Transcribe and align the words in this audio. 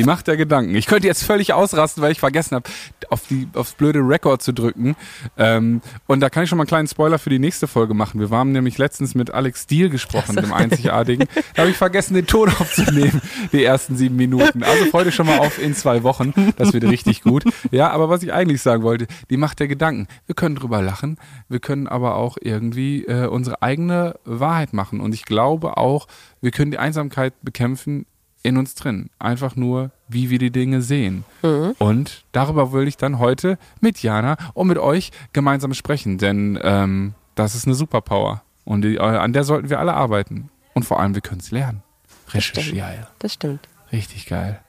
Die 0.00 0.06
Macht 0.06 0.28
der 0.28 0.36
Gedanken. 0.36 0.74
Ich 0.74 0.86
könnte 0.86 1.06
jetzt 1.06 1.24
völlig 1.24 1.52
ausrasten, 1.52 2.02
weil 2.02 2.12
ich 2.12 2.20
vergessen 2.20 2.54
habe, 2.54 2.70
auf 3.10 3.26
die, 3.28 3.48
aufs 3.54 3.72
blöde 3.72 4.00
Record 4.00 4.40
zu 4.42 4.52
drücken. 4.52 4.96
Ähm, 5.36 5.82
und 6.06 6.20
da 6.20 6.30
kann 6.30 6.44
ich 6.44 6.48
schon 6.48 6.56
mal 6.56 6.62
einen 6.62 6.68
kleinen 6.68 6.88
Spoiler 6.88 7.18
für 7.18 7.28
die 7.28 7.38
nächste 7.38 7.66
Folge 7.66 7.92
machen. 7.92 8.18
Wir 8.18 8.30
haben 8.30 8.52
nämlich 8.52 8.78
letztens 8.78 9.14
mit 9.14 9.30
Alex 9.30 9.64
Steele 9.64 9.90
gesprochen, 9.90 10.36
dem 10.36 10.52
Einzigartigen. 10.52 11.28
Da 11.54 11.62
habe 11.62 11.70
ich 11.70 11.76
vergessen, 11.76 12.14
den 12.14 12.26
Ton 12.26 12.48
aufzunehmen, 12.48 13.20
die 13.52 13.62
ersten 13.62 13.96
sieben 13.96 14.16
Minuten. 14.16 14.62
Also 14.62 14.86
freut 14.86 15.06
euch 15.06 15.14
schon 15.14 15.26
mal 15.26 15.38
auf 15.38 15.60
in 15.60 15.74
zwei 15.74 16.02
Wochen. 16.02 16.32
Das 16.56 16.72
wird 16.72 16.84
richtig 16.84 17.22
gut. 17.22 17.44
Ja, 17.70 17.90
aber 17.90 18.08
was 18.08 18.22
ich 18.22 18.32
eigentlich 18.32 18.62
sagen 18.62 18.82
wollte, 18.82 19.06
die 19.28 19.36
Macht 19.36 19.60
der 19.60 19.68
Gedanken. 19.68 20.08
Wir 20.26 20.34
können 20.34 20.54
drüber 20.54 20.80
lachen. 20.80 21.18
Wir 21.48 21.60
können 21.60 21.86
aber 21.86 22.16
auch 22.16 22.38
irgendwie 22.40 23.04
äh, 23.04 23.26
unsere 23.26 23.62
eigene 23.62 24.14
Wahrheit 24.24 24.72
machen. 24.72 25.00
Und 25.00 25.14
ich 25.14 25.24
glaube 25.24 25.76
auch, 25.76 26.06
wir 26.40 26.52
können 26.52 26.70
die 26.70 26.78
Einsamkeit 26.78 27.34
bekämpfen, 27.42 28.06
in 28.42 28.56
uns 28.56 28.74
drin. 28.74 29.10
Einfach 29.18 29.56
nur, 29.56 29.90
wie 30.08 30.30
wir 30.30 30.38
die 30.38 30.50
Dinge 30.50 30.82
sehen. 30.82 31.24
Mhm. 31.42 31.74
Und 31.78 32.24
darüber 32.32 32.72
will 32.72 32.88
ich 32.88 32.96
dann 32.96 33.18
heute 33.18 33.58
mit 33.80 34.02
Jana 34.02 34.36
und 34.54 34.68
mit 34.68 34.78
euch 34.78 35.10
gemeinsam 35.32 35.74
sprechen, 35.74 36.18
denn 36.18 36.58
ähm, 36.62 37.14
das 37.34 37.54
ist 37.54 37.66
eine 37.66 37.74
Superpower. 37.74 38.42
Und 38.64 38.82
die, 38.82 38.96
äh, 38.96 39.00
an 39.00 39.32
der 39.32 39.44
sollten 39.44 39.70
wir 39.70 39.78
alle 39.78 39.94
arbeiten. 39.94 40.50
Und 40.74 40.84
vor 40.84 41.00
allem, 41.00 41.14
wir 41.14 41.22
können 41.22 41.40
es 41.40 41.50
lernen. 41.50 41.82
Recherchieren. 42.28 43.06
Das 43.18 43.34
stimmt. 43.34 43.68
Richtig 43.92 44.26
geil. 44.26 44.60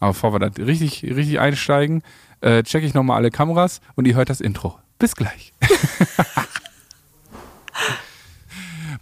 Aber 0.00 0.12
bevor 0.12 0.32
wir 0.34 0.38
da 0.40 0.48
richtig, 0.62 1.04
richtig 1.04 1.40
einsteigen, 1.40 2.02
äh, 2.40 2.62
checke 2.62 2.86
ich 2.86 2.94
nochmal 2.94 3.16
alle 3.16 3.30
Kameras 3.30 3.80
und 3.94 4.06
ihr 4.06 4.14
hört 4.14 4.28
das 4.28 4.40
Intro. 4.40 4.78
Bis 4.98 5.14
gleich. 5.14 5.52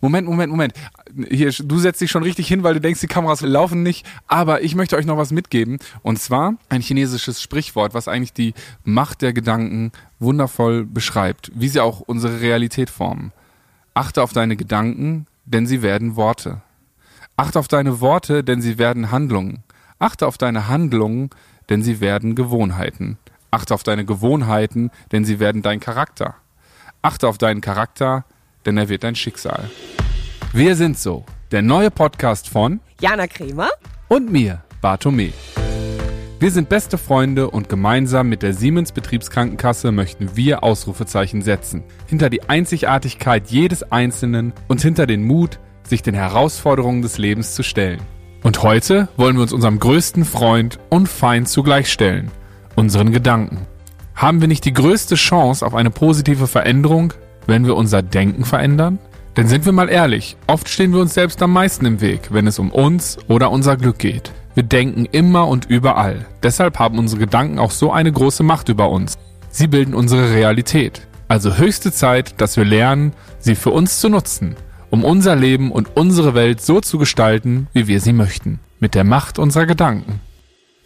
Moment, 0.01 0.27
Moment, 0.27 0.51
Moment. 0.51 0.75
Hier, 1.29 1.51
du 1.51 1.79
setzt 1.79 2.01
dich 2.01 2.11
schon 2.11 2.23
richtig 2.23 2.49
hin, 2.49 2.63
weil 2.63 2.75
du 2.75 2.81
denkst, 2.81 3.01
die 3.01 3.07
Kameras 3.07 3.41
laufen 3.41 3.83
nicht. 3.83 4.07
Aber 4.27 4.63
ich 4.63 4.75
möchte 4.75 4.97
euch 4.97 5.07
noch 5.07 5.17
was 5.17 5.33
mitgeben. 5.33 5.79
Und 6.03 6.19
zwar 6.19 6.55
ein 6.69 6.81
chinesisches 6.81 7.41
Sprichwort, 7.41 7.95
was 7.95 8.09
eigentlich 8.09 8.33
die 8.33 8.55
Macht 8.85 9.23
der 9.23 9.33
Gedanken 9.33 9.93
wundervoll 10.19 10.85
beschreibt, 10.85 11.51
wie 11.55 11.69
sie 11.69 11.81
auch 11.81 12.01
unsere 12.01 12.41
Realität 12.41 12.91
formen. 12.91 13.33
Achte 13.95 14.23
auf 14.23 14.33
deine 14.33 14.57
Gedanken, 14.57 15.27
denn 15.45 15.67
sie 15.67 15.83
werden 15.83 16.17
Worte. 16.17 16.63
Achte 17.37 17.59
auf 17.59 17.69
deine 17.69 18.01
Worte, 18.01 18.45
denn 18.45 18.63
sie 18.63 18.79
werden 18.79 19.11
Handlungen. 19.11 19.63
Achte 19.99 20.27
auf 20.27 20.39
deine 20.39 20.69
Handlungen, 20.69 21.31
denn 21.69 21.83
sie 21.83 22.01
werden 22.01 22.35
Gewohnheiten. 22.35 23.19
Achte 23.51 23.75
auf 23.75 23.83
deine 23.83 24.05
Gewohnheiten, 24.05 24.91
denn 25.13 25.25
sie 25.25 25.39
werden 25.39 25.63
dein 25.63 25.81
Charakter. 25.81 26.35
Achte 27.03 27.29
auf 27.29 27.39
deinen 27.39 27.61
Charakter, 27.61 28.25
denn 28.67 28.77
er 28.77 28.89
wird 28.89 29.05
dein 29.05 29.15
Schicksal. 29.15 29.71
Wir 30.53 30.77
sind 30.77 30.99
so, 30.99 31.25
der 31.51 31.63
neue 31.63 31.91
Podcast 31.91 32.49
von 32.49 32.81
Jana 33.01 33.27
Kremer 33.27 33.71
und 34.09 34.31
mir, 34.31 34.63
Bartome. 34.81 35.33
Wir 36.41 36.51
sind 36.51 36.69
beste 36.69 36.99
Freunde 36.99 37.49
und 37.51 37.69
gemeinsam 37.69 38.29
mit 38.29 38.43
der 38.43 38.53
Siemens 38.53 38.93
Betriebskrankenkasse 38.93 39.93
möchten 39.93 40.37
wir 40.37 40.63
Ausrufezeichen 40.63 41.43
setzen. 41.43 41.85
Hinter 42.07 42.29
die 42.29 42.49
Einzigartigkeit 42.49 43.49
jedes 43.49 43.83
Einzelnen 43.91 44.53
und 44.69 44.83
hinter 44.83 45.07
den 45.07 45.25
Mut, 45.25 45.59
sich 45.85 46.03
den 46.03 46.15
Herausforderungen 46.15 47.03
des 47.03 47.19
Lebens 47.19 47.55
zu 47.55 47.63
stellen. 47.63 48.01
Und 48.43 48.63
heute 48.63 49.09
wollen 49.17 49.37
wir 49.37 49.43
uns 49.43 49.55
unserem 49.55 49.79
größten 49.79 50.25
Freund 50.25 50.79
und 50.91 51.09
Feind 51.09 51.49
zugleich 51.49 51.91
stellen, 51.91 52.31
unseren 52.75 53.11
Gedanken. 53.11 53.67
Haben 54.15 54.41
wir 54.41 54.49
nicht 54.49 54.67
die 54.67 54.75
größte 54.75 55.15
Chance 55.15 55.65
auf 55.65 55.75
eine 55.75 55.91
positive 55.91 56.47
Veränderung, 56.47 57.15
wenn 57.47 57.67
wir 57.67 57.77
unser 57.77 58.03
Denken 58.03 58.45
verändern? 58.45 58.99
Denn 59.37 59.49
sind 59.49 59.65
wir 59.65 59.73
mal 59.73 59.89
ehrlich, 59.89 60.37
oft 60.47 60.69
stehen 60.69 60.93
wir 60.93 61.01
uns 61.01 61.15
selbst 61.15 61.43
am 61.43 61.53
meisten 61.53 61.87
im 61.87 62.01
Weg, 62.01 62.29
wenn 62.31 62.47
es 62.47 62.59
um 62.59 62.71
uns 62.71 63.19
oder 63.29 63.51
unser 63.51 63.77
Glück 63.77 63.99
geht. 63.99 64.33
Wir 64.55 64.63
denken 64.63 65.07
immer 65.07 65.49
und 65.49 65.65
überall. 65.67 66.27
Deshalb 66.43 66.79
haben 66.79 66.99
unsere 66.99 67.21
Gedanken 67.21 67.59
auch 67.59 67.73
so 67.73 67.91
eine 67.91 68.13
große 68.13 68.45
Macht 68.45 68.69
über 68.69 68.91
uns. 68.91 69.15
Sie 69.51 69.67
bilden 69.67 69.95
unsere 69.95 70.33
Realität. 70.33 71.07
Also 71.27 71.57
höchste 71.57 71.91
Zeit, 71.91 72.41
dass 72.41 72.57
wir 72.57 72.65
lernen, 72.65 73.13
sie 73.41 73.57
für 73.57 73.71
uns 73.71 73.99
zu 73.99 74.09
nutzen, 74.09 74.55
um 74.91 75.05
unser 75.05 75.35
Leben 75.35 75.73
und 75.73 75.97
unsere 75.97 76.35
Welt 76.35 76.61
so 76.61 76.81
zu 76.81 76.99
gestalten, 76.99 77.67
wie 77.73 77.89
wir 77.89 78.01
sie 78.01 78.13
möchten. 78.13 78.61
Mit 78.79 78.95
der 78.95 79.05
Macht 79.05 79.41
unserer 79.41 79.67
Gedanken. 79.67 80.21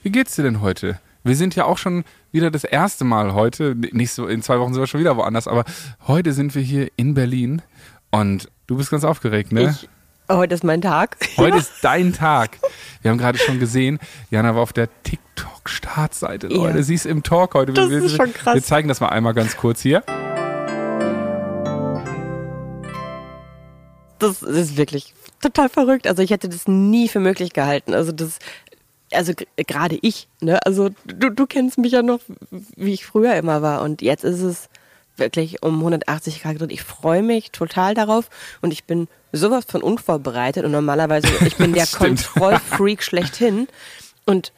Wie 0.02 0.10
geht's 0.10 0.36
dir 0.36 0.44
denn 0.44 0.62
heute? 0.62 0.98
Wir 1.24 1.36
sind 1.36 1.54
ja 1.54 1.66
auch 1.66 1.76
schon 1.76 2.04
wieder 2.32 2.50
das 2.50 2.64
erste 2.64 3.04
Mal 3.04 3.34
heute, 3.34 3.74
nicht 3.74 4.12
so, 4.12 4.26
in 4.26 4.42
zwei 4.42 4.58
Wochen 4.58 4.74
sind 4.74 4.82
wir 4.82 4.86
schon 4.86 5.00
wieder 5.00 5.16
woanders, 5.16 5.48
aber 5.48 5.64
heute 6.06 6.32
sind 6.32 6.54
wir 6.54 6.62
hier 6.62 6.88
in 6.96 7.14
Berlin 7.14 7.62
und 8.10 8.50
du 8.66 8.76
bist 8.76 8.90
ganz 8.90 9.04
aufgeregt, 9.04 9.52
ne? 9.52 9.70
Ich, 9.70 9.88
heute 10.30 10.54
ist 10.54 10.64
mein 10.64 10.82
Tag. 10.82 11.16
Heute 11.36 11.56
ja. 11.56 11.56
ist 11.56 11.72
dein 11.82 12.12
Tag. 12.12 12.58
Wir 13.02 13.10
haben 13.10 13.18
gerade 13.18 13.38
schon 13.38 13.58
gesehen, 13.58 13.98
Jana 14.30 14.54
war 14.54 14.62
auf 14.62 14.72
der 14.72 14.88
TikTok-Startseite. 15.02 16.48
Ja. 16.48 16.56
Leute, 16.56 16.82
sie 16.82 16.94
ist 16.94 17.06
im 17.06 17.22
Talk 17.22 17.54
heute. 17.54 17.72
Das 17.72 17.88
wir, 17.88 18.02
ist 18.02 18.16
schon 18.16 18.32
krass. 18.32 18.54
Wir 18.54 18.62
zeigen 18.62 18.88
das 18.88 19.00
mal 19.00 19.08
einmal 19.08 19.34
ganz 19.34 19.56
kurz 19.56 19.80
hier. 19.80 20.02
Das 24.18 24.42
ist 24.42 24.76
wirklich 24.76 25.14
total 25.40 25.68
verrückt. 25.68 26.06
Also 26.06 26.22
ich 26.22 26.30
hätte 26.30 26.48
das 26.48 26.66
nie 26.66 27.08
für 27.08 27.20
möglich 27.20 27.52
gehalten. 27.52 27.94
Also 27.94 28.12
das, 28.12 28.38
also 29.12 29.32
gerade 29.56 29.98
ich, 30.02 30.28
ne? 30.40 30.58
Also 30.64 30.90
du, 31.04 31.30
du 31.30 31.46
kennst 31.46 31.78
mich 31.78 31.92
ja 31.92 32.02
noch, 32.02 32.20
wie 32.50 32.92
ich 32.92 33.06
früher 33.06 33.34
immer 33.36 33.62
war. 33.62 33.82
Und 33.82 34.02
jetzt 34.02 34.24
ist 34.24 34.40
es 34.40 34.68
wirklich 35.16 35.62
um 35.62 35.78
180 35.78 36.42
Grad 36.42 36.54
gedreht. 36.54 36.72
Ich 36.72 36.82
freue 36.82 37.22
mich 37.22 37.50
total 37.50 37.94
darauf 37.94 38.30
und 38.60 38.72
ich 38.72 38.84
bin 38.84 39.08
sowas 39.32 39.64
von 39.66 39.82
unvorbereitet 39.82 40.64
und 40.64 40.72
normalerweise, 40.72 41.28
ich 41.44 41.56
bin 41.56 41.72
der 41.74 41.86
Kontrollfreak 41.86 43.02
schlechthin 43.02 43.68
und 44.26 44.52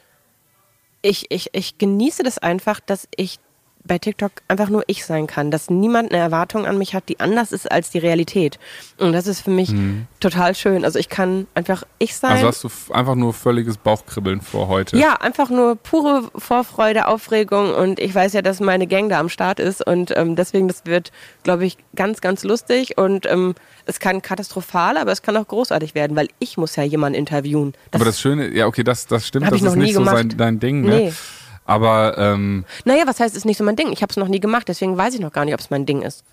ich, 1.03 1.31
ich, 1.31 1.50
ich 1.53 1.78
genieße 1.78 2.22
das 2.22 2.39
einfach, 2.39 2.81
dass 2.81 3.09
ich 3.16 3.39
bei 3.85 3.99
TikTok 3.99 4.33
einfach 4.49 4.69
nur 4.69 4.85
ich 4.87 5.05
sein 5.05 5.27
kann, 5.27 5.51
dass 5.51 5.71
niemand 5.71 6.13
eine 6.13 6.23
Erwartung 6.23 6.67
an 6.67 6.77
mich 6.77 6.95
hat, 6.95 7.09
die 7.09 7.19
anders 7.19 7.51
ist 7.51 7.71
als 7.71 7.91
die 7.91 7.99
Realität. 7.99 8.59
Und 8.99 9.13
das 9.13 9.27
ist 9.27 9.41
für 9.41 9.51
mich 9.51 9.73
mhm. 9.73 10.07
total 10.21 10.55
schön. 10.55 10.85
Also 10.85 10.99
ich 10.99 11.09
kann 11.09 11.47
einfach 11.55 11.85
ich 11.99 12.15
sein. 12.15 12.33
Also 12.33 12.47
hast 12.47 12.65
du 12.65 12.93
einfach 12.93 13.15
nur 13.15 13.33
völliges 13.33 13.79
Bauchkribbeln 13.79 14.43
vor 14.43 14.69
heute? 14.69 14.99
Ja, 14.99 15.15
einfach 15.15 15.49
nur 15.49 15.77
pure 15.77 16.31
Vorfreude, 16.37 17.07
Aufregung 17.07 17.75
und 17.75 18.01
ich 18.01 18.15
weiß 18.15 18.35
ja, 18.35 18.43
dass 18.43 18.61
meine 18.61 18.87
Gang 18.87 19.09
da 19.09 19.19
am 19.19 19.29
Start 19.31 19.61
ist 19.61 19.87
und 19.87 20.13
ähm, 20.17 20.37
deswegen, 20.37 20.69
das 20.69 20.85
wird, 20.85 21.11
glaube 21.43 21.65
ich, 21.65 21.79
ganz, 21.97 22.21
ganz 22.21 22.45
lustig 22.45 22.99
und 22.99 23.27
ähm, 23.27 23.55
es 23.87 23.99
kann 23.99 24.21
katastrophal, 24.21 24.99
aber 24.99 25.11
es 25.11 25.23
kann 25.23 25.37
auch 25.37 25.49
großartig 25.49 25.95
werden, 25.95 26.17
weil 26.17 26.29
ich 26.39 26.59
muss 26.59 26.77
ja 26.77 26.83
jemanden 26.83 27.19
interviewen. 27.19 27.73
Das 27.91 28.01
aber 28.01 28.05
das 28.05 28.21
Schöne, 28.21 28.55
ja 28.55 28.67
okay, 28.67 28.85
das, 28.85 29.07
das 29.07 29.27
stimmt, 29.27 29.51
das 29.51 29.63
ist 29.63 29.77
nicht 29.77 29.95
so 29.95 30.05
sein, 30.05 30.35
dein 30.37 30.61
Ding, 30.61 30.83
ne? 30.83 30.97
Nee. 30.97 31.13
Aber 31.71 32.19
ähm, 32.19 32.65
naja, 32.85 33.05
was 33.07 33.21
heißt, 33.21 33.33
es 33.33 33.39
ist 33.39 33.45
nicht 33.45 33.57
so 33.57 33.63
mein 33.63 33.77
Ding? 33.77 33.93
Ich 33.93 34.03
habe 34.03 34.11
es 34.11 34.17
noch 34.17 34.27
nie 34.27 34.41
gemacht, 34.41 34.67
deswegen 34.67 34.97
weiß 34.97 35.15
ich 35.15 35.21
noch 35.21 35.33
gar 35.33 35.45
nicht, 35.45 35.55
ob 35.55 35.61
es 35.61 35.71
mein 35.71 35.87
Ding 35.87 36.03
ist. 36.03 36.25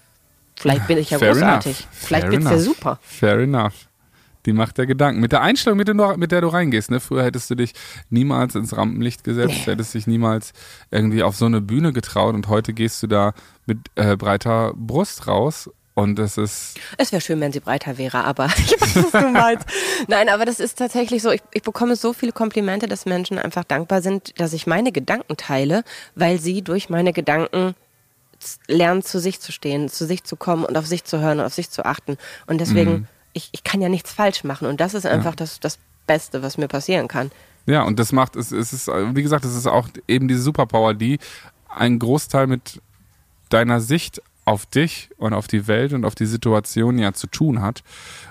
Vielleicht 0.56 0.88
bin 0.88 0.98
ich 0.98 1.12
ja 1.12 1.20
großartig. 1.20 1.80
Enough. 1.80 1.88
Vielleicht 1.92 2.32
wird 2.32 2.44
es 2.44 2.50
ja 2.50 2.58
super. 2.58 3.00
Fair 3.04 3.38
enough. 3.38 3.88
Die 4.48 4.54
Macht 4.54 4.80
der 4.80 4.88
Gedanken. 4.88 5.22
Mit 5.22 5.34
der 5.34 5.42
Einstellung, 5.44 5.78
mit 5.78 5.88
der, 5.88 5.94
du, 5.94 6.18
mit 6.18 6.32
der 6.32 6.42
du 6.42 6.48
reingehst. 6.48 6.90
Ne? 6.90 7.00
Früher 7.00 7.24
hättest 7.24 7.52
du 7.52 7.56
dich 7.56 7.74
niemals 8.10 8.56
ins 8.56 8.76
Rampenlicht 8.76 9.24
gesetzt, 9.24 9.54
nee. 9.60 9.72
hättest 9.72 9.94
dich 9.94 10.08
niemals 10.08 10.54
irgendwie 10.90 11.22
auf 11.22 11.36
so 11.36 11.46
eine 11.46 11.62
Bühne 11.62 11.94
getraut 11.94 12.34
und 12.34 12.48
heute 12.48 12.74
gehst 12.74 13.04
du 13.04 13.08
da 13.08 13.34
mit 13.68 13.78
äh, 13.94 14.18
breiter 14.18 14.74
Brust 14.76 15.28
raus 15.28 15.70
und 15.98 16.20
es 16.20 16.38
ist. 16.38 16.80
Es 16.98 17.12
wäre 17.12 17.22
schön, 17.22 17.40
wenn 17.42 17.52
sie 17.52 17.60
breiter 17.60 17.98
wäre, 17.98 18.24
aber 18.24 18.46
ich 18.58 18.80
weiß, 18.80 19.12
was 19.12 19.24
du 19.24 19.30
meinst. 19.30 19.66
Nein, 20.08 20.30
aber 20.30 20.46
das 20.46 20.60
ist 20.60 20.78
tatsächlich 20.78 21.24
so. 21.24 21.32
Ich, 21.32 21.42
ich 21.54 21.64
bekomme 21.64 21.96
so 21.96 22.14
viele 22.14 22.32
Komplimente, 22.32 22.88
dass 22.88 23.08
Menschen 23.08 23.40
einfach 23.40 23.64
dankbar 23.64 24.04
sind, 24.04 24.40
dass 24.40 24.54
ich 24.54 24.68
meine 24.68 24.92
Gedanken 24.92 25.38
teile, 25.38 25.84
weil 26.14 26.40
sie 26.40 26.62
durch 26.62 26.92
meine 26.92 27.14
Gedanken 27.14 27.74
lernen, 28.68 29.02
zu 29.02 29.20
sich 29.20 29.40
zu 29.40 29.52
stehen, 29.52 29.90
zu 29.90 30.06
sich 30.06 30.24
zu 30.24 30.36
kommen 30.36 30.66
und 30.66 30.78
auf 30.78 30.86
sich 30.86 31.04
zu 31.04 31.20
hören 31.20 31.40
und 31.40 31.46
auf 31.48 31.56
sich 31.56 31.72
zu 31.72 31.84
achten. 31.84 32.18
Und 32.46 32.62
deswegen, 32.62 32.92
mhm. 32.92 33.08
ich, 33.34 33.50
ich 33.52 33.64
kann 33.64 33.82
ja 33.82 33.90
nichts 33.90 34.14
falsch 34.14 34.44
machen. 34.44 34.68
Und 34.68 34.80
das 34.80 34.94
ist 34.94 35.08
einfach 35.08 35.32
ja. 35.32 35.38
das, 35.38 35.60
das 35.60 35.80
Beste, 36.06 36.44
was 36.44 36.60
mir 36.60 36.68
passieren 36.68 37.08
kann. 37.08 37.32
Ja, 37.66 37.82
und 37.82 37.98
das 37.98 38.12
macht, 38.12 38.36
es, 38.36 38.52
es 38.52 38.72
ist, 38.72 38.88
wie 38.88 39.24
gesagt, 39.24 39.46
es 39.46 39.56
ist 39.56 39.66
auch 39.66 39.90
eben 40.08 40.28
diese 40.28 40.44
Superpower, 40.44 40.94
die 40.94 41.18
einen 41.68 41.98
Großteil 41.98 42.46
mit 42.46 42.84
deiner 43.50 43.82
Sicht 43.82 44.22
auf 44.48 44.66
dich 44.66 45.10
und 45.18 45.34
auf 45.34 45.48
die 45.48 45.68
Welt 45.68 45.92
und 45.92 46.06
auf 46.06 46.16
die 46.16 46.26
Situation 46.26 46.98
ja 46.98 47.12
zu 47.12 47.28
tun 47.28 47.62
hat 47.62 47.84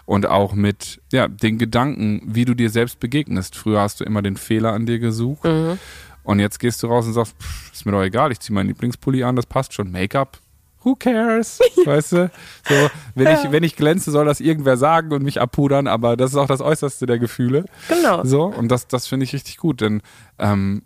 und 0.07 0.25
auch 0.25 0.55
mit 0.55 1.03
ja, 1.13 1.29
den 1.29 1.59
Gedanken, 1.59 2.23
wie 2.25 2.47
du 2.47 2.55
dir 2.55 2.71
selbst 2.71 3.01
begegnest. 3.01 3.55
Früher 3.55 3.83
hast 3.83 4.01
du 4.01 4.05
immer 4.05 4.23
den 4.23 4.39
Fehler 4.39 4.73
an 4.73 4.87
dir 4.87 4.99
gesucht 4.99 5.45
mhm. 5.45 5.79
und 6.25 6.41
jetzt 6.41 6.59
gehst 6.59 6.83
du 6.83 6.87
raus 6.87 7.07
und 7.07 7.13
sagst, 7.13 7.37
pff, 7.39 7.71
ist 7.71 7.85
mir 7.85 7.93
doch 7.93 8.03
egal, 8.03 8.33
ich 8.33 8.41
ziehe 8.41 8.55
meinen 8.55 8.69
Lieblingspulli 8.69 9.25
an, 9.25 9.37
das 9.37 9.45
passt 9.45 9.75
schon. 9.75 9.91
Make-up, 9.91 10.39
who 10.83 10.95
cares? 10.95 11.61
Weißt 11.85 12.13
du? 12.13 12.31
So, 12.67 12.75
wenn, 13.15 13.27
ja. 13.27 13.45
ich, 13.45 13.53
wenn 13.53 13.63
ich 13.63 13.77
glänze, 13.77 14.11
soll 14.11 14.25
das 14.25 14.41
irgendwer 14.41 14.79
sagen 14.79 15.13
und 15.13 15.23
mich 15.23 15.39
abpudern, 15.39 15.87
aber 15.87 16.17
das 16.17 16.31
ist 16.31 16.39
auch 16.39 16.47
das 16.47 16.63
Äußerste 16.63 17.05
der 17.05 17.19
Gefühle. 17.19 17.67
Genau. 17.91 18.25
So, 18.25 18.45
und 18.45 18.69
das, 18.69 18.89
das 18.89 19.07
finde 19.07 19.25
ich 19.25 19.35
richtig 19.35 19.59
gut, 19.59 19.83
denn 19.83 20.01
ähm, 20.39 20.83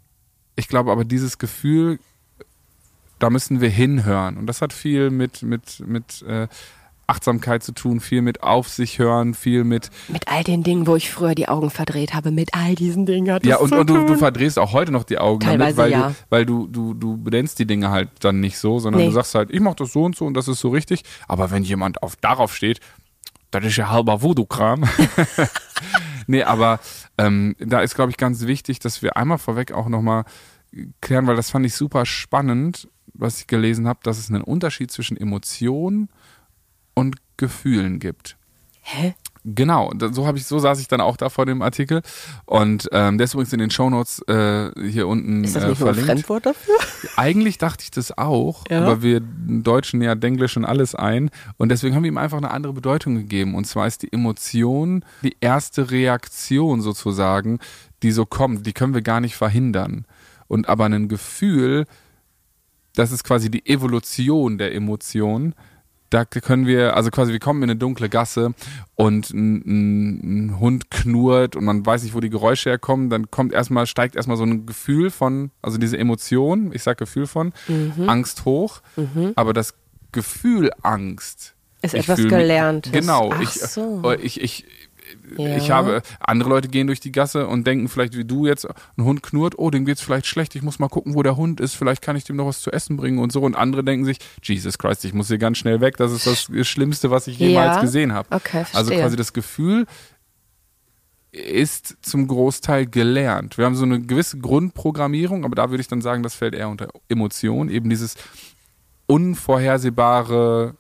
ich 0.57 0.67
glaube 0.67 0.91
aber 0.91 1.05
dieses 1.05 1.39
Gefühl 1.39 2.01
da 3.21 3.31
müssen 3.31 3.61
wir 3.61 3.71
hinhören. 3.71 4.37
Und 4.37 4.47
das 4.47 4.63
hat 4.63 4.73
viel 4.73 5.11
mit, 5.11 5.43
mit, 5.43 5.83
mit 5.87 6.23
äh, 6.23 6.49
Achtsamkeit 7.07 7.63
zu 7.63 7.73
tun, 7.73 8.01
viel 8.01 8.23
mit 8.23 8.43
auf 8.43 8.69
sich 8.69 8.99
hören, 8.99 9.35
viel 9.35 9.65
mit 9.65 9.91
Mit 10.09 10.29
all 10.29 10.45
den 10.45 10.63
Dingen, 10.63 10.87
wo 10.87 10.95
ich 10.95 11.11
früher 11.11 11.35
die 11.35 11.49
Augen 11.49 11.71
verdreht 11.71 12.15
habe, 12.15 12.31
mit 12.31 12.55
all 12.55 12.77
diesen 12.77 13.05
Dingen 13.05 13.33
hat 13.33 13.45
ja 13.45 13.57
und, 13.57 13.73
und 13.73 13.91
du, 13.91 14.07
du 14.07 14.15
verdrehst 14.15 14.59
auch 14.59 14.73
heute 14.73 14.93
noch 14.93 15.03
die 15.03 15.19
Augen 15.19 15.41
damit, 15.41 15.61
Teilweise 15.61 15.77
weil 15.77 15.91
ja. 15.91 16.09
du 16.09 16.15
weil 16.31 16.47
du 16.47 16.69
du 16.69 16.95
du 16.95 17.17
benennst 17.17 17.59
die 17.59 17.67
Dinge 17.67 17.91
halt 17.91 18.11
dann 18.21 18.39
nicht 18.39 18.59
so, 18.59 18.79
sondern 18.79 19.03
Nee. 19.03 19.09
du 19.09 19.13
sagst 19.13 19.35
halt, 19.35 19.51
ich 19.51 19.61
mach 19.61 19.75
das 19.75 19.93
so 19.93 20.05
und 20.05 20.17
so 20.17 20.25
und 20.25 20.35
das 20.35 20.47
ist 20.47 20.61
so 20.61 20.69
richtig. 20.69 21.03
Aber 21.27 21.51
wenn 21.51 21.65
jemand 21.65 22.03
auf 22.03 22.15
darauf 22.15 22.55
steht, 22.55 22.81
das 23.51 23.65
ist 23.65 23.77
ja 23.77 23.91
halber 23.91 24.23
Voodoo-Kram. 24.23 24.85
nee, 26.29 26.45
aber 26.45 26.79
ähm, 27.19 27.57
da 27.59 27.81
ist, 27.81 27.97
glaube 27.97 28.11
ich, 28.13 28.17
ganz 28.17 28.47
wichtig, 28.47 28.79
dass 28.79 29.03
wir 29.03 29.17
einmal 29.17 29.39
vorweg 29.39 29.73
auch 29.73 29.89
nochmal 29.89 30.25
klären, 31.01 31.27
weil 31.27 31.35
das 31.35 31.51
fand 31.51 31.67
ich 31.67 31.75
super 31.75 32.07
spannend, 32.07 32.89
was 33.21 33.39
ich 33.39 33.47
gelesen 33.47 33.87
habe, 33.87 34.01
dass 34.03 34.19
es 34.19 34.31
einen 34.31 34.43
Unterschied 34.43 34.91
zwischen 34.91 35.17
Emotionen 35.17 36.09
und 36.95 37.17
Gefühlen 37.37 37.99
gibt. 37.99 38.37
Hä? 38.83 39.15
Genau, 39.43 39.91
so 40.13 40.27
habe 40.27 40.37
ich, 40.37 40.45
so 40.45 40.59
saß 40.59 40.81
ich 40.81 40.89
dann 40.89 41.01
auch 41.01 41.17
da 41.17 41.31
vor 41.31 41.47
dem 41.47 41.63
Artikel 41.63 42.03
und 42.45 42.91
ähm, 42.93 43.17
der 43.17 43.25
ist 43.25 43.33
übrigens 43.33 43.55
in 43.55 43.59
den 43.61 43.71
Shownotes 43.71 44.21
äh, 44.29 44.71
hier 44.91 45.09
unten 45.09 45.45
Ist 45.45 45.57
das 45.57 45.65
äh, 45.65 45.69
nicht 45.69 45.79
ein 45.81 45.85
verlinkt. 45.87 46.07
Fremdwort 46.11 46.45
dafür? 46.45 46.75
Eigentlich 47.17 47.57
dachte 47.57 47.83
ich 47.85 47.91
das 47.91 48.17
auch, 48.19 48.65
Ja. 48.69 48.83
aber 48.83 49.01
wir 49.03 49.21
Deutschen 49.23 50.03
ja 50.03 50.15
Denglischen 50.15 50.67
alles 50.67 50.95
ein 50.95 51.31
und 51.57 51.71
deswegen 51.71 51.95
haben 51.95 52.03
wir 52.03 52.09
ihm 52.11 52.19
einfach 52.19 52.37
eine 52.37 52.51
andere 52.51 52.75
Bedeutung 52.75 53.15
gegeben 53.15 53.55
und 53.55 53.65
zwar 53.67 53.87
ist 53.87 54.03
die 54.03 54.13
Emotion 54.13 55.07
die 55.23 55.37
erste 55.41 55.91
Reaktion 55.91 56.83
sozusagen, 56.83 57.61
die 58.03 58.13
so 58.13 58.27
kommt, 58.27 58.67
die 58.67 58.75
können 58.75 58.93
wir 58.93 59.03
gar 59.03 59.21
nicht 59.21 59.37
verhindern 59.37 60.05
und 60.49 60.69
aber 60.69 60.85
ein 60.85 61.09
Gefühl, 61.09 61.87
das 63.01 63.13
ist 63.13 63.25
quasi 63.25 63.51
die 63.51 63.65
Evolution 63.67 64.59
der 64.59 64.75
Emotion. 64.75 65.55
Da 66.11 66.25
können 66.25 66.67
wir, 66.67 66.97
also 66.97 67.11
quasi, 67.11 67.33
wir 67.33 67.39
kommen 67.39 67.63
in 67.63 67.71
eine 67.71 67.79
dunkle 67.79 68.09
Gasse 68.09 68.53
und 68.95 69.31
ein, 69.31 70.49
ein, 70.49 70.61
Hund 70.61 70.91
knurrt 70.91 71.57
und 71.57 71.65
man 71.65 71.87
weiß 71.87 72.03
nicht, 72.03 72.15
wo 72.15 72.21
die 72.21 72.31
Geräusche 72.31 72.69
herkommen, 72.69 73.09
dann 73.09 73.31
kommt 73.31 73.53
erstmal, 73.55 73.87
steigt 73.87 74.17
erstmal 74.17 74.37
so 74.37 74.43
ein 74.43 74.67
Gefühl 74.67 75.11
von, 75.11 75.51
also 75.63 75.79
diese 75.79 75.97
Emotion, 75.97 76.73
ich 76.75 76.83
sag 76.83 76.99
Gefühl 76.99 77.27
von, 77.27 77.53
Mhm. 77.69 78.09
Angst 78.09 78.45
hoch, 78.45 78.83
aber 79.37 79.53
das 79.53 79.75
Gefühl 80.13 80.71
Angst. 80.83 81.55
Ist 81.81 81.95
ich 81.95 82.01
etwas 82.01 82.19
Gelerntes. 82.19 82.93
Genau, 82.93 83.33
ich, 83.41 83.51
so. 83.51 84.03
äh, 84.05 84.21
ich, 84.21 84.43
ich, 84.43 84.67
Ja. 85.37 85.57
ich 85.57 85.71
habe, 85.71 86.03
andere 86.21 86.49
Leute 86.51 86.69
gehen 86.69 86.87
durch 86.87 87.01
die 87.01 87.13
Gasse 87.13 87.47
und 87.47 87.67
denken 87.67 87.89
vielleicht 87.89 88.17
wie 88.17 88.25
du 88.25 88.47
jetzt, 88.47 88.67
ein 88.97 89.05
Hund 89.05 89.23
knurrt, 89.23 89.59
oh, 89.59 89.71
dem 89.71 89.85
geht's 89.85 90.01
vielleicht 90.01 90.27
schlecht, 90.27 90.55
ich 90.55 90.63
muss 90.63 90.79
mal 90.79 90.89
gucken, 90.89 91.15
wo 91.15 91.23
der 91.23 91.37
Hund 91.37 91.61
ist, 91.61 91.75
vielleicht 91.75 92.03
kann 92.03 92.17
ich 92.17 92.25
dem 92.25 92.37
noch 92.37 92.47
was 92.47 92.61
zu 92.61 92.71
essen 92.73 92.97
bringen 92.97 93.19
und 93.19 93.33
so. 93.33 93.43
Und 93.43 93.55
andere 93.57 93.85
denken 93.85 94.05
sich, 94.05 94.19
Jesus 94.43 94.79
Christ, 94.79 95.05
ich 95.05 95.15
muss 95.15 95.29
hier 95.29 95.39
ganz 95.39 95.59
schnell 95.59 95.81
weg, 95.81 95.97
das 95.97 96.13
ist 96.13 96.27
das 96.27 96.51
Schlimmste, 96.69 97.11
was 97.11 97.27
ich 97.27 97.39
jemals 97.39 97.77
Ja. 97.77 97.81
gesehen 97.83 98.13
habe. 98.13 98.29
Okay, 98.35 98.65
verstehe. 98.65 98.79
Also 98.79 98.91
quasi 98.93 99.17
das 99.17 99.33
Gefühl 99.33 99.87
ist 101.33 101.97
zum 102.03 102.27
Großteil 102.27 102.87
gelernt. 102.87 103.57
Wir 103.57 103.65
haben 103.65 103.77
so 103.77 103.85
eine 103.85 104.01
gewisse 104.01 104.39
Grundprogrammierung, 104.39 105.45
aber 105.45 105.55
da 105.55 105.71
würde 105.71 105.81
ich 105.81 105.87
dann 105.89 106.01
sagen, 106.01 106.23
das 106.25 106.35
fällt 106.35 106.55
eher 106.55 106.69
unter 106.69 106.89
Emotion, 107.09 107.69
eben 107.69 107.89
dieses 107.89 108.17
unvorhersehbare 109.07 110.75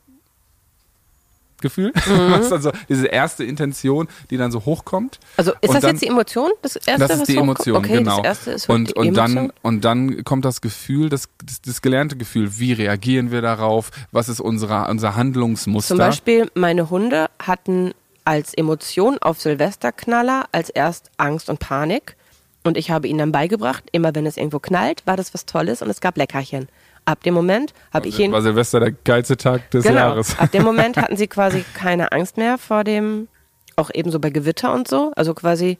Gefühl, 1.60 1.92
Mhm. 2.06 2.32
was 2.32 2.52
also 2.52 2.72
diese 2.88 3.06
erste 3.06 3.44
Intention, 3.44 4.08
die 4.30 4.36
dann 4.36 4.50
so 4.52 4.64
hochkommt. 4.64 5.18
Also 5.36 5.52
ist 5.60 5.68
Und 5.68 5.74
das 5.74 5.80
dann- 5.82 5.90
jetzt 5.92 6.02
die 6.02 6.06
Emotion? 6.08 6.50
Das 6.62 6.76
erste, 6.76 6.98
das 6.98 7.10
was 7.10 7.18
ist 7.20 7.28
die? 7.28 7.36
Emotion, 7.36 7.76
okay, 7.76 7.98
genau. 7.98 8.16
Das 8.18 8.24
erste 8.26 8.50
ist 8.52 8.68
und, 8.68 8.88
die 8.90 8.94
und, 8.94 9.06
Emotion. 9.08 9.34
dann, 9.36 9.52
und 9.62 9.84
dann 9.84 10.24
kommt 10.24 10.44
das 10.44 10.60
Gefühl, 10.60 11.08
das, 11.08 11.28
das, 11.44 11.60
das 11.62 11.82
gelernte 11.82 12.16
Gefühl, 12.16 12.58
wie 12.58 12.72
reagieren 12.72 13.30
wir 13.30 13.42
darauf, 13.42 13.90
was 14.12 14.28
ist 14.28 14.40
unsere, 14.40 14.88
unser 14.88 15.16
Handlungsmuster. 15.16 15.88
Zum 15.88 15.98
Beispiel, 15.98 16.50
meine 16.54 16.90
Hunde 16.90 17.28
hatten 17.38 17.92
als 18.24 18.54
Emotion 18.54 19.18
auf 19.20 19.40
Silvesterknaller 19.40 20.44
als 20.52 20.70
erst 20.70 21.10
Angst 21.16 21.48
und 21.48 21.58
Panik. 21.58 22.16
Und 22.62 22.76
ich 22.76 22.90
habe 22.90 23.08
ihnen 23.08 23.18
dann 23.18 23.32
beigebracht, 23.32 23.84
immer 23.92 24.14
wenn 24.14 24.26
es 24.26 24.36
irgendwo 24.36 24.58
knallt, 24.58 25.02
war 25.06 25.16
das 25.16 25.32
was 25.32 25.46
Tolles 25.46 25.80
und 25.80 25.88
es 25.88 26.00
gab 26.02 26.18
Leckerchen. 26.18 26.68
Ab 27.04 27.22
dem 27.22 27.34
Moment 27.34 27.72
habe 27.92 28.08
ich 28.08 28.18
ihnen 28.20 28.32
war 28.32 28.42
Silvester 28.42 28.78
der 28.80 28.92
geilste 28.92 29.36
Tag 29.36 29.70
des 29.70 29.84
genau, 29.84 29.96
Jahres. 29.96 30.38
ab 30.38 30.50
dem 30.52 30.62
Moment 30.62 30.96
hatten 30.98 31.16
sie 31.16 31.26
quasi 31.26 31.64
keine 31.74 32.12
Angst 32.12 32.36
mehr 32.36 32.58
vor 32.58 32.84
dem, 32.84 33.28
auch 33.76 33.90
ebenso 33.92 34.20
bei 34.20 34.30
Gewitter 34.30 34.72
und 34.74 34.86
so. 34.86 35.12
Also 35.16 35.34
quasi, 35.34 35.78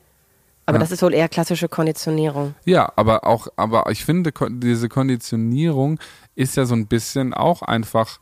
aber 0.67 0.77
Ja. 0.77 0.81
das 0.81 0.91
ist 0.93 1.03
wohl 1.03 1.15
eher 1.15 1.29
klassische 1.29 1.69
Konditionierung. 1.69 2.55
Ja, 2.65 2.91
aber 2.97 3.27
auch, 3.27 3.49
aber 3.57 3.85
ich 3.91 4.05
finde, 4.05 4.33
diese 4.51 4.89
Konditionierung 4.89 5.99
ist 6.35 6.57
ja 6.57 6.65
so 6.65 6.75
ein 6.75 6.87
bisschen 6.87 7.35
auch 7.35 7.63
einfach, 7.63 8.19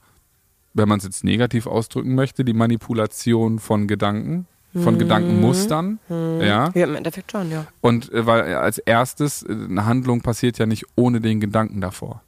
wenn 0.75 0.89
man 0.89 0.99
es 0.99 1.05
jetzt 1.05 1.25
negativ 1.25 1.67
ausdrücken 1.67 2.15
möchte, 2.15 2.45
die 2.45 2.53
Manipulation 2.53 3.59
von 3.59 3.87
Gedanken, 3.87 4.47
von 4.75 4.95
Mhm. 4.95 4.99
Gedankenmustern. 4.99 5.99
Ja. 6.11 6.71
Ja, 6.75 6.85
im 6.85 6.95
Endeffekt 6.95 7.33
schon, 7.33 7.51
ja. 7.51 7.67
Und 7.81 8.13
äh, 8.13 8.27
weil 8.27 8.49
äh, 8.51 8.55
als 8.55 8.79
erstes, 8.79 9.43
äh, 9.43 9.51
eine 9.53 9.87
Handlung 9.87 10.21
passiert 10.21 10.59
ja 10.59 10.67
nicht 10.67 10.85
ohne 10.95 11.21
den 11.21 11.41
Gedanken 11.41 11.81
davor. 11.81 12.23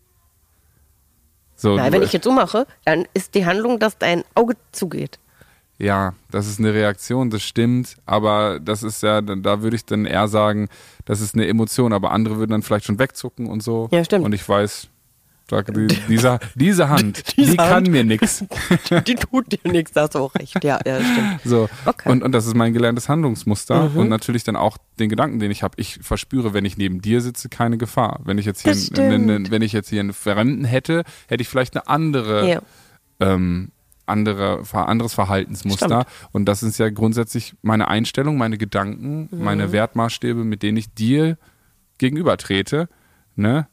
So, 1.60 1.76
Nein, 1.76 1.92
wenn 1.92 2.02
ich 2.02 2.14
jetzt 2.14 2.24
so 2.24 2.32
mache, 2.32 2.66
dann 2.86 3.06
ist 3.12 3.34
die 3.34 3.44
Handlung, 3.44 3.78
dass 3.78 3.98
dein 3.98 4.24
Auge 4.34 4.54
zugeht. 4.72 5.18
Ja, 5.76 6.14
das 6.30 6.46
ist 6.46 6.58
eine 6.58 6.72
Reaktion, 6.72 7.28
das 7.28 7.42
stimmt, 7.42 7.96
aber 8.06 8.60
das 8.60 8.82
ist 8.82 9.02
ja, 9.02 9.20
da 9.20 9.34
da 9.34 9.62
würde 9.62 9.76
ich 9.76 9.84
dann 9.84 10.06
eher 10.06 10.26
sagen, 10.28 10.68
das 11.04 11.20
ist 11.20 11.34
eine 11.34 11.46
Emotion, 11.46 11.92
aber 11.92 12.12
andere 12.12 12.38
würden 12.38 12.52
dann 12.52 12.62
vielleicht 12.62 12.86
schon 12.86 12.98
wegzucken 12.98 13.46
und 13.46 13.62
so. 13.62 13.88
Ja, 13.90 14.04
stimmt. 14.04 14.24
Und 14.24 14.34
ich 14.34 14.46
weiß, 14.46 14.88
sag, 15.50 15.74
die, 15.74 15.88
diese, 16.08 16.38
diese 16.54 16.88
Hand, 16.88 17.22
Diese 17.36 17.50
die 17.52 17.56
kann 17.58 17.70
Hand. 17.70 17.88
mir 17.88 18.04
nichts. 18.04 18.44
Die 19.06 19.14
tut 19.16 19.52
dir 19.52 19.70
nichts, 19.70 19.92
da 19.92 20.02
hast 20.02 20.14
du 20.14 20.20
auch 20.20 20.34
recht. 20.34 20.62
Ja, 20.64 20.78
ja, 20.86 21.00
stimmt. 21.00 21.40
So. 21.44 21.68
Okay. 21.84 22.08
Und, 22.08 22.22
und 22.22 22.32
das 22.32 22.46
ist 22.46 22.54
mein 22.56 22.72
gelerntes 22.72 23.08
Handlungsmuster 23.08 23.90
Mhm. 23.90 23.96
und 23.98 24.08
natürlich 24.08 24.44
dann 24.44 24.56
auch 24.56 24.78
den 24.98 25.08
Gedanken, 25.10 25.38
den 25.40 25.50
ich 25.50 25.62
habe. 25.62 25.74
Ich 25.76 25.98
verspüre, 26.02 26.54
wenn 26.54 26.64
ich 26.64 26.76
neben 26.78 27.02
dir 27.02 27.20
sitze, 27.20 27.48
keine 27.48 27.76
Gefahr. 27.78 28.20
Wenn 28.24 28.38
ich 28.38 28.46
jetzt 28.46 28.62
hier, 28.62 28.72
einen, 29.04 29.28
einen, 29.30 29.50
wenn 29.50 29.62
ich 29.62 29.72
jetzt 29.72 29.88
hier 29.90 30.00
einen 30.00 30.12
Fremden 30.12 30.64
hätte, 30.64 31.02
hätte 31.28 31.42
ich 31.42 31.48
vielleicht 31.48 31.76
eine 31.76 31.86
andere 31.88 32.48
Ja. 32.48 32.62
ähm, 33.20 33.70
andere, 34.06 34.62
anderes 34.72 35.14
Verhaltensmuster. 35.14 35.86
Stimmt. 36.02 36.28
Und 36.32 36.46
das 36.46 36.62
ist 36.64 36.78
ja 36.78 36.90
grundsätzlich 36.90 37.54
meine 37.62 37.86
Einstellung, 37.88 38.36
meine 38.38 38.58
Gedanken, 38.58 39.28
Mhm. 39.30 39.44
meine 39.44 39.70
Wertmaßstäbe, 39.72 40.42
mit 40.44 40.62
denen 40.64 40.78
ich 40.78 40.92
dir 40.94 41.38
gegenüber 41.98 42.36
trete. 42.36 42.88
Ne? 43.36 43.68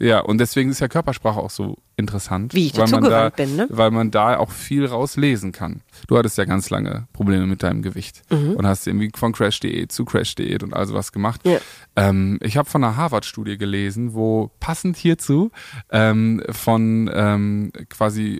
Ja, 0.00 0.20
und 0.20 0.38
deswegen 0.38 0.70
ist 0.70 0.78
ja 0.80 0.86
Körpersprache 0.86 1.40
auch 1.40 1.50
so 1.50 1.76
interessant. 1.96 2.54
Wie 2.54 2.66
ich 2.68 2.76
weil 2.78 2.86
man 2.88 3.02
da, 3.02 3.30
bin, 3.30 3.56
ne? 3.56 3.66
Weil 3.68 3.90
man 3.90 4.12
da 4.12 4.36
auch 4.38 4.52
viel 4.52 4.86
rauslesen 4.86 5.50
kann. 5.50 5.80
Du 6.06 6.16
hattest 6.16 6.38
ja 6.38 6.44
ganz 6.44 6.70
lange 6.70 7.08
Probleme 7.12 7.46
mit 7.46 7.64
deinem 7.64 7.82
Gewicht 7.82 8.22
Mhm. 8.30 8.52
und 8.52 8.64
hast 8.66 8.86
irgendwie 8.86 9.10
von 9.16 9.32
Crash-Diät 9.32 9.90
zu 9.90 10.04
Crash-Diät 10.04 10.62
und 10.62 10.72
all 10.72 10.86
sowas 10.86 11.10
gemacht. 11.10 11.40
Ja. 11.44 11.58
Ähm, 11.96 12.38
ich 12.42 12.56
habe 12.56 12.70
von 12.70 12.84
einer 12.84 12.96
Harvard-Studie 12.96 13.58
gelesen, 13.58 14.14
wo 14.14 14.52
passend 14.60 14.96
hierzu 14.96 15.50
ähm, 15.90 16.44
von 16.50 17.10
ähm, 17.12 17.72
quasi 17.88 18.38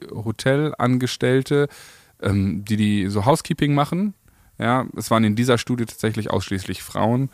Hotelangestellte, 0.78 1.68
ähm, 2.22 2.64
die 2.64 2.76
die 2.76 3.08
so 3.08 3.24
Housekeeping 3.26 3.74
machen. 3.74 4.14
Ja, 4.60 4.86
es 4.96 5.10
waren 5.12 5.22
in 5.22 5.36
dieser 5.36 5.56
Studie 5.56 5.86
tatsächlich 5.86 6.30
ausschließlich 6.30 6.82
Frauen, 6.82 7.30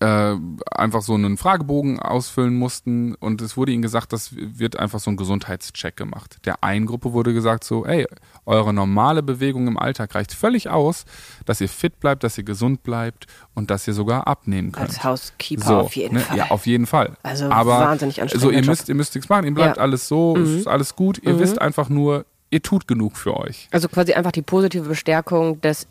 äh, 0.00 0.36
einfach 0.70 1.02
so 1.02 1.14
einen 1.14 1.36
Fragebogen 1.36 1.98
ausfüllen 1.98 2.54
mussten 2.54 3.16
und 3.16 3.42
es 3.42 3.56
wurde 3.56 3.72
ihnen 3.72 3.82
gesagt, 3.82 4.12
das 4.12 4.30
wird 4.36 4.78
einfach 4.78 5.00
so 5.00 5.10
ein 5.10 5.16
Gesundheitscheck 5.16 5.96
gemacht. 5.96 6.36
Der 6.44 6.62
einen 6.62 6.86
Gruppe 6.86 7.12
wurde 7.12 7.34
gesagt 7.34 7.64
so, 7.64 7.84
ey, 7.84 8.06
eure 8.46 8.72
normale 8.72 9.22
Bewegung 9.24 9.66
im 9.66 9.76
Alltag 9.78 10.14
reicht 10.14 10.32
völlig 10.32 10.68
aus, 10.68 11.06
dass 11.44 11.60
ihr 11.60 11.68
fit 11.68 11.98
bleibt, 11.98 12.22
dass 12.22 12.38
ihr 12.38 12.44
gesund 12.44 12.84
bleibt 12.84 13.26
und 13.54 13.70
dass 13.70 13.88
ihr 13.88 13.94
sogar 13.94 14.26
abnehmen 14.28 14.70
könnt. 14.70 14.90
Als 14.90 15.02
Housekeeper 15.02 15.64
So, 15.64 15.76
auf 15.78 15.96
jeden 15.96 16.14
ne? 16.14 16.20
Fall. 16.20 16.36
Ja, 16.38 16.50
auf 16.50 16.66
jeden 16.66 16.86
Fall. 16.86 17.14
Also 17.24 17.46
Aber 17.46 17.80
wahnsinnig 17.80 18.16
So, 18.16 18.22
anstrengender 18.22 18.52
ihr 18.52 18.60
Job. 18.60 18.66
müsst, 18.68 18.88
ihr 18.88 18.94
müsst 18.94 19.14
nichts 19.16 19.28
machen, 19.28 19.46
ihr 19.46 19.54
bleibt 19.54 19.76
Ja. 19.78 19.82
alles 19.82 20.06
so, 20.06 20.36
es 20.36 20.50
ist 20.50 20.68
alles 20.68 20.94
gut. 20.94 21.18
Ihr 21.22 21.32
Mhm. 21.34 21.38
wisst 21.40 21.60
einfach 21.60 21.88
nur, 21.88 22.26
ihr 22.50 22.62
tut 22.62 22.86
genug 22.86 23.16
für 23.16 23.36
euch. 23.36 23.66
Also 23.72 23.88
quasi 23.88 24.12
einfach 24.12 24.30
die 24.30 24.42
positive 24.42 24.88
Bestärkung 24.88 25.60
des 25.60 25.88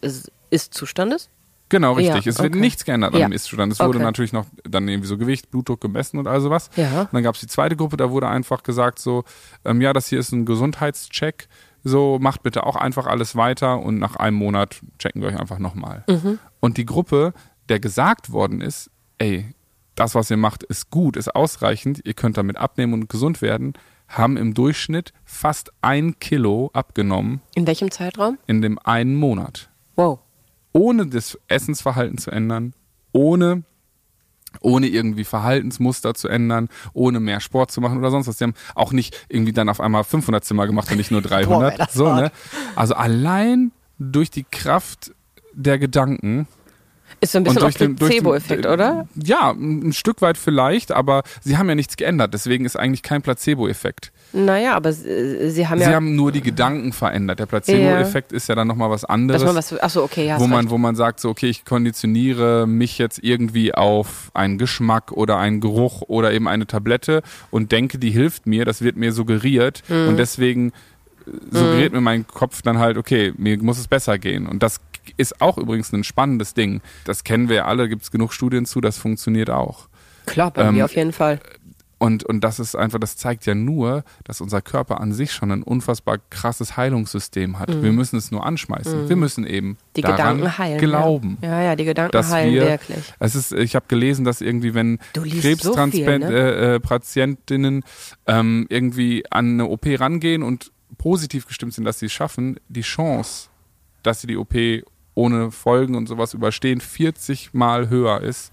Ist-Zustandes. 0.53 1.29
Genau, 1.69 1.93
richtig. 1.93 2.25
Ja, 2.25 2.29
es 2.29 2.38
wird 2.38 2.51
okay. 2.53 2.60
nichts 2.60 2.86
geändert 2.86 3.13
an 3.15 3.19
Ja. 3.19 3.27
dem 3.27 3.31
Istzustand. 3.33 3.74
Es 3.74 3.79
wurde 3.79 3.98
Okay. 3.98 4.05
natürlich 4.05 4.33
noch 4.33 4.45
dann 4.63 4.88
irgendwie 4.88 5.07
so 5.07 5.17
Gewicht, 5.17 5.50
Blutdruck 5.50 5.81
gemessen 5.81 6.19
und 6.19 6.27
all 6.27 6.39
sowas. 6.39 6.69
Ja. 6.75 7.01
Und 7.01 7.13
dann 7.13 7.24
gab 7.24 7.33
es 7.33 7.41
die 7.41 7.48
zweite 7.48 7.75
Gruppe, 7.75 7.98
da 7.98 8.12
wurde 8.12 8.27
einfach 8.27 8.62
gesagt 8.62 9.00
so, 9.00 9.24
ähm, 9.65 9.81
ja, 9.81 9.91
das 9.91 10.07
hier 10.07 10.19
ist 10.19 10.31
ein 10.31 10.45
Gesundheitscheck. 10.45 11.48
So, 11.83 12.19
macht 12.22 12.43
bitte 12.43 12.65
auch 12.65 12.75
einfach 12.75 13.07
alles 13.07 13.36
weiter 13.36 13.79
und 13.79 13.98
nach 13.98 14.15
einem 14.17 14.38
Monat 14.38 14.81
checken 15.00 15.22
wir 15.22 15.29
euch 15.29 15.39
einfach 15.39 15.57
nochmal. 15.60 16.03
Mhm. 16.07 16.38
Und 16.60 16.77
die 16.77 16.86
Gruppe, 16.86 17.33
der 17.69 17.79
gesagt 17.79 18.31
worden 18.31 18.62
ist, 18.62 18.91
ey, 19.17 19.53
das, 19.95 20.13
was 20.15 20.29
ihr 20.31 20.38
macht, 20.38 20.63
ist 20.63 20.91
gut, 20.91 21.17
ist 21.17 21.36
ausreichend, 21.36 22.01
ihr 22.05 22.13
könnt 22.13 22.38
damit 22.38 22.57
abnehmen 22.57 22.93
und 22.93 23.10
gesund 23.10 23.41
werden, 23.41 23.74
haben 24.07 24.38
im 24.38 24.53
Durchschnitt 24.53 25.12
fast 25.25 25.72
ein 25.81 26.19
Kilo 26.19 26.69
abgenommen 26.74 27.41
In 27.55 27.65
welchem 27.67 27.89
Zeitraum? 27.89 28.38
in 28.48 28.62
dem 28.62 28.77
einen 28.79 29.15
Monat 29.15 29.69
Wow. 29.95 30.19
Ohne 30.74 31.08
das 31.08 31.39
Essensverhalten 31.48 32.18
zu 32.18 32.32
ändern, 32.32 32.74
ohne 33.12 33.63
ohne 34.62 34.88
irgendwie 34.88 35.24
Verhaltensmuster 35.24 36.13
zu 36.13 36.27
ändern, 36.27 36.70
ohne 36.94 37.20
mehr 37.20 37.39
Sport 37.39 37.72
zu 37.72 37.82
machen 37.82 37.98
oder 37.98 38.12
sonst 38.12 38.27
was. 38.27 38.38
Sie 38.38 38.44
haben 38.44 38.53
auch 38.75 38.92
nicht 38.92 39.25
irgendwie 39.27 39.51
dann 39.51 39.68
auf 39.68 39.82
einmal 39.82 40.03
500 40.03 40.44
Zimmer 40.44 40.68
gemacht 40.68 40.92
und 40.92 40.98
nicht 40.98 41.12
nur 41.12 41.24
300. 41.24 41.77
Boah, 41.77 41.88
so, 41.92 42.13
ne? 42.13 42.32
Also 42.75 42.94
allein 42.94 43.72
durch 43.98 44.30
die 44.30 44.44
Kraft 44.44 45.12
der 45.53 45.80
Gedanken 45.80 46.48
Ist 47.20 47.32
so 47.32 47.39
ein 47.39 47.44
bisschen 47.44 47.63
auch 47.63 47.98
Placebo-Effekt, 47.98 48.65
oder? 48.65 49.08
Ja, 49.15 49.51
ein 49.51 49.94
Stück 49.94 50.22
weit 50.22 50.38
vielleicht, 50.38 50.92
aber 50.92 51.24
sie 51.42 51.58
haben 51.58 51.70
ja 51.70 51.75
nichts 51.75 51.98
geändert, 51.98 52.34
deswegen 52.34 52.65
ist 52.65 52.75
eigentlich 52.75 53.03
kein 53.03 53.22
Placebo-Effekt. 53.22 54.12
Naja, 54.36 54.74
aber 54.74 54.92
sie, 54.92 55.52
sie 55.52 55.68
haben 55.68 55.78
Sie 55.78 55.86
ja. 55.86 55.94
haben 55.94 56.16
nur 56.16 56.32
die 56.32 56.42
Gedanken 56.42 56.92
verändert. 56.92 57.40
Der 57.40 57.46
Placebo-Effekt 57.46 58.32
ist 58.32 58.50
ja 58.50 58.56
dann 58.56 58.68
nochmal 58.68 58.90
was 58.90 59.06
anderes. 59.06 59.42
dass 59.42 59.48
man 59.48 59.56
was. 59.56 59.80
Achso, 59.80 60.04
okay, 60.04 60.25
ja. 60.28 60.40
wo 60.40 60.48
man, 60.48 60.62
recht. 60.62 60.70
wo 60.72 60.80
man 60.80 60.96
sagt, 60.96 61.20
so, 61.20 61.30
okay, 61.30 61.50
ich 61.50 61.66
konditioniere 61.66 62.66
mich 62.66 62.98
jetzt 62.98 63.20
irgendwie 63.24 63.75
auf 63.75 64.32
einen 64.34 64.58
Geschmack 64.58 65.12
oder 65.12 65.38
einen 65.38 65.62
Geruch 65.62 66.02
oder 66.08 66.34
eben 66.34 66.48
eine 66.48 66.66
Tablette 66.66 67.22
und 67.52 67.72
denke, 67.72 68.00
die 68.00 68.10
hilft 68.10 68.48
mir, 68.48 68.66
das 68.66 68.82
wird 68.82 68.98
mir 68.98 69.12
suggeriert 69.12 69.84
Mhm. 69.88 70.08
und 70.10 70.18
deswegen 70.18 70.70
äh, 70.70 70.72
suggeriert 71.52 71.94
mir 71.94 72.02
mein 72.02 72.25
Kopf 72.25 72.62
dann 72.63 72.80
halt, 72.80 72.98
okay, 72.98 73.34
mir 73.38 73.58
muss 73.62 73.78
es 73.78 73.88
besser 73.88 74.18
gehen. 74.18 74.48
Und 74.48 74.63
das 74.63 74.80
ist 75.18 75.42
auch 75.42 75.58
übrigens 75.58 75.92
ein 75.94 76.04
spannendes 76.04 76.54
Ding. 76.54 76.82
Das 77.06 77.24
kennen 77.24 77.50
wir 77.50 77.56
ja 77.58 77.66
alle, 77.66 77.88
gibt 77.90 78.02
es 78.04 78.12
genug 78.12 78.34
Studien 78.34 78.66
zu, 78.66 78.82
das 78.82 78.98
funktioniert 78.98 79.50
auch. 79.50 79.88
Klar, 80.25 80.52
bei 80.52 80.63
ähm, 80.63 80.75
mir 80.75 80.86
auf 80.86 80.96
jeden 80.96 81.12
Fall. 81.12 81.40
Und, 82.03 82.25
und 82.25 82.41
das 82.43 82.60
ist 82.60 82.75
einfach, 82.75 83.00
das 83.00 83.15
zeigt 83.15 83.45
ja 83.45 83.55
nur, 83.55 84.03
dass 84.25 84.41
unser 84.41 84.62
Körper 84.62 85.00
an 85.00 85.13
sich 85.13 85.31
schon 85.31 85.53
ein 85.53 85.63
unfassbar 85.63 86.17
krasses 86.29 86.75
Heilungssystem 86.75 87.60
hat. 87.60 87.81
Wir 87.81 87.93
müssen 87.93 88.17
es 88.17 88.29
nur 88.29 88.45
anschmeißen. 88.45 89.07
Wir 89.07 89.15
müssen 89.15 89.48
eben 89.48 89.69
Mhm. 89.69 89.77
Die 89.95 90.01
daran 90.01 90.17
Gedanken 90.36 90.57
heilen. 90.57 90.79
glauben. 90.79 91.38
Ja, 91.41 91.50
ja, 91.50 91.62
ja 91.62 91.75
die 91.77 91.86
Gedanken 91.86 92.12
dass 92.12 92.29
heilen 92.29 92.53
wir, 92.55 92.63
wirklich. 92.63 92.98
es 93.19 93.36
ist, 93.36 93.53
ich 93.53 93.74
habe 93.75 93.86
gelesen, 93.88 94.25
dass 94.25 94.41
irgendwie, 94.41 94.74
wenn 94.74 95.00
liest 95.24 95.63
so 95.63 95.72
Krebspatientinnen 95.72 97.75
ne? 97.75 97.79
äh, 97.79 97.79
äh, 97.79 97.81
ähm, 98.27 98.65
irgendwie 98.67 99.24
an 99.31 99.51
eine 99.53 99.67
OP 99.67 99.86
rangehen 99.98 100.43
und 100.43 100.74
positiv 100.98 101.48
gestimmt 101.48 101.74
sind, 101.74 101.86
dass 101.86 102.00
sie 102.00 102.07
es 102.07 102.12
schaffen, 102.12 102.60
die 102.67 102.81
Chance, 102.81 103.48
dass 104.03 104.19
sie 104.19 104.27
die 104.27 104.36
OP 104.36 104.53
ohne 105.13 105.51
Folgen 105.51 105.95
und 105.95 106.07
sowas 106.07 106.33
überstehen, 106.33 106.81
40 106.81 107.53
mal 107.53 107.88
höher 107.88 108.19
ist. 108.19 108.51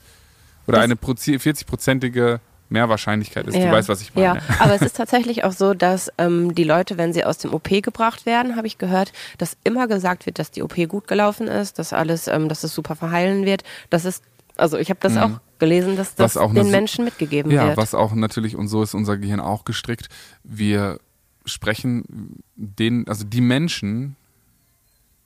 Oder 0.68 0.76
Das- 0.76 0.84
eine 0.84 0.94
40-prozentige 0.94 2.38
Mehrwahrscheinlichkeit 2.70 3.46
ist. 3.46 3.54
Du 3.56 3.60
Ja. 3.60 3.72
weißt, 3.72 3.88
was 3.88 4.00
ich 4.00 4.14
meine. 4.14 4.26
Ja, 4.26 4.36
aber 4.58 4.74
es 4.74 4.82
ist 4.82 4.96
tatsächlich 4.96 5.44
auch 5.44 5.52
so, 5.52 5.74
dass 5.74 6.10
ähm, 6.18 6.54
die 6.54 6.64
Leute, 6.64 6.96
wenn 6.96 7.12
sie 7.12 7.24
aus 7.24 7.38
dem 7.38 7.52
OP 7.52 7.68
gebracht 7.82 8.26
werden, 8.26 8.56
habe 8.56 8.66
ich 8.66 8.78
gehört, 8.78 9.12
dass 9.38 9.56
immer 9.64 9.86
gesagt 9.88 10.26
wird, 10.26 10.38
dass 10.38 10.50
die 10.50 10.62
OP 10.62 10.76
gut 10.88 11.06
gelaufen 11.08 11.48
ist, 11.48 11.78
dass 11.78 11.92
alles, 11.92 12.26
ähm, 12.28 12.48
dass 12.48 12.64
es 12.64 12.74
super 12.74 12.96
verheilen 12.96 13.44
wird. 13.44 13.62
Das 13.90 14.04
ist, 14.04 14.22
also 14.56 14.78
ich 14.78 14.88
habe 14.90 15.00
das 15.02 15.16
auch 15.16 15.40
gelesen, 15.58 15.96
dass 15.96 16.14
das 16.14 16.36
Mhm. 16.36 16.40
Eine 16.42 16.54
den 16.62 16.70
Menschen 16.70 17.04
mitgegeben 17.04 17.50
Ja, 17.50 17.66
wird. 17.68 17.76
was 17.76 17.94
auch 17.94 18.12
natürlich, 18.14 18.56
und 18.56 18.68
so 18.68 18.82
ist 18.82 18.94
unser 18.94 19.18
Gehirn 19.18 19.40
auch 19.40 19.64
gestrickt, 19.64 20.08
wir 20.42 20.98
sprechen 21.44 22.42
den, 22.56 23.06
also 23.08 23.24
die 23.24 23.40
Menschen, 23.40 24.16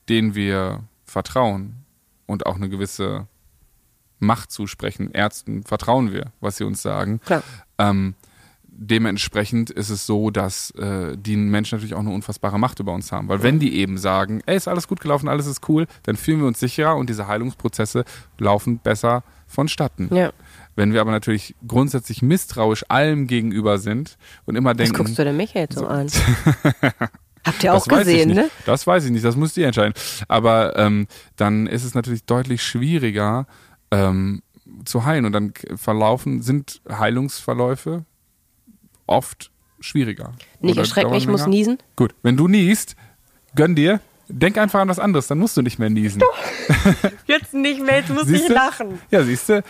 denen 0.09 0.35
wir 0.35 0.81
vertrauen 1.05 1.75
und 2.27 2.47
auch 2.47 2.57
eine 2.57 2.69
gewisse 2.69 3.27
Macht 4.19 4.51
zusprechen, 4.51 5.11
Ärzten 5.13 5.65
vertrauen 5.65 6.13
wir, 6.13 6.33
was 6.41 6.57
sie 6.57 6.65
uns 6.65 6.83
sagen. 6.83 7.21
Klar. 7.25 7.43
Ähm, 7.79 8.15
dementsprechend 8.77 9.71
ist 9.71 9.91
es 9.91 10.07
so, 10.07 10.31
dass 10.31 10.71
äh, 10.73 11.17
die 11.17 11.37
Menschen 11.37 11.77
natürlich 11.77 11.95
auch 11.95 12.01
eine 12.01 12.11
unfassbare 12.11 12.59
Macht 12.59 12.81
über 12.81 12.93
uns 12.93 13.13
haben. 13.13 13.29
Weil 13.29 13.43
wenn 13.43 13.59
die 13.59 13.77
eben 13.77 13.99
sagen, 13.99 14.43
ey, 14.47 14.57
ist 14.57 14.69
alles 14.69 14.89
gut 14.89 15.01
gelaufen, 15.01 15.29
alles 15.29 15.47
ist 15.47 15.69
cool, 15.69 15.87
dann 16.05 16.17
fühlen 16.17 16.41
wir 16.41 16.47
uns 16.47 16.61
sicherer 16.61 16.97
und 16.97 17.09
diese 17.09 17.27
Heilungsprozesse 17.27 18.05
laufen 18.39 18.79
besser 18.79 19.23
vonstatten. 19.47 20.15
Ja. 20.15 20.33
Wenn 20.77 20.93
wir 20.93 21.01
aber 21.01 21.13
natürlich 21.13 21.55
grundsätzlich 21.67 22.23
misstrauisch 22.23 22.85
allem 22.89 23.27
gegenüber 23.27 23.79
sind 23.79 24.17
und 24.45 24.57
immer 24.57 24.71
Was 24.71 24.77
denken, 24.79 24.97
guckst 24.97 25.19
du 25.19 25.25
denn 25.25 25.37
mich 25.37 25.55
jetzt 25.55 25.79
so 25.79 25.87
an? 25.87 26.09
Habt 27.47 27.63
ihr 27.63 27.75
auch 27.75 27.87
das 27.87 27.99
gesehen, 27.99 28.31
ne? 28.31 28.51
Das 28.65 28.87
weiß 28.87 29.05
ich 29.05 29.11
nicht, 29.11 29.25
das 29.25 29.37
müsst 29.37 29.57
ihr 29.59 29.67
entscheiden. 29.67 29.93
Aber 30.29 30.77
ähm, 30.77 31.07
dann 31.37 31.67
ist 31.67 31.85
es 31.85 31.95
natürlich 31.95 32.25
deutlich 32.25 32.63
schwieriger 32.63 33.47
ähm, 33.95 34.43
zu 34.85 35.05
heilen 35.05 35.25
und 35.25 35.33
dann 35.33 35.53
verlaufen, 35.77 36.43
sind 36.43 36.81
Heilungsverläufe 36.89 38.05
oft 39.07 39.51
schwieriger. 39.81 40.33
Nicht 40.61 40.79
erschrecken, 40.79 41.15
ich 41.15 41.29
muss 41.29 41.47
niesen. 41.47 41.79
Gut, 41.97 42.15
wenn 42.23 42.37
du 42.37 42.49
niest, 42.49 42.97
gönn 43.55 43.75
dir, 43.75 44.01
denk 44.29 44.59
einfach 44.59 44.81
an 44.81 44.89
was 44.89 44.99
anderes, 44.99 45.27
dann 45.27 45.39
musst 45.39 45.57
du 45.57 45.63
nicht 45.63 45.79
mehr 45.79 45.91
niesen. 45.91 46.23
Jetzt 47.27 47.55
nicht 47.55 47.81
mehr, 47.81 47.99
jetzt 47.99 48.11
muss 48.11 48.27
Siehste? 48.27 48.55
Ja, 49.11 49.23
siehst 49.23 49.49
du? 49.49 49.63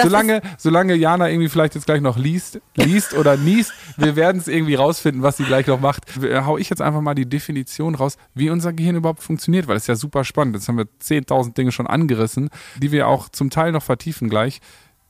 Solange, 0.00 0.42
solange 0.58 0.94
Jana 0.94 1.28
irgendwie 1.28 1.48
vielleicht 1.48 1.74
jetzt 1.74 1.86
gleich 1.86 2.00
noch 2.00 2.16
liest, 2.16 2.60
liest 2.76 3.14
oder 3.14 3.36
niest, 3.36 3.72
wir 3.96 4.16
werden 4.16 4.38
es 4.38 4.48
irgendwie 4.48 4.74
rausfinden, 4.74 5.22
was 5.22 5.36
sie 5.36 5.44
gleich 5.44 5.66
noch 5.66 5.80
macht. 5.80 6.16
Äh, 6.22 6.42
Hau 6.42 6.58
ich 6.58 6.70
jetzt 6.70 6.82
einfach 6.82 7.00
mal 7.00 7.14
die 7.14 7.28
Definition 7.28 7.94
raus, 7.94 8.16
wie 8.34 8.50
unser 8.50 8.72
Gehirn 8.72 8.96
überhaupt 8.96 9.22
funktioniert, 9.22 9.66
weil 9.66 9.76
es 9.76 9.84
ist 9.84 9.88
ja 9.88 9.96
super 9.96 10.24
spannend. 10.24 10.54
Jetzt 10.56 10.68
haben 10.68 10.78
wir 10.78 10.86
10.000 11.02 11.54
Dinge 11.54 11.72
schon 11.72 11.86
angerissen, 11.86 12.50
die 12.76 12.92
wir 12.92 13.08
auch 13.08 13.28
zum 13.28 13.50
Teil 13.50 13.72
noch 13.72 13.82
vertiefen 13.82 14.28
gleich. 14.28 14.60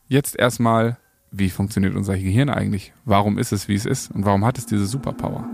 Jetzt 0.08 0.38
erstmal, 0.38 0.98
wie 1.30 1.50
funktioniert 1.50 1.94
unser 1.94 2.16
Gehirn 2.16 2.48
eigentlich? 2.48 2.92
Warum 3.04 3.38
ist 3.38 3.52
es, 3.52 3.68
wie 3.68 3.74
es 3.74 3.86
ist? 3.86 4.10
Und 4.10 4.24
warum 4.24 4.44
hat 4.44 4.58
es 4.58 4.66
diese 4.66 4.86
Superpower? 4.86 5.48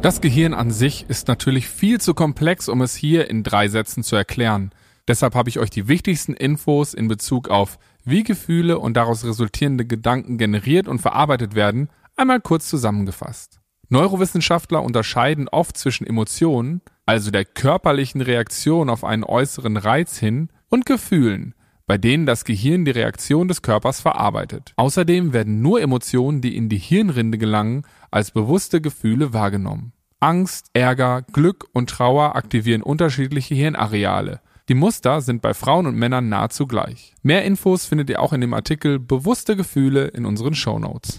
Das 0.00 0.20
Gehirn 0.20 0.54
an 0.54 0.70
sich 0.70 1.06
ist 1.08 1.26
natürlich 1.26 1.68
viel 1.68 2.00
zu 2.00 2.14
komplex, 2.14 2.68
um 2.68 2.82
es 2.82 2.94
hier 2.94 3.28
in 3.28 3.42
drei 3.42 3.66
Sätzen 3.66 4.04
zu 4.04 4.14
erklären. 4.14 4.70
Deshalb 5.08 5.34
habe 5.34 5.48
ich 5.48 5.58
euch 5.58 5.70
die 5.70 5.88
wichtigsten 5.88 6.34
Infos 6.34 6.94
in 6.94 7.08
Bezug 7.08 7.48
auf, 7.48 7.80
wie 8.04 8.22
Gefühle 8.22 8.78
und 8.78 8.96
daraus 8.96 9.24
resultierende 9.24 9.84
Gedanken 9.84 10.38
generiert 10.38 10.86
und 10.86 11.00
verarbeitet 11.00 11.56
werden, 11.56 11.88
einmal 12.14 12.40
kurz 12.40 12.68
zusammengefasst. 12.68 13.58
Neurowissenschaftler 13.88 14.82
unterscheiden 14.82 15.48
oft 15.48 15.76
zwischen 15.76 16.06
Emotionen, 16.06 16.80
also 17.04 17.32
der 17.32 17.44
körperlichen 17.44 18.20
Reaktion 18.20 18.90
auf 18.90 19.02
einen 19.02 19.24
äußeren 19.24 19.76
Reiz 19.76 20.16
hin, 20.16 20.50
und 20.68 20.86
Gefühlen, 20.86 21.54
bei 21.88 21.98
denen 21.98 22.26
das 22.26 22.44
Gehirn 22.44 22.84
die 22.84 22.92
Reaktion 22.92 23.48
des 23.48 23.62
Körpers 23.62 24.00
verarbeitet. 24.00 24.74
Außerdem 24.76 25.32
werden 25.32 25.62
nur 25.62 25.80
Emotionen, 25.80 26.42
die 26.42 26.54
in 26.54 26.68
die 26.68 26.76
Hirnrinde 26.76 27.38
gelangen, 27.38 27.84
als 28.10 28.30
bewusste 28.30 28.80
Gefühle 28.80 29.32
wahrgenommen. 29.32 29.92
Angst, 30.20 30.66
Ärger, 30.74 31.22
Glück 31.32 31.66
und 31.72 31.88
Trauer 31.88 32.36
aktivieren 32.36 32.82
unterschiedliche 32.82 33.54
Hirnareale. 33.54 34.40
Die 34.68 34.74
Muster 34.74 35.22
sind 35.22 35.40
bei 35.40 35.54
Frauen 35.54 35.86
und 35.86 35.96
Männern 35.96 36.28
nahezu 36.28 36.66
gleich. 36.66 37.14
Mehr 37.22 37.44
Infos 37.46 37.86
findet 37.86 38.10
ihr 38.10 38.20
auch 38.20 38.34
in 38.34 38.42
dem 38.42 38.52
Artikel 38.52 38.98
Bewusste 38.98 39.56
Gefühle 39.56 40.08
in 40.08 40.26
unseren 40.26 40.54
Shownotes. 40.54 41.18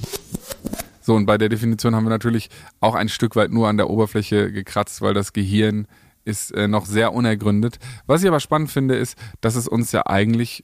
So, 1.01 1.15
und 1.15 1.25
bei 1.25 1.39
der 1.39 1.49
Definition 1.49 1.95
haben 1.95 2.05
wir 2.05 2.11
natürlich 2.11 2.49
auch 2.79 2.93
ein 2.93 3.09
Stück 3.09 3.35
weit 3.35 3.49
nur 3.49 3.67
an 3.67 3.77
der 3.77 3.89
Oberfläche 3.89 4.51
gekratzt, 4.51 5.01
weil 5.01 5.15
das 5.15 5.33
Gehirn 5.33 5.87
ist 6.29 6.51
äh, 6.51 6.67
noch 6.67 6.85
sehr 6.85 7.13
unergründet. 7.13 7.79
Was 8.05 8.21
ich 8.21 8.27
aber 8.27 8.39
spannend 8.39 8.71
finde, 8.71 8.95
ist, 8.95 9.17
dass 9.41 9.55
es 9.55 9.67
uns 9.67 9.91
ja 9.91 10.05
eigentlich 10.05 10.63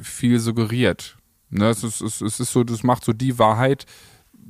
viel 0.00 0.38
suggeriert. 0.38 1.16
Ne, 1.50 1.68
es, 1.68 1.84
ist, 1.84 2.00
es, 2.00 2.40
ist 2.40 2.52
so, 2.52 2.64
das 2.64 2.82
macht 2.82 3.04
so 3.04 3.12
die 3.12 3.38
Wahrheit, 3.38 3.86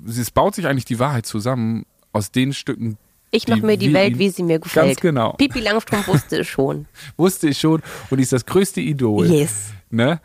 es 0.07 0.31
baut 0.31 0.55
sich 0.55 0.67
eigentlich 0.67 0.87
die 0.87 0.99
Wahrheit 0.99 1.27
zusammen 1.27 1.85
aus 2.13 2.31
den 2.31 2.53
Stücken. 2.53 2.97
Ich 3.31 3.49
mache 3.49 3.61
mir 3.61 3.77
die 3.77 3.93
Welt, 3.93 4.19
wie 4.19 4.31
sie 4.31 4.43
mir 4.43 4.59
gefällt. 4.59 4.87
Ganz 4.87 5.01
genau. 5.01 5.33
Pipi 5.33 5.61
Langstrumpf 5.61 6.09
wusste 6.09 6.41
es 6.41 6.47
schon. 6.47 6.87
Wusste 7.17 7.49
ich 7.49 7.59
schon 7.59 7.83
und 8.09 8.19
ist 8.19 8.33
das 8.33 8.47
größte 8.47 8.81
Idol. 8.81 9.27
Yes. 9.27 9.73
Ne? 9.91 10.21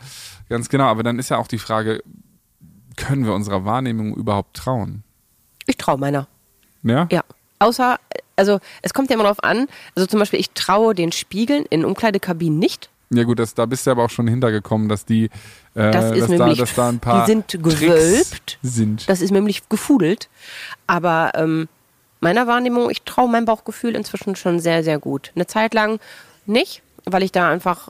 Ganz 0.48 0.70
genau, 0.70 0.86
aber 0.86 1.04
dann 1.04 1.20
ist 1.20 1.30
ja 1.30 1.38
auch 1.38 1.48
die 1.48 1.58
Frage, 1.58 2.02
können 2.96 3.26
wir 3.26 3.34
unserer 3.34 3.66
Wahrnehmung 3.66 4.16
überhaupt 4.16 4.56
trauen? 4.56 5.04
Ich 5.66 5.78
traue 5.78 5.98
meiner. 5.98 6.28
Ja? 6.84 7.08
Ja. 7.12 7.24
Außer, 7.62 8.00
also 8.36 8.60
es 8.82 8.94
kommt 8.94 9.10
ja 9.10 9.16
immer 9.16 9.24
drauf 9.26 9.44
an. 9.44 9.68
Also 9.96 10.08
zum 10.08 10.20
Beispiel, 10.20 10.40
ich 10.40 10.50
traue 10.52 10.96
den 10.96 11.12
Spiegeln 11.12 11.66
in 11.70 11.86
Umkleidekabinen 11.86 12.58
nicht. 12.60 12.90
Ja 13.14 13.24
gut, 13.24 13.40
das, 13.40 13.54
da 13.54 13.66
bist 13.66 13.86
du 13.86 13.92
aber 13.92 14.06
auch 14.06 14.10
schon 14.10 14.28
hintergekommen, 14.28 14.88
dass 14.90 15.06
die, 15.06 15.26
äh, 15.76 15.92
Das 15.92 16.12
ist 16.12 16.22
dass, 16.22 16.28
da, 16.30 16.38
nämlich- 16.38 16.58
dass 16.60 16.74
da 16.76 16.90
ein 16.90 17.00
paar 17.00 17.26
die 17.26 17.32
sind 17.32 17.62
gewölbt. 17.62 18.58
sind. 18.64 19.08
Das 19.10 19.22
ist 19.22 19.32
nämlich 19.32 19.68
gefudelt. 19.70 20.30
Aber 20.88 21.32
ähm, 21.36 21.68
meiner 22.20 22.48
Wahrnehmung, 22.48 22.90
ich 22.90 23.04
traue 23.04 23.30
meinem 23.30 23.46
Bauchgefühl 23.46 23.96
inzwischen 23.96 24.36
schon 24.36 24.60
sehr, 24.60 24.84
sehr 24.84 24.98
gut. 24.98 25.32
Eine 25.36 25.46
Zeit 25.46 25.74
lang 25.74 26.00
nicht, 26.46 26.82
weil 27.06 27.24
ich 27.24 27.32
da 27.32 27.50
einfach 27.50 27.90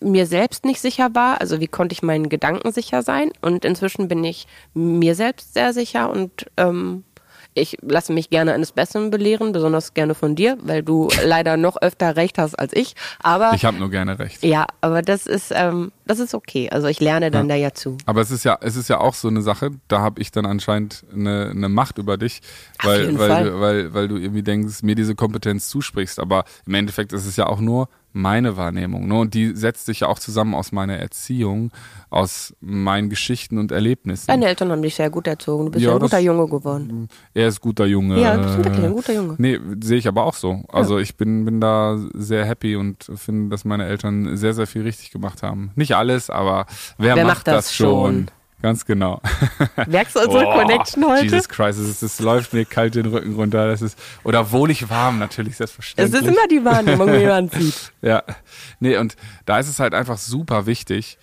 mir 0.00 0.26
selbst 0.26 0.64
nicht 0.64 0.80
sicher 0.80 1.14
war. 1.14 1.40
Also 1.40 1.60
wie 1.60 1.66
konnte 1.68 1.92
ich 1.92 2.02
meinen 2.02 2.28
Gedanken 2.28 2.70
sicher 2.72 3.02
sein? 3.02 3.32
Und 3.40 3.64
inzwischen 3.64 4.06
bin 4.06 4.22
ich 4.22 4.46
mir 4.72 5.14
selbst 5.14 5.54
sehr 5.54 5.72
sicher 5.72 6.10
und 6.10 6.46
ähm, 6.56 7.04
ich 7.54 7.78
lasse 7.82 8.12
mich 8.12 8.30
gerne 8.30 8.52
eines 8.52 8.72
Besseren 8.72 9.10
belehren, 9.10 9.52
besonders 9.52 9.94
gerne 9.94 10.14
von 10.14 10.34
dir, 10.34 10.58
weil 10.62 10.82
du 10.82 11.08
leider 11.24 11.56
noch 11.56 11.80
öfter 11.80 12.16
recht 12.16 12.38
hast 12.38 12.58
als 12.58 12.72
ich. 12.74 12.94
Aber 13.20 13.52
Ich 13.54 13.64
habe 13.64 13.78
nur 13.78 13.90
gerne 13.90 14.18
recht. 14.18 14.42
ja, 14.42 14.66
aber 14.80 15.02
das 15.02 15.26
ist 15.26 15.52
ähm, 15.54 15.92
das 16.06 16.18
ist 16.18 16.34
okay. 16.34 16.68
Also 16.70 16.88
ich 16.88 17.00
lerne 17.00 17.30
dann 17.30 17.48
da 17.48 17.54
ja 17.54 17.72
zu. 17.72 17.96
Aber 18.04 18.20
es 18.20 18.30
ist 18.30 18.44
ja, 18.44 18.58
es 18.60 18.76
ist 18.76 18.88
ja 18.88 19.00
auch 19.00 19.14
so 19.14 19.28
eine 19.28 19.40
Sache, 19.40 19.70
da 19.88 20.00
habe 20.00 20.20
ich 20.20 20.30
dann 20.30 20.44
anscheinend 20.44 21.04
eine, 21.12 21.50
eine 21.50 21.68
Macht 21.68 21.98
über 21.98 22.18
dich, 22.18 22.42
weil, 22.82 23.18
weil. 23.18 23.44
Du, 23.44 23.60
weil, 23.60 23.94
weil 23.94 24.08
du 24.08 24.16
irgendwie 24.16 24.42
denkst, 24.42 24.82
mir 24.82 24.94
diese 24.94 25.14
Kompetenz 25.14 25.68
zusprichst. 25.68 26.18
Aber 26.18 26.44
im 26.66 26.74
Endeffekt 26.74 27.12
ist 27.12 27.26
es 27.26 27.36
ja 27.36 27.46
auch 27.46 27.60
nur 27.60 27.88
meine 28.14 28.56
Wahrnehmung. 28.56 29.08
Ne? 29.08 29.18
Und 29.18 29.34
die 29.34 29.54
setzt 29.56 29.86
sich 29.86 30.00
ja 30.00 30.06
auch 30.08 30.20
zusammen 30.20 30.54
aus 30.54 30.70
meiner 30.70 30.96
Erziehung, 30.96 31.72
aus 32.10 32.54
meinen 32.60 33.10
Geschichten 33.10 33.58
und 33.58 33.72
Erlebnissen. 33.72 34.28
Deine 34.28 34.46
Eltern 34.46 34.70
haben 34.70 34.82
dich 34.82 34.94
sehr 34.94 35.10
gut 35.10 35.26
erzogen. 35.26 35.66
Du 35.66 35.72
bist 35.72 35.84
ja, 35.84 35.90
ja 35.90 35.96
ein 35.96 36.00
guter 36.00 36.20
Junge 36.20 36.46
geworden. 36.46 37.08
Er 37.34 37.48
ist 37.48 37.60
guter 37.60 37.86
Junge. 37.86 38.20
Ja, 38.20 38.36
du 38.36 38.44
bist 38.44 38.56
wirklich 38.58 38.84
ein 38.84 38.92
guter 38.92 39.12
Junge. 39.14 39.34
Nee, 39.38 39.58
sehe 39.82 39.98
ich 39.98 40.06
aber 40.06 40.24
auch 40.24 40.34
so. 40.34 40.62
Also 40.68 40.96
ja. 40.96 41.02
ich 41.02 41.16
bin, 41.16 41.44
bin 41.44 41.60
da 41.60 41.98
sehr 42.14 42.44
happy 42.44 42.76
und 42.76 43.04
finde, 43.16 43.50
dass 43.50 43.64
meine 43.64 43.86
Eltern 43.86 44.36
sehr, 44.36 44.54
sehr 44.54 44.68
viel 44.68 44.82
richtig 44.82 45.10
gemacht 45.10 45.42
haben. 45.42 45.72
Nicht 45.74 45.96
alles, 45.96 46.30
aber 46.30 46.66
wer, 46.96 47.16
wer 47.16 47.24
macht, 47.24 47.38
macht, 47.38 47.46
das, 47.48 47.66
das 47.66 47.74
schon? 47.74 47.88
schon? 47.88 48.30
Ganz 48.64 48.86
genau. 48.86 49.20
Merkst 49.88 50.16
du 50.16 50.20
unsere 50.20 50.46
oh, 50.46 50.52
Connection 50.54 51.04
heute? 51.04 51.24
Jesus 51.24 51.50
Christ, 51.50 51.78
es, 51.78 52.00
es, 52.00 52.18
läuft 52.18 52.54
mir 52.54 52.64
kalt 52.64 52.94
den 52.94 53.04
Rücken 53.04 53.34
runter. 53.34 53.66
Das 53.68 53.82
ist, 53.82 53.98
oder 54.22 54.52
wohlig 54.52 54.88
warm 54.88 55.18
natürlich, 55.18 55.58
selbstverständlich. 55.58 56.18
Es 56.18 56.26
ist 56.26 56.34
immer 56.34 56.48
die 56.48 56.64
Wahrnehmung, 56.64 57.12
wie 57.12 57.26
man 57.26 57.48
sieht. 57.50 57.92
ja. 58.00 58.22
Nee, 58.80 58.96
und 58.96 59.16
da 59.44 59.58
ist 59.58 59.68
es 59.68 59.80
halt 59.80 59.92
einfach 59.92 60.16
super 60.16 60.64
wichtig, 60.64 61.18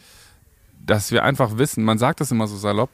dass 0.86 1.12
wir 1.12 1.24
einfach 1.24 1.58
wissen, 1.58 1.84
man 1.84 1.98
sagt 1.98 2.22
das 2.22 2.30
immer 2.30 2.46
so 2.46 2.58
salopp, 2.58 2.92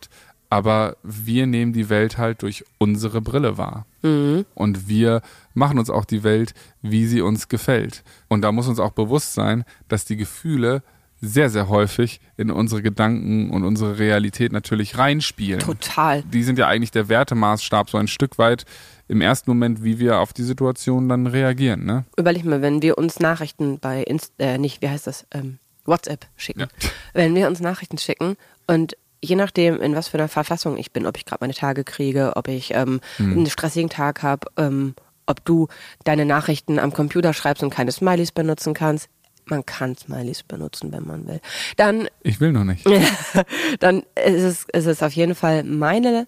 aber 0.50 0.96
wir 1.04 1.46
nehmen 1.46 1.74
die 1.74 1.90
Welt 1.90 2.18
halt 2.18 2.42
durch 2.42 2.64
unsere 2.78 3.20
Brille 3.20 3.58
wahr. 3.58 3.86
Mhm. 4.02 4.46
Und 4.56 4.88
wir 4.88 5.24
machen 5.56 5.78
uns 5.78 5.90
auch 5.90 6.06
die 6.06 6.24
Welt, 6.24 6.54
wie 6.82 7.06
sie 7.06 7.20
uns 7.20 7.50
gefällt. 7.50 8.02
Und 8.30 8.44
da 8.44 8.54
muss 8.54 8.70
uns 8.70 8.80
auch 8.80 8.92
bewusst 8.92 9.34
sein, 9.34 9.66
dass 9.90 10.06
die 10.06 10.16
Gefühle 10.16 10.84
sehr, 11.22 11.50
sehr 11.50 11.70
häufig 11.70 12.20
in 12.38 12.52
unsere 12.52 12.82
Gedanken 12.82 13.50
und 13.50 13.64
unsere 13.64 13.98
Realität 14.00 14.52
natürlich 14.52 14.98
reinspielen. 14.98 15.60
Total. 15.60 16.24
Die 16.24 16.44
sind 16.44 16.60
ja 16.60 16.68
eigentlich 16.68 16.92
der 16.92 17.10
Wertemaßstab 17.10 17.90
so 17.90 17.98
ein 17.98 18.08
Stück 18.08 18.38
weit 18.38 18.66
im 19.08 19.22
ersten 19.22 19.50
Moment, 19.50 19.84
wie 19.84 20.00
wir 20.00 20.20
auf 20.20 20.34
die 20.34 20.44
Situation 20.44 21.10
dann 21.10 21.28
reagieren. 21.28 21.86
Ne? 21.86 22.06
Überleg 22.18 22.46
mal, 22.46 22.62
wenn 22.62 22.82
wir 22.82 22.98
uns 22.98 23.20
Nachrichten 23.20 23.80
bei 23.80 24.04
Inst 24.04 24.34
äh, 24.38 24.58
nicht, 24.58 24.82
wie 24.82 24.90
heißt 24.90 25.08
das, 25.08 25.26
ähm, 25.34 25.60
WhatsApp 25.86 26.28
schicken. 26.36 26.62
Ja. 26.62 26.68
Wenn 27.14 27.34
wir 27.34 27.48
uns 27.48 27.62
Nachrichten 27.62 27.98
schicken 27.98 28.36
und 28.68 28.98
je 29.22 29.36
nachdem, 29.36 29.82
in 29.82 29.96
was 29.96 30.10
für 30.10 30.18
einer 30.18 30.28
Verfassung 30.28 30.78
ich 30.78 30.92
bin, 30.92 31.06
ob 31.06 31.18
ich 31.18 31.26
gerade 31.26 31.40
meine 31.42 31.54
Tage 31.54 31.84
kriege, 31.84 32.34
ob 32.36 32.48
ich 32.48 32.74
ähm, 32.74 33.00
hm. 33.18 33.32
einen 33.32 33.48
stressigen 33.48 33.90
Tag 33.90 34.22
habe, 34.22 34.48
ähm, 34.58 34.94
ob 35.26 35.44
du 35.44 35.68
deine 36.04 36.26
Nachrichten 36.26 36.80
am 36.80 36.94
Computer 36.94 37.34
schreibst 37.34 37.64
und 37.64 37.70
keine 37.70 37.92
Smileys 37.92 38.32
benutzen 38.32 38.74
kannst, 38.74 39.10
man 39.50 39.66
kann 39.66 39.96
Smileys 39.96 40.44
benutzen, 40.44 40.92
wenn 40.92 41.06
man 41.06 41.28
will. 41.28 41.42
Dann. 41.76 42.08
Ich 42.24 42.40
will 42.40 42.52
noch 42.52 42.64
nicht. 42.64 42.86
dann 43.80 44.04
ist 44.16 44.44
es, 44.44 44.66
ist 44.72 44.86
es 44.86 45.04
auf 45.04 45.14
jeden 45.14 45.36
Fall 45.36 45.64
meine 45.64 46.28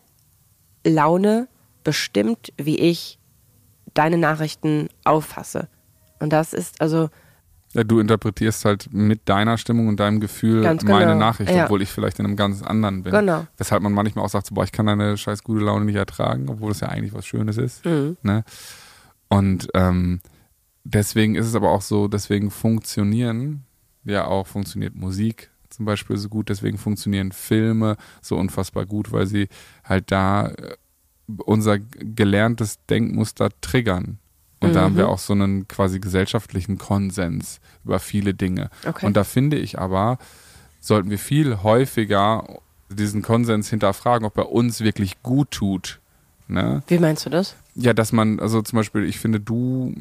Laune 0.85 1.47
bestimmt, 1.83 2.53
wie 2.57 2.77
ich 2.77 3.19
deine 3.93 4.17
Nachrichten 4.17 4.89
auffasse. 5.03 5.67
Und 6.19 6.33
das 6.33 6.53
ist 6.53 6.81
also. 6.81 7.09
Ja, 7.73 7.83
du 7.83 7.99
interpretierst 7.99 8.65
halt 8.65 8.91
mit 8.91 9.29
deiner 9.29 9.59
Stimmung 9.59 9.89
und 9.89 9.99
deinem 9.99 10.19
Gefühl 10.19 10.61
genau. 10.61 10.91
meine 10.91 11.15
Nachricht, 11.15 11.51
ja. 11.51 11.65
obwohl 11.65 11.83
ich 11.83 11.89
vielleicht 11.89 12.17
in 12.17 12.25
einem 12.25 12.35
ganz 12.35 12.63
anderen 12.63 13.03
bin. 13.03 13.13
Genau. 13.13 13.45
Weshalb 13.57 13.83
man 13.83 13.93
manchmal 13.93 14.25
auch 14.25 14.29
sagt, 14.29 14.47
so, 14.47 14.55
boah, 14.55 14.63
ich 14.63 14.71
kann 14.71 14.87
deine 14.87 15.17
scheiß 15.17 15.43
gute 15.43 15.63
Laune 15.63 15.85
nicht 15.85 15.95
ertragen, 15.95 16.49
obwohl 16.49 16.71
es 16.71 16.79
ja 16.79 16.89
eigentlich 16.89 17.13
was 17.13 17.27
Schönes 17.27 17.57
ist. 17.57 17.85
Mhm. 17.85 18.17
Ne? 18.23 18.43
Und 19.27 19.67
ähm, 19.75 20.19
deswegen 20.93 21.35
ist 21.35 21.45
es 21.45 21.55
aber 21.55 21.71
auch 21.71 21.81
so, 21.81 22.07
deswegen 22.07 22.51
funktionieren 22.51 23.65
ja 24.05 24.25
auch, 24.25 24.47
funktioniert 24.47 24.95
Musik 24.95 25.49
zum 25.69 25.85
Beispiel 25.85 26.17
so 26.17 26.29
gut, 26.29 26.49
deswegen 26.49 26.77
funktionieren 26.77 27.31
Filme 27.31 27.95
so 28.21 28.37
unfassbar 28.37 28.85
gut, 28.85 29.11
weil 29.11 29.27
sie 29.27 29.47
halt 29.83 30.11
da 30.11 30.47
äh, 30.47 30.75
unser 31.45 31.77
gelerntes 31.79 32.79
Denkmuster 32.89 33.49
triggern. 33.61 34.17
Und 34.59 34.69
mhm. 34.69 34.73
da 34.73 34.81
haben 34.81 34.97
wir 34.97 35.05
mhm. 35.05 35.11
auch 35.11 35.19
so 35.19 35.33
einen 35.33 35.67
quasi 35.67 35.99
gesellschaftlichen 35.99 36.77
Konsens 36.77 37.61
über 37.85 37.99
viele 37.99 38.33
Dinge. 38.33 38.71
Okay. 38.85 39.05
Und 39.05 39.15
da 39.15 39.23
finde 39.23 39.57
ich 39.57 39.79
aber, 39.79 40.17
sollten 40.79 41.11
wir 41.11 41.19
viel 41.19 41.61
häufiger 41.61 42.45
diesen 42.89 43.21
Konsens 43.21 43.69
hinterfragen, 43.69 44.25
ob 44.25 44.37
er 44.37 44.51
uns 44.51 44.81
wirklich 44.81 45.21
gut 45.21 45.51
tut. 45.51 45.98
Ne? 46.49 46.81
Wie 46.87 46.97
meinst 46.97 47.25
du 47.27 47.29
das? 47.29 47.55
Ja, 47.75 47.93
dass 47.93 48.11
man, 48.11 48.39
also 48.39 48.63
zum 48.63 48.77
Beispiel, 48.77 49.03
ich 49.05 49.19
finde, 49.19 49.39
du, 49.39 49.93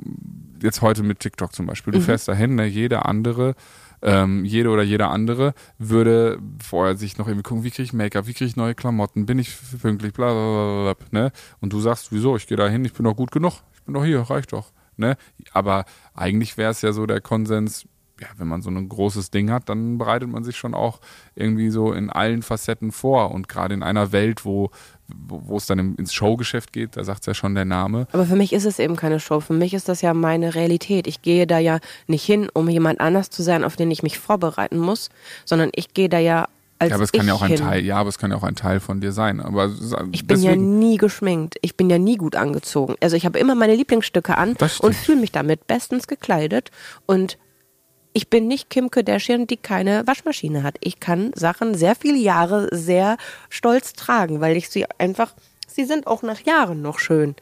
jetzt 0.62 0.80
heute 0.80 1.02
mit 1.02 1.20
TikTok 1.20 1.54
zum 1.54 1.66
Beispiel, 1.66 1.92
du 1.92 1.98
mhm. 1.98 2.04
fährst 2.04 2.26
dahin, 2.26 2.54
ne, 2.54 2.64
jeder 2.64 3.04
andere, 3.04 3.54
ähm, 4.00 4.46
jede 4.46 4.70
oder 4.70 4.82
jeder 4.82 5.10
andere 5.10 5.52
würde 5.78 6.38
vorher 6.58 6.96
sich 6.96 7.18
noch 7.18 7.28
irgendwie 7.28 7.42
gucken, 7.42 7.64
wie 7.64 7.70
kriege 7.70 7.82
ich 7.82 7.92
Make-up, 7.92 8.26
wie 8.26 8.32
kriege 8.32 8.48
ich 8.48 8.56
neue 8.56 8.74
Klamotten, 8.74 9.26
bin 9.26 9.38
ich 9.38 9.54
pünktlich, 9.82 10.14
bla 10.14 10.32
bla 10.32 10.84
bla, 10.84 10.94
bla 10.94 11.20
ne? 11.20 11.32
Und 11.60 11.74
du 11.74 11.80
sagst, 11.80 12.12
wieso, 12.12 12.34
ich 12.36 12.46
gehe 12.46 12.56
da 12.56 12.66
hin, 12.66 12.84
ich 12.84 12.94
bin 12.94 13.04
doch 13.04 13.14
gut 13.14 13.30
genug, 13.30 13.60
ich 13.74 13.82
bin 13.82 13.92
doch 13.92 14.04
hier, 14.04 14.20
reicht 14.22 14.54
doch. 14.54 14.72
Ne? 14.96 15.16
Aber 15.52 15.84
eigentlich 16.14 16.56
wäre 16.56 16.70
es 16.70 16.80
ja 16.80 16.92
so 16.92 17.04
der 17.04 17.20
Konsens, 17.20 17.86
ja, 18.20 18.26
wenn 18.36 18.48
man 18.48 18.62
so 18.62 18.70
ein 18.70 18.88
großes 18.88 19.30
Ding 19.30 19.50
hat, 19.50 19.68
dann 19.68 19.96
bereitet 19.96 20.28
man 20.28 20.42
sich 20.42 20.56
schon 20.56 20.74
auch 20.74 21.00
irgendwie 21.34 21.70
so 21.70 21.92
in 21.92 22.10
allen 22.10 22.42
Facetten 22.42 22.90
vor. 22.90 23.30
Und 23.30 23.48
gerade 23.48 23.74
in 23.74 23.82
einer 23.82 24.12
Welt, 24.12 24.44
wo, 24.44 24.70
wo, 25.08 25.56
es 25.56 25.66
dann 25.66 25.94
ins 25.96 26.12
Showgeschäft 26.12 26.72
geht, 26.72 26.96
da 26.96 27.04
sagt 27.04 27.20
es 27.20 27.26
ja 27.26 27.34
schon 27.34 27.54
der 27.54 27.64
Name. 27.64 28.06
Aber 28.12 28.26
für 28.26 28.36
mich 28.36 28.52
ist 28.52 28.64
es 28.64 28.78
eben 28.78 28.96
keine 28.96 29.20
Show. 29.20 29.40
Für 29.40 29.52
mich 29.52 29.74
ist 29.74 29.88
das 29.88 30.02
ja 30.02 30.14
meine 30.14 30.54
Realität. 30.54 31.06
Ich 31.06 31.22
gehe 31.22 31.46
da 31.46 31.58
ja 31.58 31.78
nicht 32.06 32.24
hin, 32.24 32.48
um 32.52 32.68
jemand 32.68 33.00
anders 33.00 33.30
zu 33.30 33.42
sein, 33.42 33.64
auf 33.64 33.76
den 33.76 33.90
ich 33.90 34.02
mich 34.02 34.18
vorbereiten 34.18 34.78
muss, 34.78 35.10
sondern 35.44 35.70
ich 35.74 35.94
gehe 35.94 36.08
da 36.08 36.18
ja 36.18 36.46
als 36.78 36.90
ja, 36.90 36.94
aber 36.94 37.04
es 37.04 37.12
kann 37.12 37.26
ja 37.26 37.34
auch 37.34 37.42
ein 37.42 37.48
hin. 37.48 37.58
Teil, 37.58 37.84
ja, 37.84 37.96
aber 37.96 38.08
es 38.08 38.18
kann 38.18 38.30
ja 38.30 38.36
auch 38.36 38.44
ein 38.44 38.54
Teil 38.54 38.78
von 38.78 39.00
dir 39.00 39.10
sein. 39.10 39.40
Aber 39.40 39.70
ich 40.12 40.26
bin 40.26 40.40
ja 40.42 40.54
nie 40.54 40.96
geschminkt. 40.96 41.56
Ich 41.60 41.76
bin 41.76 41.90
ja 41.90 41.98
nie 41.98 42.16
gut 42.16 42.36
angezogen. 42.36 42.94
Also 43.00 43.16
ich 43.16 43.26
habe 43.26 43.38
immer 43.38 43.56
meine 43.56 43.74
Lieblingsstücke 43.74 44.36
an 44.36 44.56
und 44.80 44.94
fühle 44.94 45.20
mich 45.20 45.32
damit 45.32 45.66
bestens 45.66 46.06
gekleidet 46.06 46.70
und 47.06 47.36
ich 48.12 48.30
bin 48.30 48.48
nicht 48.48 48.70
Kim 48.70 48.90
Kardashian, 48.90 49.46
die 49.46 49.56
keine 49.56 50.06
Waschmaschine 50.06 50.62
hat. 50.62 50.76
Ich 50.80 51.00
kann 51.00 51.32
Sachen 51.34 51.74
sehr 51.74 51.94
viele 51.94 52.18
Jahre 52.18 52.68
sehr 52.72 53.16
stolz 53.48 53.92
tragen, 53.92 54.40
weil 54.40 54.56
ich 54.56 54.68
sie 54.68 54.86
einfach, 54.98 55.34
sie 55.66 55.84
sind 55.84 56.06
auch 56.06 56.22
nach 56.22 56.40
Jahren 56.40 56.82
noch 56.82 56.98
schön. 56.98 57.34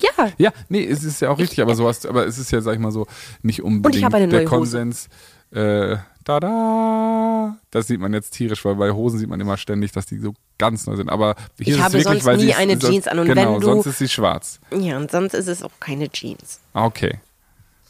Ja. 0.00 0.32
Ja, 0.36 0.52
nee, 0.68 0.84
es 0.84 1.04
ist 1.04 1.20
ja 1.20 1.30
auch 1.30 1.38
richtig, 1.38 1.58
ich, 1.58 1.62
aber 1.62 1.76
sowas, 1.76 2.04
aber 2.06 2.26
es 2.26 2.38
ist 2.38 2.50
ja, 2.50 2.60
sag 2.60 2.74
ich 2.74 2.80
mal 2.80 2.90
so, 2.90 3.06
nicht 3.42 3.62
unbedingt 3.62 4.12
der 4.32 4.44
Konsens. 4.44 5.08
Äh, 5.52 5.96
da 6.24 7.58
Das 7.70 7.86
sieht 7.86 8.00
man 8.00 8.12
jetzt 8.12 8.32
tierisch, 8.32 8.64
weil 8.64 8.76
bei 8.76 8.92
Hosen 8.92 9.18
sieht 9.18 9.28
man 9.28 9.40
immer 9.40 9.56
ständig, 9.56 9.92
dass 9.92 10.06
die 10.06 10.18
so 10.18 10.34
ganz 10.58 10.86
neu 10.86 10.96
sind. 10.96 11.08
Aber 11.08 11.34
hier 11.58 11.68
ich 11.68 11.74
ist 11.74 11.82
habe 11.82 11.98
es 11.98 12.04
wirklich, 12.04 12.22
sonst 12.22 12.42
nie 12.42 12.54
eine 12.54 12.78
Jeans 12.78 13.08
an 13.08 13.18
und 13.18 13.26
genau, 13.26 13.54
wenn 13.54 13.60
du, 13.60 13.66
sonst 13.66 13.86
ist 13.86 13.98
sie 13.98 14.08
schwarz. 14.08 14.60
Ja, 14.76 14.96
und 14.96 15.10
sonst 15.10 15.34
ist 15.34 15.48
es 15.48 15.62
auch 15.62 15.72
keine 15.80 16.08
Jeans. 16.08 16.60
Ah, 16.74 16.84
okay. 16.84 17.18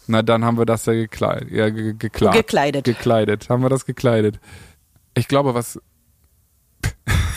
Na, 0.06 0.22
dann 0.22 0.44
haben 0.44 0.58
wir 0.58 0.66
das 0.66 0.86
ja 0.86 0.92
gekleidet. 0.94 1.50
Ja, 1.50 1.70
ge 1.70 1.94
geklagt. 1.94 2.36
Gekleidet. 2.36 2.84
Gekleidet. 2.84 3.48
Haben 3.48 3.62
wir 3.62 3.68
das 3.68 3.86
gekleidet. 3.86 4.40
Ich 5.14 5.28
glaube, 5.28 5.54
was. 5.54 5.80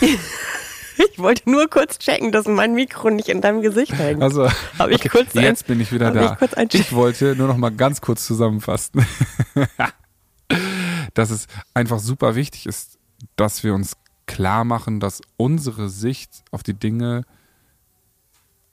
ich 0.00 1.18
wollte 1.18 1.48
nur 1.48 1.68
kurz 1.68 1.98
checken, 1.98 2.32
dass 2.32 2.46
mein 2.46 2.74
Mikro 2.74 3.10
nicht 3.10 3.28
in 3.28 3.40
deinem 3.40 3.62
Gesicht 3.62 3.92
hängt. 3.92 4.22
Also, 4.22 4.48
Hab 4.78 4.90
ich 4.90 4.98
okay, 4.98 5.08
kurz 5.08 5.34
jetzt 5.34 5.64
ein, 5.64 5.66
bin 5.68 5.80
ich 5.80 5.92
wieder 5.92 6.10
da. 6.10 6.36
Ich, 6.58 6.74
ich, 6.74 6.92
wollte 6.92 7.36
nur 7.36 7.46
noch 7.48 7.56
mal 7.56 7.70
ganz 7.70 8.00
kurz 8.00 8.26
zusammenfassen, 8.26 9.06
dass 11.14 11.30
es 11.30 11.46
einfach 11.74 12.00
super 12.00 12.34
wichtig 12.34 12.66
ist, 12.66 12.98
dass 13.36 13.62
wir 13.62 13.74
uns 13.74 13.96
klar 14.26 14.64
machen, 14.64 14.98
dass 14.98 15.20
unsere 15.36 15.88
Sicht 15.88 16.42
auf 16.50 16.64
die 16.64 16.74
Dinge, 16.74 17.22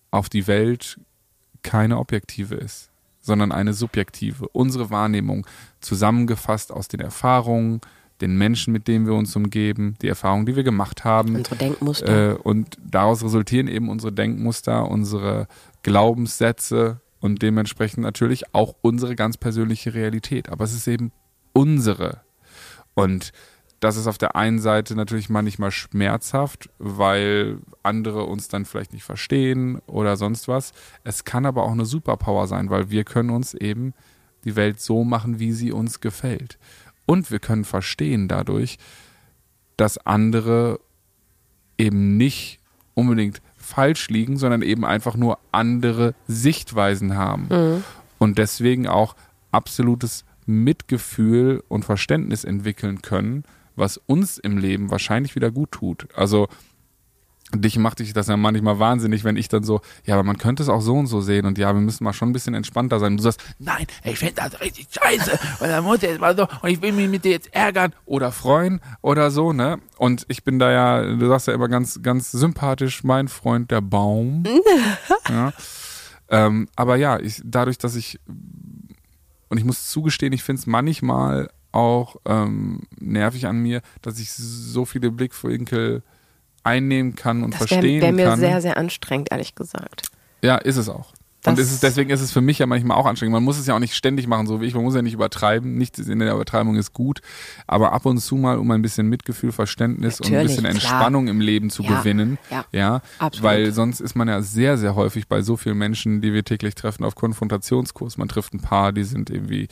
auf 0.10 0.29
die 0.29 0.47
Welt 0.47 0.99
keine 1.62 1.99
objektive 1.99 2.56
ist 2.56 2.89
sondern 3.23 3.51
eine 3.51 3.73
subjektive, 3.73 4.47
unsere 4.49 4.91
Wahrnehmung, 4.91 5.47
zusammengefasst 5.79 6.71
aus 6.71 6.89
den 6.89 6.99
Erfahrungen, 6.99 7.81
den 8.21 8.38
Menschen, 8.38 8.71
mit 8.71 8.88
denen 8.88 9.07
wir 9.07 9.13
uns 9.13 9.36
umgeben, 9.36 9.95
die 10.01 10.07
Erfahrungen, 10.07 10.45
die 10.45 10.55
wir 10.55 10.63
gemacht 10.63 11.03
haben. 11.03 11.38
Unsere 11.38 11.55
Denkmuster. 11.55 12.31
Äh, 12.31 12.36
und 12.36 12.77
daraus 12.86 13.23
resultieren 13.23 13.67
eben 13.67 13.89
unsere 13.89 14.12
Denkmuster, 14.12 14.89
unsere 14.89 15.47
Glaubenssätze 15.81 17.01
und 17.19 17.41
dementsprechend 17.41 18.03
natürlich 18.03 18.53
auch 18.53 18.75
unsere 18.81 19.15
ganz 19.15 19.38
persönliche 19.38 19.93
Realität. 19.93 20.49
Aber 20.49 20.65
es 20.65 20.73
ist 20.73 20.88
eben 20.88 21.12
unsere. 21.53 22.21
Und 22.93 23.31
das 23.84 23.98
ist 23.98 24.08
auf 24.08 24.17
der 24.17 24.38
einen 24.38 24.60
Seite 24.60 24.96
natürlich 24.96 25.30
manchmal 25.30 25.72
schmerzhaft, 25.72 26.69
weil 26.80 27.58
andere 27.84 28.24
uns 28.24 28.48
dann 28.48 28.63
vielleicht 28.63 28.93
nicht 28.93 29.04
verstehen 29.04 29.80
oder 29.88 30.15
sonst 30.15 30.48
was. 30.48 30.72
Es 31.04 31.26
kann 31.26 31.46
aber 31.46 31.63
auch 31.63 31.72
eine 31.72 31.84
Superpower 31.84 32.48
sein, 32.48 32.69
weil 32.69 32.89
wir 32.91 33.04
können 33.04 33.30
uns 33.30 33.54
eben 33.54 33.93
die 34.46 34.56
Welt 34.56 34.80
so 34.80 35.04
machen, 35.04 35.39
wie 35.39 35.52
sie 35.52 35.74
uns 35.74 36.00
gefällt. 36.00 36.58
Und 37.06 37.30
wir 37.30 37.39
können 37.39 37.65
verstehen 37.65 38.30
dadurch, 38.30 38.78
dass 39.76 39.98
andere 39.98 40.80
eben 41.78 42.15
nicht 42.15 42.60
unbedingt 42.93 43.41
falsch 43.58 44.08
liegen, 44.10 44.38
sondern 44.38 44.62
eben 44.62 44.86
einfach 44.86 45.17
nur 45.17 45.39
andere 45.52 46.15
Sichtweisen 46.26 47.17
haben. 47.17 47.48
Mhm. 47.50 47.84
Und 48.17 48.38
deswegen 48.38 48.88
auch 48.88 49.17
absolutes 49.52 50.24
Mitgefühl 50.46 51.62
und 51.67 51.84
Verständnis 51.84 52.46
entwickeln 52.46 53.02
können 53.02 53.43
was 53.75 53.97
uns 53.97 54.38
im 54.38 54.57
Leben 54.57 54.91
wahrscheinlich 54.91 55.36
wieder 55.36 55.51
gut 55.51 55.71
tut. 55.71 56.07
Also 56.15 56.47
dich 57.55 57.77
macht 57.77 57.99
dich 57.99 58.13
das 58.13 58.27
ja 58.27 58.38
manchmal 58.38 58.79
wahnsinnig, 58.79 59.23
wenn 59.23 59.38
ich 59.38 59.47
dann 59.47 59.63
so, 59.63 59.81
ja, 60.05 60.15
aber 60.15 60.23
man 60.23 60.38
könnte 60.38 60.63
es 60.63 60.69
auch 60.69 60.81
so 60.81 60.95
und 60.95 61.07
so 61.07 61.21
sehen 61.21 61.45
und 61.45 61.57
ja, 61.57 61.73
wir 61.73 61.81
müssen 61.81 62.03
mal 62.03 62.13
schon 62.13 62.29
ein 62.29 62.33
bisschen 62.33 62.53
entspannter 62.53 62.99
sein. 62.99 63.13
Und 63.13 63.17
du 63.17 63.23
sagst, 63.23 63.41
nein, 63.59 63.86
ich 64.03 64.17
finde 64.17 64.36
das 64.36 64.59
richtig 64.59 64.88
scheiße 64.91 65.31
und 65.59 65.67
dann 65.67 65.83
muss 65.83 66.01
jetzt 66.01 66.19
mal 66.19 66.36
so 66.36 66.47
und 66.62 66.69
ich 66.69 66.81
will 66.81 66.91
mich 66.91 67.09
mit 67.09 67.25
dir 67.25 67.31
jetzt 67.31 67.53
ärgern 67.53 67.93
oder 68.05 68.31
freuen 68.31 68.81
oder 69.01 69.31
so, 69.31 69.53
ne? 69.53 69.79
Und 69.97 70.25
ich 70.27 70.43
bin 70.43 70.59
da 70.59 70.71
ja, 70.71 71.03
du 71.03 71.27
sagst 71.27 71.47
ja 71.47 71.53
immer 71.53 71.67
ganz, 71.67 72.01
ganz 72.01 72.31
sympathisch, 72.31 73.03
mein 73.03 73.27
Freund 73.27 73.71
der 73.71 73.81
Baum. 73.81 74.43
ja. 75.29 75.53
Ähm, 76.29 76.67
aber 76.75 76.95
ja, 76.95 77.19
ich, 77.19 77.41
dadurch, 77.43 77.77
dass 77.77 77.95
ich 77.95 78.19
und 79.49 79.57
ich 79.57 79.65
muss 79.65 79.89
zugestehen, 79.89 80.33
ich 80.33 80.41
finde 80.41 80.62
es 80.62 80.65
manchmal 80.65 81.49
auch 81.73 82.15
ähm, 82.25 82.81
nervig 82.99 83.47
an 83.47 83.57
mir, 83.57 83.81
dass 84.01 84.19
ich 84.19 84.31
so 84.31 84.86
viele 84.86 85.12
Blickwinkel 85.12 86.03
einnehmen 86.63 87.15
kann 87.15 87.43
und 87.43 87.51
Das 87.51 87.57
verstehen 87.67 88.01
wäre 88.01 88.01
wär 88.01 88.12
mir 88.13 88.25
kann. 88.25 88.39
sehr, 88.39 88.62
sehr 88.62 88.77
anstrengend, 88.77 89.31
ehrlich 89.31 89.55
gesagt. 89.55 90.09
ja, 90.41 90.55
ist 90.57 90.77
es 90.77 90.88
auch. 90.88 91.13
Und 91.45 91.58
Das- 91.60 91.65
ist 91.67 91.73
es, 91.73 91.79
deswegen 91.82 92.10
ist 92.10 92.21
es 92.21 92.32
für 92.32 92.39
mich 92.41 92.60
ja 92.60 92.65
manchmal 92.65 92.97
auch 92.97 93.06
anstrengend. 93.06 93.34
Man 93.34 93.43
muss 93.43 93.58
es 93.60 93.67
ja 93.67 93.75
auch 93.75 93.79
nicht 93.79 93.95
ständig 93.95 94.27
machen, 94.27 94.47
so 94.47 94.62
wie 94.62 94.65
ich. 94.65 94.73
Man 94.75 94.84
muss 94.84 94.95
ja 94.95 95.01
nicht 95.01 95.13
übertreiben. 95.13 95.77
Nichts 95.77 95.99
in 95.99 96.19
der 96.19 96.34
Übertreibung 96.34 96.75
ist 96.77 96.93
gut. 96.93 97.19
Aber 97.67 97.91
ab 97.91 98.06
und 98.06 98.19
zu 98.19 98.36
mal, 98.36 98.58
um 98.58 98.71
ein 98.71 98.82
bisschen 98.82 99.08
Mitgefühl, 99.10 99.51
Verständnis 99.51 100.19
und 100.21 100.27
ein 100.27 100.32
Natürlich, 100.34 100.56
bisschen 100.58 100.63
klar. 100.63 100.73
Entspannung 100.75 101.27
im 101.27 101.41
Leben 101.41 101.69
zu 101.69 101.84
Ja, 101.84 101.99
gewinnen. 101.99 102.38
ja, 102.49 102.65
ja. 102.71 103.01
absolut. 103.19 103.43
Weil 103.43 103.71
sonst 103.73 103.99
ist 103.99 104.15
man 104.15 104.27
ja 104.29 104.41
sehr, 104.41 104.77
sehr 104.77 104.95
häufig 104.95 105.27
bei 105.27 105.41
so 105.41 105.58
vielen 105.58 105.77
Menschen, 105.77 106.21
die 106.21 106.32
wir 106.34 106.45
täglich 106.45 106.75
treffen, 106.75 107.03
auf 107.03 107.15
Konfrontationskurs. 107.15 108.17
Man 108.17 108.29
trifft 108.29 108.53
ein 108.53 108.62
paar, 108.62 108.93
die 108.93 109.03
sind 109.03 109.29
irgendwie 109.29 109.67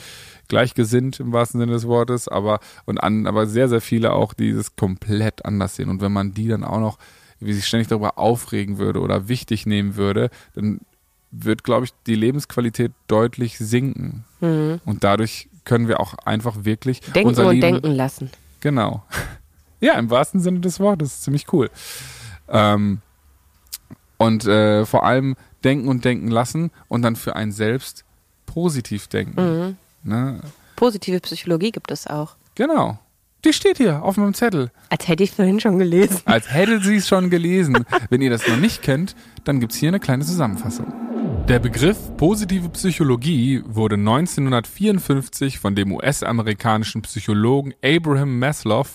gleichgesinnt 0.48 1.20
im 1.20 1.32
wahrsten 1.32 1.60
Sinne 1.60 1.72
des 1.74 1.88
Wortes, 1.88 2.28
aber 2.28 2.60
und 2.86 2.98
an, 2.98 3.28
aber 3.28 3.48
sehr, 3.48 3.70
sehr 3.70 3.82
viele 3.82 4.14
auch, 4.14 4.34
die 4.34 4.50
es 4.50 4.76
komplett 4.76 5.46
anders 5.46 5.76
sehen. 5.76 5.90
Und 5.90 6.02
wenn 6.02 6.12
man 6.12 6.34
die 6.34 6.48
dann 6.48 6.64
auch 6.64 6.80
noch, 6.80 6.98
wie 7.40 7.54
sich 7.54 7.66
ständig 7.66 7.88
darüber 7.88 8.20
aufregen 8.20 8.78
würde 8.78 9.00
oder 9.00 9.28
wichtig 9.28 9.66
nehmen 9.66 9.96
würde, 9.96 10.30
dann 10.54 10.80
wird, 11.32 11.64
glaube 11.64 11.86
ich, 11.86 11.94
die 12.06 12.16
Lebensqualität 12.16 12.92
deutlich 13.08 13.58
sinken. 13.58 14.26
Und 14.40 15.04
dadurch 15.04 15.50
können 15.66 15.88
wir 15.88 16.00
auch 16.00 16.16
einfach 16.26 16.66
wirklich 16.66 17.02
Denken 17.02 17.30
unser 17.30 17.48
und 17.48 17.56
Leben, 17.56 17.74
denken 17.74 17.92
lassen. 17.92 18.30
Genau. 18.60 19.04
Ja, 19.84 19.94
im 19.98 20.12
wahrsten 20.12 20.40
Sinne 20.40 20.60
des 20.60 20.80
Wortes. 20.80 21.22
Ziemlich 21.22 21.52
cool. 21.52 21.72
Ähm, 22.48 23.02
und 24.18 24.46
äh, 24.46 24.86
vor 24.86 25.04
allem 25.04 25.36
denken 25.64 25.88
und 25.88 26.06
denken 26.06 26.28
lassen 26.30 26.70
und 26.88 27.02
dann 27.02 27.16
für 27.16 27.36
einen 27.36 27.52
selbst 27.52 28.06
positiv 28.46 29.08
denken. 29.08 29.76
Ne? 30.04 30.40
Positive 30.76 31.20
Psychologie 31.22 31.72
gibt 31.72 31.90
es 31.90 32.06
auch. 32.06 32.36
Genau. 32.54 33.00
Die 33.44 33.54
steht 33.54 33.78
hier 33.78 34.04
auf 34.04 34.18
meinem 34.18 34.36
Zettel. 34.36 34.70
Als 34.90 35.08
hätte 35.08 35.24
ich 35.24 35.32
vorhin 35.32 35.60
schon 35.60 35.80
gelesen. 35.80 36.22
Als 36.26 36.54
hätte 36.54 36.80
sie 36.80 36.98
es 36.98 37.08
schon 37.08 37.32
gelesen. 37.32 37.84
Wenn 38.12 38.22
ihr 38.22 38.30
das 38.30 38.48
noch 38.48 38.58
nicht 38.58 38.84
kennt, 38.84 39.16
dann 39.46 39.60
gibt's 39.60 39.78
hier 39.78 39.90
eine 39.90 40.00
kleine 40.00 40.24
Zusammenfassung. 40.24 40.94
Der 41.48 41.60
Begriff 41.60 41.98
positive 42.18 42.70
Psychologie 42.70 43.62
wurde 43.66 43.96
1954 43.96 45.60
von 45.60 45.76
dem 45.76 45.92
US-amerikanischen 45.92 47.02
Psychologen 47.02 47.74
Abraham 47.84 48.40
Maslow 48.40 48.88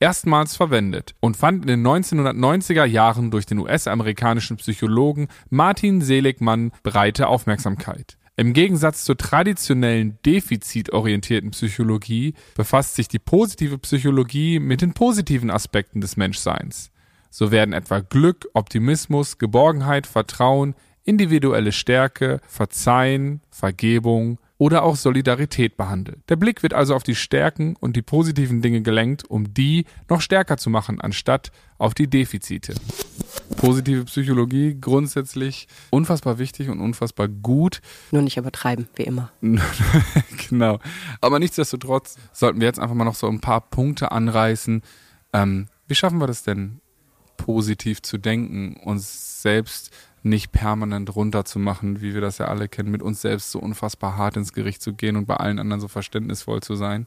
erstmals 0.00 0.56
verwendet 0.56 1.14
und 1.20 1.36
fand 1.36 1.62
in 1.62 1.68
den 1.68 1.86
1990er 1.86 2.84
Jahren 2.84 3.30
durch 3.30 3.46
den 3.46 3.58
US-amerikanischen 3.58 4.56
Psychologen 4.56 5.28
Martin 5.50 6.00
Seligmann 6.00 6.72
breite 6.82 7.28
Aufmerksamkeit. 7.28 8.16
Im 8.36 8.54
Gegensatz 8.54 9.04
zur 9.04 9.18
traditionellen 9.18 10.18
defizitorientierten 10.24 11.50
Psychologie 11.50 12.34
befasst 12.56 12.94
sich 12.94 13.06
die 13.06 13.18
positive 13.18 13.76
Psychologie 13.78 14.58
mit 14.58 14.80
den 14.80 14.94
positiven 14.94 15.50
Aspekten 15.50 16.00
des 16.00 16.16
Menschseins. 16.16 16.90
So 17.28 17.52
werden 17.52 17.74
etwa 17.74 18.00
Glück, 18.00 18.48
Optimismus, 18.54 19.38
Geborgenheit, 19.38 20.06
Vertrauen, 20.06 20.74
individuelle 21.04 21.72
Stärke, 21.72 22.40
Verzeihen, 22.46 23.40
Vergebung 23.50 24.38
oder 24.60 24.82
auch 24.82 24.96
Solidarität 24.96 25.78
behandelt. 25.78 26.18
Der 26.28 26.36
Blick 26.36 26.62
wird 26.62 26.74
also 26.74 26.94
auf 26.94 27.02
die 27.02 27.14
Stärken 27.14 27.76
und 27.80 27.96
die 27.96 28.02
positiven 28.02 28.60
Dinge 28.60 28.82
gelenkt, 28.82 29.24
um 29.24 29.54
die 29.54 29.86
noch 30.10 30.20
stärker 30.20 30.58
zu 30.58 30.68
machen, 30.68 31.00
anstatt 31.00 31.50
auf 31.78 31.94
die 31.94 32.08
Defizite. 32.08 32.74
Positive 33.56 34.04
Psychologie 34.04 34.76
grundsätzlich 34.78 35.66
unfassbar 35.88 36.38
wichtig 36.38 36.68
und 36.68 36.80
unfassbar 36.80 37.28
gut. 37.28 37.80
Nur 38.10 38.20
nicht 38.20 38.36
übertreiben, 38.36 38.86
wie 38.96 39.04
immer. 39.04 39.32
genau. 40.50 40.78
Aber 41.22 41.38
nichtsdestotrotz 41.38 42.16
sollten 42.34 42.60
wir 42.60 42.66
jetzt 42.66 42.78
einfach 42.78 42.94
mal 42.94 43.04
noch 43.04 43.14
so 43.14 43.28
ein 43.28 43.40
paar 43.40 43.62
Punkte 43.62 44.12
anreißen. 44.12 44.82
Ähm, 45.32 45.68
wie 45.88 45.94
schaffen 45.94 46.20
wir 46.20 46.26
das 46.26 46.42
denn, 46.42 46.80
positiv 47.38 48.02
zu 48.02 48.18
denken, 48.18 48.76
uns 48.84 49.40
selbst 49.40 49.90
nicht 50.22 50.52
permanent 50.52 51.14
runterzumachen, 51.14 52.00
wie 52.00 52.14
wir 52.14 52.20
das 52.20 52.38
ja 52.38 52.46
alle 52.46 52.68
kennen, 52.68 52.90
mit 52.90 53.02
uns 53.02 53.22
selbst 53.22 53.50
so 53.50 53.58
unfassbar 53.58 54.16
hart 54.16 54.36
ins 54.36 54.52
Gericht 54.52 54.82
zu 54.82 54.92
gehen 54.92 55.16
und 55.16 55.26
bei 55.26 55.36
allen 55.36 55.58
anderen 55.58 55.80
so 55.80 55.88
verständnisvoll 55.88 56.62
zu 56.62 56.74
sein. 56.74 57.06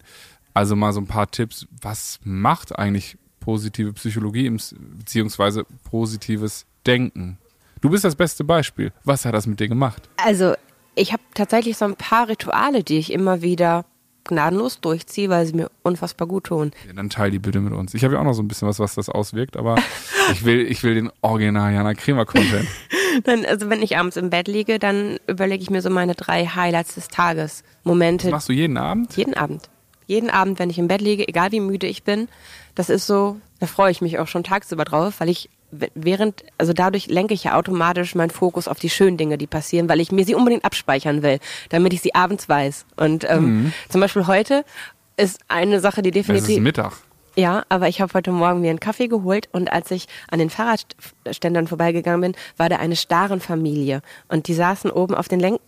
Also 0.53 0.75
mal 0.75 0.93
so 0.93 1.01
ein 1.01 1.07
paar 1.07 1.29
Tipps. 1.29 1.67
Was 1.81 2.19
macht 2.23 2.77
eigentlich 2.77 3.17
positive 3.39 3.93
Psychologie 3.93 4.49
beziehungsweise 4.49 5.65
positives 5.83 6.65
Denken? 6.85 7.37
Du 7.81 7.89
bist 7.89 8.03
das 8.03 8.15
beste 8.15 8.43
Beispiel. 8.43 8.93
Was 9.03 9.25
hat 9.25 9.33
das 9.33 9.47
mit 9.47 9.59
dir 9.59 9.67
gemacht? 9.67 10.09
Also, 10.17 10.53
ich 10.95 11.11
habe 11.11 11.23
tatsächlich 11.33 11.77
so 11.77 11.85
ein 11.85 11.95
paar 11.95 12.29
Rituale, 12.29 12.83
die 12.83 12.97
ich 12.97 13.11
immer 13.11 13.41
wieder 13.41 13.85
gnadenlos 14.25 14.79
durchziehe, 14.81 15.29
weil 15.29 15.45
sie 15.45 15.53
mir 15.53 15.69
unfassbar 15.83 16.27
gut 16.27 16.45
tun. 16.45 16.71
Ja, 16.87 16.93
dann 16.93 17.09
teil 17.09 17.31
die 17.31 17.39
bitte 17.39 17.59
mit 17.59 17.73
uns. 17.73 17.93
Ich 17.93 18.03
habe 18.03 18.13
ja 18.15 18.19
auch 18.19 18.23
noch 18.23 18.33
so 18.33 18.41
ein 18.41 18.47
bisschen 18.47 18.67
was, 18.67 18.79
was 18.79 18.95
das 18.95 19.09
auswirkt, 19.09 19.57
aber 19.57 19.75
ich 20.31 20.45
will, 20.45 20.61
ich 20.69 20.83
will 20.83 20.95
den 20.95 21.11
Original 21.21 21.73
Jana 21.73 21.93
Kremer 21.93 22.25
Content. 22.25 22.67
Dann, 23.25 23.45
also 23.45 23.69
wenn 23.69 23.83
ich 23.83 23.95
abends 23.97 24.17
im 24.17 24.31
Bett 24.31 24.47
liege, 24.47 24.79
dann 24.79 25.19
überlege 25.27 25.61
ich 25.61 25.69
mir 25.69 25.83
so 25.83 25.91
meine 25.91 26.15
drei 26.15 26.47
Highlights 26.47 26.95
des 26.95 27.09
Tages. 27.09 27.63
Momente, 27.83 28.25
Das 28.27 28.31
machst 28.31 28.49
du 28.49 28.53
jeden 28.53 28.75
Abend? 28.75 29.15
jeden 29.15 29.35
Abend. 29.35 29.69
Jeden 30.07 30.31
Abend, 30.31 30.57
wenn 30.57 30.71
ich 30.71 30.79
im 30.79 30.87
Bett 30.87 30.99
liege, 31.01 31.27
egal 31.27 31.51
wie 31.51 31.59
müde 31.59 31.85
ich 31.85 32.01
bin, 32.03 32.27
das 32.73 32.89
ist 32.89 33.05
so, 33.05 33.37
da 33.59 33.67
freue 33.67 33.91
ich 33.91 34.01
mich 34.01 34.17
auch 34.17 34.27
schon 34.27 34.43
tagsüber 34.43 34.83
drauf, 34.83 35.19
weil 35.19 35.29
ich 35.29 35.49
während, 35.95 36.43
also 36.57 36.73
dadurch 36.73 37.07
lenke 37.07 37.33
ich 37.33 37.45
ja 37.45 37.55
automatisch 37.55 38.15
meinen 38.15 38.29
Fokus 38.29 38.67
auf 38.67 38.79
die 38.79 38.89
schönen 38.89 39.17
Dinge, 39.17 39.37
die 39.37 39.47
passieren, 39.47 39.89
weil 39.89 39.99
ich 39.99 40.11
mir 40.11 40.25
sie 40.25 40.35
unbedingt 40.35 40.65
abspeichern 40.65 41.23
will, 41.23 41.39
damit 41.69 41.93
ich 41.93 42.01
sie 42.01 42.15
abends 42.15 42.47
weiß. 42.47 42.85
Und 42.95 43.25
ähm, 43.29 43.73
zum 43.89 44.01
Beispiel 44.01 44.27
heute 44.27 44.65
ist 45.17 45.39
eine 45.47 45.79
Sache, 45.79 46.01
die 46.01 46.09
Es 46.09 46.15
ist 46.15 46.27
definitiv. 46.27 46.59
Mittag. 46.59 46.93
Ja, 47.35 47.63
aber 47.69 47.87
ich 47.87 47.99
habe 47.99 48.13
heute 48.13 48.31
Morgen 48.31 48.61
mir 48.61 48.69
einen 48.69 48.79
Kaffee 48.79 49.07
geholt 49.07 49.49
und 49.51 49.71
als 49.71 49.89
ich 49.89 50.05
an 50.29 50.37
den 50.37 50.51
Fahrradständern 50.51 51.65
vorbeigegangen 51.65 52.21
bin, 52.21 52.35
war 52.57 52.69
da 52.69 52.75
eine 52.75 52.95
Starenfamilie 52.95 54.01
und 54.27 54.47
die 54.47 54.53
saßen 54.53 54.91
oben 54.91 55.15
auf 55.15 55.27
den 55.27 55.39
Lenk 55.39 55.59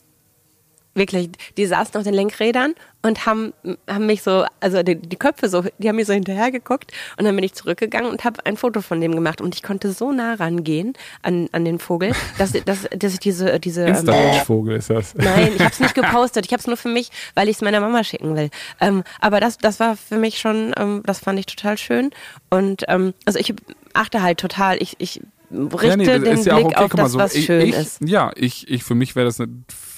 wirklich, 0.96 1.30
die 1.58 1.66
saßen 1.66 1.96
auf 1.98 2.04
den 2.04 2.14
Lenkrädern 2.14 2.74
und 3.02 3.26
haben, 3.26 3.54
haben 3.88 4.06
mich 4.08 4.24
so, 4.24 4.46
also 4.60 4.82
die, 4.82 4.96
die 4.96 5.18
Köpfe 5.18 5.50
so, 5.50 5.64
die 5.78 5.90
haben 5.90 5.98
mir 5.98 6.06
so 6.06 6.14
hinterher 6.14 6.52
geguckt 6.52 6.92
und 7.18 7.26
dann 7.26 7.36
bin 7.36 7.44
ich 7.44 7.54
zurückgegangen 7.54 8.10
und 8.10 8.24
habe 8.24 8.46
ein 8.46 8.58
Foto 8.58 8.82
von 8.82 9.02
dem 9.02 9.14
gemacht 9.14 9.42
und 9.42 9.54
ich 9.54 9.62
konnte 9.62 9.92
so 9.92 10.12
nah 10.12 10.34
rangehen 10.36 10.94
an, 11.22 11.50
an 11.52 11.66
den 11.66 11.80
Vogel, 11.80 12.14
dass, 12.38 12.54
dass, 12.54 12.88
dass 12.96 13.14
ich 13.14 13.20
diese, 13.20 13.60
diese 13.60 13.84
ähm, 13.84 13.96
Insta-Vogel 13.96 14.78
ist 14.78 14.90
das. 14.90 15.14
Nein, 15.16 15.52
ich 15.56 15.60
habe 15.60 15.72
es 15.72 15.80
nicht 15.80 15.96
gepostet. 15.96 16.46
Ich 16.46 16.54
habe 16.54 16.62
es 16.62 16.68
nur 16.68 16.78
für 16.78 16.90
mich, 16.90 17.10
weil 17.36 17.50
ich 17.50 17.58
es 17.58 17.62
meiner 17.62 17.82
Mama 17.82 18.04
schicken 18.04 18.36
will. 18.36 18.50
Ähm, 18.80 19.04
aber 19.20 19.40
das, 19.40 19.58
das 19.58 19.80
war 19.80 19.98
für 19.98 20.18
mich 20.18 20.40
schon, 20.40 20.74
ähm, 20.78 21.04
das 21.06 21.20
fand 21.20 21.38
ich 21.38 21.46
total 21.46 21.78
schön. 21.78 22.12
Und 22.50 22.84
ähm, 22.88 23.14
also 23.26 23.38
ich 23.38 23.54
achte 23.94 24.22
halt 24.24 24.40
total, 24.40 24.82
ich, 24.82 24.96
ich 25.00 25.22
richte 25.52 25.88
Ja, 25.88 25.98
nee, 25.98 26.06
den 26.06 26.44
ja 26.44 26.56
Blick 26.56 26.66
auch 26.66 26.66
okay. 26.66 26.76
auf 26.76 26.90
Guck 26.90 26.98
mal, 26.98 27.04
das, 27.04 27.12
so, 27.12 27.20
was 27.20 27.36
ich, 27.36 27.46
schön 27.46 27.68
ich, 27.68 27.76
ist. 27.76 28.02
Ja, 28.02 28.32
ich, 28.36 28.70
ich, 28.70 28.84
für 28.84 28.96
mich 28.96 29.16
wäre 29.16 29.26
das 29.26 29.40
nicht 29.40 29.52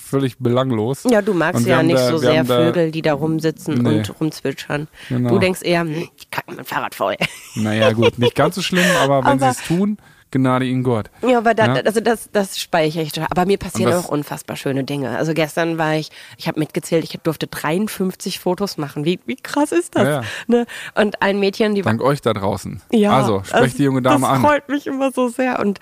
völlig 0.08 0.38
belanglos. 0.40 1.04
Ja, 1.10 1.22
du 1.22 1.34
magst 1.34 1.66
ja 1.66 1.84
nicht 1.84 1.98
da- 1.98 2.10
so 2.10 2.18
sehr 2.18 2.46
Vögel, 2.46 2.92
die 2.92 3.02
da 3.02 3.14
rumsitzen 3.14 3.76
Nee. 3.84 3.98
und 4.00 4.20
rumzwitschern. 4.20 4.88
Genau. 5.10 5.30
Du 5.30 5.40
denkst 5.40 5.62
eher, 5.64 5.82
hm, 5.82 6.08
ich 6.18 6.30
kacke 6.32 6.54
mein 6.56 6.66
Fahrrad 6.66 6.96
voll. 6.96 7.16
Naja, 7.56 7.92
gut, 7.92 8.18
nicht 8.20 8.36
ganz 8.36 8.56
so 8.56 8.62
schlimm, 8.62 8.86
aber 9.04 9.24
wenn 9.26 9.40
sie 9.40 9.46
es 9.48 9.58
tun, 9.64 9.98
Gnade 10.30 10.66
ihnen 10.66 10.84
Gott. 10.84 11.10
Ja, 11.26 11.38
aber 11.38 11.54
da, 11.54 11.68
Ja. 11.78 11.82
also 11.86 12.02
das, 12.02 12.30
das 12.34 12.60
speichere 12.60 13.02
ich. 13.02 13.14
Aber 13.32 13.46
mir 13.46 13.58
passieren 13.58 13.94
auch 13.94 14.10
unfassbar 14.10 14.58
schöne 14.58 14.84
Dinge. 14.84 15.18
Also 15.18 15.34
gestern 15.34 15.78
war 15.78 15.96
ich, 15.96 16.10
ich 16.38 16.50
habe 16.50 16.60
mitgezählt, 16.60 17.06
ich 17.06 17.18
durfte 17.24 17.48
53 17.48 18.38
Fotos 18.40 18.78
machen. 18.78 19.06
Wie, 19.06 19.22
wie 19.26 19.38
krass 19.38 19.72
ist 19.72 19.96
das? 19.96 20.04
Ja, 20.04 20.10
ja. 20.10 20.24
Ne? 20.48 20.66
Und 20.96 21.22
ein 21.22 21.40
Mädchen, 21.40 21.76
die 21.76 21.86
war 21.86 21.92
Dank 21.94 22.04
euch 22.04 22.22
da 22.22 22.34
draußen. 22.34 22.82
Ja, 22.92 23.14
also, 23.14 23.42
sprecht 23.46 23.78
die 23.80 23.84
junge 23.84 24.02
Dame 24.02 24.20
das 24.22 24.30
an. 24.30 24.42
freut 24.42 24.68
mich 24.68 24.86
immer 24.86 25.12
so 25.14 25.30
sehr. 25.30 25.60
Und 25.60 25.80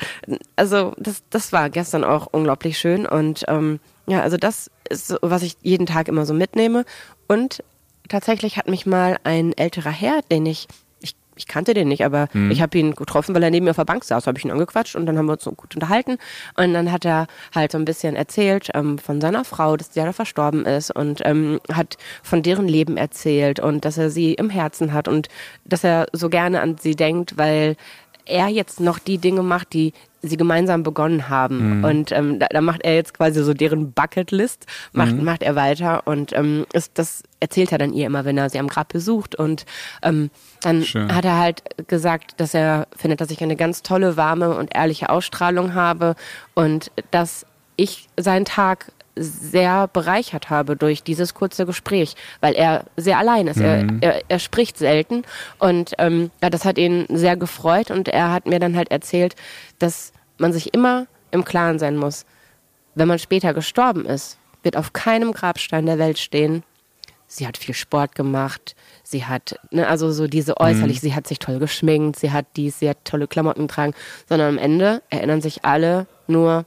also 0.56 0.94
das, 0.98 1.24
das 1.32 1.52
war 1.52 1.72
gestern 1.72 2.04
auch 2.04 2.28
unglaublich 2.32 2.78
schön. 2.78 3.08
Und 3.08 3.46
ähm, 3.48 3.80
ja, 4.08 4.22
also 4.22 4.38
das 4.38 4.70
ist 4.90 5.08
so, 5.08 5.18
was 5.22 5.42
ich 5.44 5.58
jeden 5.62 5.86
Tag 5.86 6.08
immer 6.08 6.26
so 6.26 6.34
mitnehme. 6.34 6.86
Und 7.28 7.64
tatsächlich 8.08 8.58
hat 8.58 8.68
mich 8.70 8.86
mal 8.86 9.18
ein 9.24 9.54
älterer 9.54 9.90
Herr, 9.92 10.22
den 10.32 10.46
ich 10.46 10.68
ich, 11.02 11.16
ich 11.36 11.48
kannte 11.48 11.74
den 11.74 11.88
nicht, 11.90 12.04
aber 12.06 12.28
Mhm. 12.34 12.50
ich 12.52 12.62
habe 12.62 12.78
ihn 12.78 12.96
getroffen, 12.96 13.36
weil 13.36 13.44
er 13.44 13.52
neben 13.52 13.66
mir 13.66 13.72
auf 13.72 13.76
der 13.76 13.84
Bank 13.86 14.04
saß, 14.04 14.26
habe 14.26 14.38
ich 14.40 14.46
ihn 14.46 14.52
angequatscht 14.52 14.96
und 14.96 15.06
dann 15.06 15.18
haben 15.18 15.26
wir 15.26 15.34
uns 15.34 15.44
so 15.44 15.52
gut 15.52 15.76
unterhalten 15.76 16.18
und 16.56 16.74
dann 16.74 16.92
hat 16.92 17.06
er 17.06 17.28
halt 17.54 17.72
so 17.74 17.78
ein 17.78 17.86
bisschen 17.86 18.16
erzählt 18.16 18.70
ähm, 18.74 18.98
von 18.98 19.22
seiner 19.22 19.44
Frau, 19.44 19.76
dass 19.76 19.90
die 19.90 20.00
leider 20.00 20.14
verstorben 20.14 20.66
ist 20.66 20.96
und 20.96 21.22
ähm, 21.26 21.60
hat 21.72 21.98
von 22.24 22.42
deren 22.42 22.68
Leben 22.68 22.96
erzählt 22.98 23.60
und 23.60 23.86
dass 23.86 23.98
er 23.98 24.10
sie 24.10 24.34
im 24.34 24.50
Herzen 24.50 24.94
hat 24.94 25.08
und 25.08 25.28
dass 25.66 25.84
er 25.84 26.08
so 26.14 26.30
gerne 26.30 26.62
an 26.62 26.78
sie 26.80 26.96
denkt, 26.96 27.38
weil 27.38 27.76
er 28.26 28.48
jetzt 28.48 28.80
noch 28.80 29.00
die 29.00 29.18
Dinge 29.18 29.44
macht, 29.44 29.74
die 29.74 29.94
sie 30.22 30.38
gemeinsam 30.38 30.84
begonnen 30.84 31.30
haben. 31.30 31.78
Mhm. 31.78 31.84
Und 31.84 32.12
ähm, 32.12 32.40
da, 32.40 32.48
da, 32.50 32.62
macht 32.62 32.84
er 32.84 32.96
jetzt 32.96 33.14
quasi 33.14 33.44
so 33.44 33.54
deren 33.54 33.92
Bucketlist, 33.92 34.66
macht, 34.92 35.14
mhm. 35.14 35.24
macht 35.24 35.44
er 35.44 35.56
weiter 35.56 36.08
und 36.08 36.34
ähm, 36.34 36.66
ist, 36.74 36.92
das 36.96 37.24
erzählt 37.40 37.72
er 37.72 37.78
dann 37.78 37.94
ihr 37.94 38.08
immer, 38.08 38.26
wenn 38.26 38.38
er 38.38 38.50
sie 38.50 38.60
am 38.60 38.68
Grab 38.68 38.90
besucht. 38.90 39.36
Und 39.36 39.66
ähm, 40.02 40.30
dann 40.62 40.84
Schön. 40.84 41.14
hat 41.14 41.26
er 41.26 41.38
halt 41.38 41.64
gesagt, 41.88 42.40
dass 42.40 42.54
er 42.54 42.88
findet, 42.96 43.22
dass 43.22 43.30
ich 43.30 43.42
eine 43.42 43.56
ganz 43.56 43.84
tolle, 43.84 44.18
warme 44.18 44.56
und 44.56 44.76
ehrliche 44.76 45.10
Ausstrahlung 45.10 45.74
habe 45.74 46.16
und 46.54 46.92
dass 47.12 47.46
ich 47.78 48.08
seinen 48.18 48.46
Tag 48.46 48.92
sehr 49.16 49.88
bereichert 49.88 50.50
habe 50.50 50.76
durch 50.76 51.04
dieses 51.04 51.34
kurze 51.34 51.66
Gespräch, 51.66 52.16
weil 52.42 52.54
er 52.54 52.86
sehr 52.98 53.18
allein 53.18 53.48
ist. 53.48 53.58
Mhm. 53.58 54.00
Er, 54.02 54.16
er, 54.16 54.22
er, 54.28 54.40
spricht 54.40 54.78
selten 54.78 55.24
und 55.60 55.94
ähm, 55.98 56.32
ja, 56.42 56.50
das 56.50 56.66
hat 56.66 56.78
ihn 56.78 57.06
sehr 57.10 57.38
gefreut 57.38 57.92
und 57.92 58.08
er 58.08 58.32
hat 58.32 58.46
mir 58.46 58.60
dann 58.60 58.76
halt 58.76 58.92
erzählt, 58.92 59.36
dass 59.80 60.12
man 60.38 60.52
sich 60.52 60.74
immer 60.74 61.08
im 61.32 61.46
Klaren 61.46 61.80
sein 61.80 61.98
muss, 61.98 62.26
wenn 62.96 63.08
man 63.08 63.20
später 63.20 63.54
gestorben 63.54 64.06
ist, 64.06 64.38
wird 64.64 64.78
auf 64.78 64.94
keinem 64.94 65.32
Grabstein 65.32 65.86
der 65.86 66.00
Welt 66.00 66.18
stehen, 66.18 66.64
sie 67.28 67.48
hat 67.48 67.58
viel 67.58 67.76
Sport 67.76 68.16
gemacht, 68.16 68.76
sie 69.04 69.26
hat, 69.26 69.60
ne, 69.72 69.88
also 69.88 70.12
so 70.12 70.28
diese 70.28 70.60
äußerlich, 70.60 70.98
mhm. 70.98 71.02
sie 71.02 71.16
hat 71.16 71.28
sich 71.28 71.40
toll 71.40 71.60
geschminkt, 71.60 72.20
sie 72.20 72.32
hat 72.32 72.46
dies, 72.56 72.80
sie 72.80 72.90
hat 72.90 72.98
tolle 73.04 73.28
Klamotten 73.28 73.68
getragen, 73.68 73.94
sondern 74.28 74.50
am 74.50 74.58
Ende 74.58 75.02
erinnern 75.10 75.42
sich 75.42 75.66
alle 75.66 76.08
nur 76.28 76.66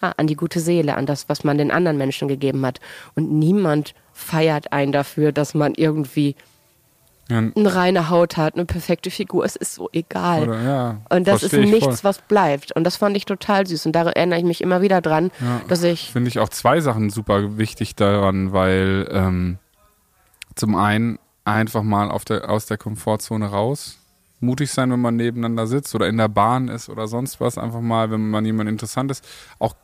an 0.00 0.26
die 0.26 0.36
gute 0.36 0.60
Seele, 0.60 0.96
an 0.96 1.06
das, 1.06 1.28
was 1.28 1.44
man 1.44 1.58
den 1.58 1.70
anderen 1.70 1.96
Menschen 1.96 2.28
gegeben 2.28 2.64
hat. 2.64 2.80
Und 3.14 3.30
niemand 3.30 3.94
feiert 4.12 4.72
einen 4.72 4.92
dafür, 4.92 5.32
dass 5.32 5.54
man 5.54 5.74
irgendwie 5.74 6.36
ja. 7.28 7.38
eine 7.38 7.74
reine 7.74 8.08
Haut 8.08 8.36
hat, 8.36 8.54
eine 8.54 8.64
perfekte 8.64 9.10
Figur. 9.10 9.44
Es 9.44 9.56
ist 9.56 9.74
so 9.74 9.88
egal. 9.92 10.42
Oder, 10.42 10.62
ja, 10.62 10.96
und 11.10 11.26
das 11.26 11.42
ist 11.42 11.52
nichts, 11.52 12.04
was 12.04 12.20
bleibt. 12.20 12.72
Und 12.72 12.84
das 12.84 12.96
fand 12.96 13.16
ich 13.16 13.24
total 13.24 13.66
süß. 13.66 13.86
Und 13.86 13.92
da 13.92 14.02
erinnere 14.02 14.38
ich 14.38 14.44
mich 14.44 14.60
immer 14.60 14.82
wieder 14.82 15.00
dran, 15.00 15.30
ja, 15.40 15.60
dass 15.68 15.82
ich. 15.82 16.12
Finde 16.12 16.28
ich 16.28 16.38
auch 16.38 16.48
zwei 16.48 16.80
Sachen 16.80 17.10
super 17.10 17.58
wichtig 17.58 17.96
daran, 17.96 18.52
weil 18.52 19.08
ähm, 19.10 19.58
zum 20.54 20.74
einen 20.76 21.18
einfach 21.44 21.82
mal 21.82 22.16
der, 22.28 22.50
aus 22.50 22.66
der 22.66 22.78
Komfortzone 22.78 23.46
raus 23.46 23.98
mutig 24.40 24.70
sein, 24.70 24.90
wenn 24.90 25.00
man 25.00 25.16
nebeneinander 25.16 25.66
sitzt 25.66 25.94
oder 25.94 26.08
in 26.08 26.18
der 26.18 26.28
Bahn 26.28 26.68
ist 26.68 26.88
oder 26.88 27.08
sonst 27.08 27.40
was. 27.40 27.58
Einfach 27.58 27.80
mal, 27.80 28.10
wenn 28.10 28.30
man 28.30 28.44
jemand 28.44 28.68
interessant 28.68 29.10
ist, 29.10 29.26
auch 29.58 29.74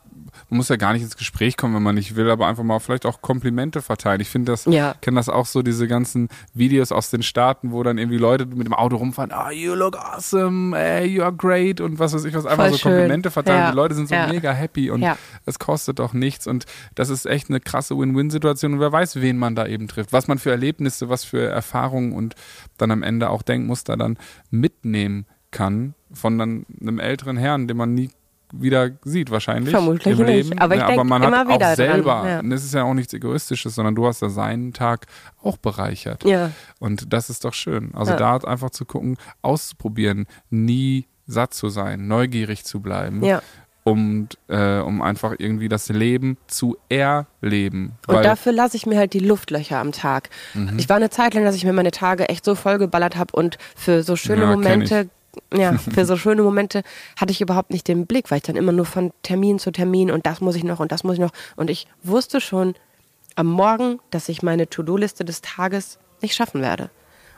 man 0.49 0.57
muss 0.57 0.69
ja 0.69 0.75
gar 0.75 0.93
nicht 0.93 1.01
ins 1.01 1.17
Gespräch 1.17 1.57
kommen, 1.57 1.75
wenn 1.75 1.83
man 1.83 1.95
nicht 1.95 2.15
will, 2.15 2.29
aber 2.29 2.47
einfach 2.47 2.63
mal 2.63 2.79
vielleicht 2.79 3.05
auch 3.05 3.21
Komplimente 3.21 3.81
verteilen. 3.81 4.21
Ich 4.21 4.29
finde 4.29 4.51
das, 4.51 4.65
ja. 4.65 4.95
kenne 5.01 5.15
das 5.15 5.29
auch 5.29 5.45
so, 5.45 5.61
diese 5.61 5.87
ganzen 5.87 6.29
Videos 6.53 6.91
aus 6.91 7.09
den 7.09 7.23
Staaten, 7.23 7.71
wo 7.71 7.83
dann 7.83 7.97
irgendwie 7.97 8.17
Leute 8.17 8.45
mit 8.45 8.67
dem 8.67 8.73
Auto 8.73 8.97
rumfahren, 8.97 9.31
ah, 9.31 9.47
oh, 9.49 9.51
you 9.51 9.73
look 9.73 9.95
awesome, 9.95 10.75
hey, 10.77 11.05
you 11.05 11.23
are 11.23 11.33
great 11.33 11.81
und 11.81 11.99
was 11.99 12.13
weiß 12.13 12.25
ich 12.25 12.33
was, 12.33 12.45
einfach 12.45 12.65
Voll 12.65 12.71
so 12.73 12.77
schön. 12.77 12.91
Komplimente 12.91 13.31
verteilen. 13.31 13.59
Ja. 13.59 13.71
Die 13.71 13.75
Leute 13.75 13.95
sind 13.95 14.09
so 14.09 14.15
ja. 14.15 14.27
mega 14.27 14.51
happy 14.51 14.89
und 14.89 15.05
es 15.45 15.59
kostet 15.59 15.99
doch 15.99 16.13
nichts 16.13 16.47
und 16.47 16.65
das 16.95 17.09
ist 17.09 17.25
echt 17.25 17.49
eine 17.49 17.59
krasse 17.59 17.97
Win-Win-Situation 17.97 18.73
und 18.73 18.79
wer 18.79 18.91
weiß, 18.91 19.21
wen 19.21 19.37
man 19.37 19.55
da 19.55 19.65
eben 19.65 19.87
trifft, 19.87 20.13
was 20.13 20.27
man 20.27 20.39
für 20.39 20.51
Erlebnisse, 20.51 21.09
was 21.09 21.23
für 21.23 21.47
Erfahrungen 21.47 22.13
und 22.13 22.35
dann 22.77 22.91
am 22.91 23.03
Ende 23.03 23.29
auch 23.29 23.41
Denkmuster 23.41 23.97
dann 23.97 24.17
mitnehmen 24.49 25.25
kann 25.51 25.93
von 26.11 26.37
dann 26.37 26.65
einem 26.81 26.99
älteren 26.99 27.37
Herrn, 27.37 27.67
den 27.67 27.77
man 27.77 27.93
nie 27.93 28.09
wieder 28.53 28.91
sieht, 29.03 29.31
wahrscheinlich. 29.31 29.71
Vermutlich 29.71 30.19
im 30.19 30.25
Leben. 30.25 30.49
nicht. 30.49 30.61
Aber 30.61 30.75
ich 30.75 30.81
ja, 30.81 30.87
denke 30.87 31.01
immer 31.01 31.19
hat 31.19 31.47
wieder 31.47 31.71
auch 31.71 31.75
selber, 31.75 32.03
dran. 32.03 32.27
Ja. 32.27 32.39
Und 32.39 32.51
es 32.51 32.63
ist 32.63 32.73
ja 32.73 32.83
auch 32.83 32.93
nichts 32.93 33.13
Egoistisches, 33.13 33.75
sondern 33.75 33.95
du 33.95 34.05
hast 34.05 34.21
ja 34.21 34.29
seinen 34.29 34.73
Tag 34.73 35.07
auch 35.41 35.57
bereichert. 35.57 36.23
Ja. 36.23 36.51
Und 36.79 37.11
das 37.11 37.29
ist 37.29 37.45
doch 37.45 37.53
schön. 37.53 37.91
Also 37.93 38.11
ja. 38.11 38.17
da 38.17 38.37
einfach 38.37 38.69
zu 38.69 38.85
gucken, 38.85 39.17
auszuprobieren, 39.41 40.27
nie 40.49 41.07
satt 41.25 41.53
zu 41.53 41.69
sein, 41.69 42.07
neugierig 42.07 42.63
zu 42.63 42.81
bleiben. 42.81 43.23
Ja. 43.23 43.41
Und 43.85 44.37
äh, 44.47 44.79
um 44.79 45.01
einfach 45.01 45.35
irgendwie 45.37 45.67
das 45.67 45.89
Leben 45.89 46.37
zu 46.47 46.77
erleben. 46.87 47.93
Und 48.07 48.23
dafür 48.23 48.53
lasse 48.53 48.77
ich 48.77 48.85
mir 48.85 48.97
halt 48.97 49.13
die 49.13 49.19
Luftlöcher 49.19 49.79
am 49.79 49.91
Tag. 49.91 50.29
Mhm. 50.53 50.75
Ich 50.77 50.87
war 50.87 50.95
eine 50.95 51.09
Zeit 51.09 51.33
lang, 51.33 51.43
dass 51.43 51.55
ich 51.55 51.65
mir 51.65 51.73
meine 51.73 51.91
Tage 51.91 52.29
echt 52.29 52.45
so 52.45 52.55
vollgeballert 52.55 53.17
habe 53.17 53.35
und 53.35 53.57
für 53.75 54.03
so 54.03 54.15
schöne 54.15 54.43
ja, 54.43 54.51
Momente 54.51 55.09
ja, 55.53 55.77
für 55.77 56.05
so 56.05 56.17
schöne 56.17 56.43
Momente 56.43 56.83
hatte 57.17 57.31
ich 57.31 57.41
überhaupt 57.41 57.71
nicht 57.71 57.87
den 57.87 58.05
Blick, 58.05 58.31
weil 58.31 58.37
ich 58.37 58.43
dann 58.43 58.55
immer 58.55 58.71
nur 58.71 58.85
von 58.85 59.11
Termin 59.23 59.59
zu 59.59 59.71
Termin 59.71 60.11
und 60.11 60.25
das 60.25 60.41
muss 60.41 60.55
ich 60.55 60.63
noch 60.63 60.79
und 60.79 60.91
das 60.91 61.03
muss 61.03 61.15
ich 61.15 61.19
noch. 61.19 61.31
Und 61.55 61.69
ich 61.69 61.87
wusste 62.03 62.41
schon 62.41 62.75
am 63.35 63.47
Morgen, 63.47 63.99
dass 64.11 64.29
ich 64.29 64.43
meine 64.43 64.69
To-Do-Liste 64.69 65.25
des 65.25 65.41
Tages 65.41 65.97
nicht 66.21 66.35
schaffen 66.35 66.61
werde. 66.61 66.89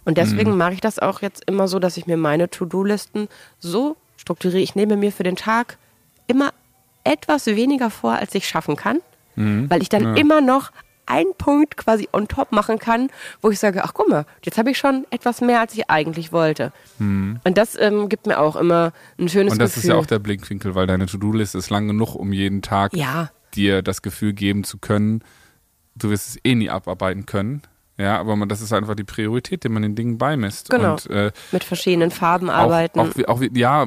Und 0.03 0.17
deswegen 0.17 0.51
mhm. 0.51 0.57
mache 0.57 0.73
ich 0.73 0.81
das 0.81 0.99
auch 0.99 1.21
jetzt 1.21 1.43
immer 1.49 1.67
so, 1.67 1.79
dass 1.79 1.97
ich 1.97 2.05
mir 2.05 2.17
meine 2.17 2.49
To-Do-Listen 2.49 3.27
so 3.59 3.97
strukturiere. 4.17 4.61
Ich 4.61 4.75
nehme 4.75 4.97
mir 4.97 5.11
für 5.11 5.23
den 5.23 5.35
Tag 5.35 5.77
immer 6.27 6.53
etwas 7.03 7.47
weniger 7.47 7.89
vor, 7.89 8.13
als 8.13 8.35
ich 8.35 8.47
schaffen 8.47 8.75
kann, 8.75 8.99
mhm. 9.35 9.69
weil 9.69 9.81
ich 9.81 9.89
dann 9.89 10.03
ja. 10.03 10.13
immer 10.15 10.41
noch 10.41 10.71
einen 11.05 11.33
Punkt 11.37 11.77
quasi 11.77 12.07
on 12.11 12.27
top 12.27 12.51
machen 12.51 12.79
kann, 12.79 13.09
wo 13.41 13.49
ich 13.49 13.59
sage, 13.59 13.83
ach 13.83 13.93
guck 13.93 14.09
mal, 14.09 14.25
jetzt 14.43 14.57
habe 14.57 14.71
ich 14.71 14.77
schon 14.77 15.05
etwas 15.09 15.41
mehr, 15.41 15.59
als 15.59 15.73
ich 15.73 15.89
eigentlich 15.89 16.31
wollte. 16.31 16.71
Mhm. 16.99 17.39
Und 17.43 17.57
das 17.57 17.79
ähm, 17.79 18.09
gibt 18.09 18.27
mir 18.27 18.39
auch 18.39 18.55
immer 18.55 18.93
ein 19.19 19.29
schönes 19.29 19.33
Gefühl. 19.33 19.51
Und 19.51 19.59
das 19.59 19.73
Gefühl. 19.75 19.89
ist 19.89 19.93
ja 19.93 19.99
auch 19.99 20.05
der 20.05 20.19
Blinkwinkel, 20.19 20.75
weil 20.75 20.87
deine 20.87 21.05
To-Do-Liste 21.05 21.57
ist 21.57 21.69
lang 21.69 21.87
genug, 21.87 22.15
um 22.15 22.33
jeden 22.33 22.61
Tag 22.61 22.95
ja. 22.95 23.29
dir 23.55 23.81
das 23.81 24.01
Gefühl 24.01 24.33
geben 24.33 24.63
zu 24.63 24.77
können, 24.77 25.23
du 25.95 26.09
wirst 26.09 26.29
es 26.29 26.37
eh 26.43 26.55
nie 26.55 26.69
abarbeiten 26.69 27.25
können. 27.25 27.61
Ja, 27.97 28.19
aber 28.19 28.35
man, 28.35 28.49
das 28.49 28.59
ist 28.59 28.73
einfach 28.73 28.95
die 28.95 29.05
Priorität, 29.05 29.63
die 29.63 29.69
man 29.69 29.81
den 29.81 29.95
Dingen 29.95 30.17
beimisst. 30.17 30.69
Genau. 30.69 30.93
Und, 30.93 31.09
äh, 31.09 31.31
Mit 31.53 31.63
verschiedenen 31.63 32.11
Farben 32.11 32.49
arbeiten. 32.49 32.99
Auch, 32.99 33.15
auch, 33.27 33.41
ja, 33.53 33.85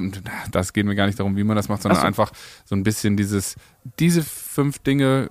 das 0.51 0.73
geht 0.73 0.87
mir 0.87 0.95
gar 0.95 1.07
nicht 1.07 1.19
darum, 1.19 1.37
wie 1.37 1.45
man 1.45 1.57
das 1.57 1.69
macht, 1.69 1.83
sondern 1.83 2.01
so. 2.01 2.07
einfach 2.07 2.33
so 2.65 2.75
ein 2.75 2.85
bisschen 2.85 3.19
dieses, 3.19 3.57
diese 3.99 4.23
fünf 4.23 4.79
Dinge 4.79 5.29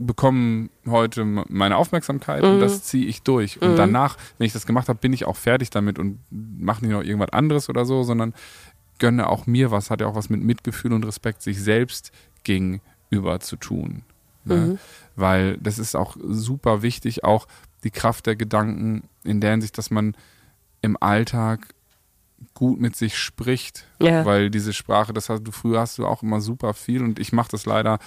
bekommen 0.00 0.70
heute 0.86 1.24
meine 1.24 1.76
Aufmerksamkeit 1.76 2.42
mhm. 2.42 2.50
und 2.50 2.60
das 2.60 2.82
ziehe 2.82 3.06
ich 3.06 3.22
durch. 3.22 3.60
Und 3.60 3.72
mhm. 3.72 3.76
danach, 3.76 4.16
wenn 4.38 4.46
ich 4.46 4.52
das 4.52 4.66
gemacht 4.66 4.88
habe, 4.88 4.98
bin 4.98 5.12
ich 5.12 5.26
auch 5.26 5.36
fertig 5.36 5.70
damit 5.70 5.98
und 5.98 6.18
mache 6.30 6.84
nicht 6.84 6.92
noch 6.92 7.02
irgendwas 7.02 7.32
anderes 7.32 7.68
oder 7.68 7.84
so, 7.84 8.02
sondern 8.02 8.34
gönne 8.98 9.28
auch 9.28 9.46
mir 9.46 9.70
was, 9.70 9.90
hat 9.90 10.00
ja 10.00 10.06
auch 10.06 10.14
was 10.14 10.30
mit 10.30 10.42
Mitgefühl 10.42 10.92
und 10.94 11.04
Respekt 11.04 11.42
sich 11.42 11.62
selbst 11.62 12.12
gegenüber 12.44 13.40
zu 13.40 13.56
tun. 13.56 14.02
Ne? 14.44 14.56
Mhm. 14.56 14.78
Weil 15.16 15.58
das 15.58 15.78
ist 15.78 15.94
auch 15.94 16.16
super 16.22 16.82
wichtig, 16.82 17.24
auch 17.24 17.46
die 17.84 17.90
Kraft 17.90 18.26
der 18.26 18.36
Gedanken 18.36 19.04
in 19.22 19.40
der 19.40 19.52
Hinsicht, 19.52 19.76
dass 19.76 19.90
man 19.90 20.16
im 20.80 20.96
Alltag 21.00 21.74
gut 22.54 22.80
mit 22.80 22.96
sich 22.96 23.18
spricht, 23.18 23.86
ja. 24.00 24.24
weil 24.24 24.50
diese 24.50 24.72
Sprache, 24.72 25.12
das 25.12 25.28
hast 25.28 25.42
du 25.42 25.52
früher 25.52 25.80
hast 25.80 25.98
du 25.98 26.06
auch 26.06 26.22
immer 26.22 26.40
super 26.40 26.72
viel 26.72 27.02
und 27.02 27.18
ich 27.18 27.32
mache 27.32 27.50
das 27.50 27.66
leider 27.66 27.98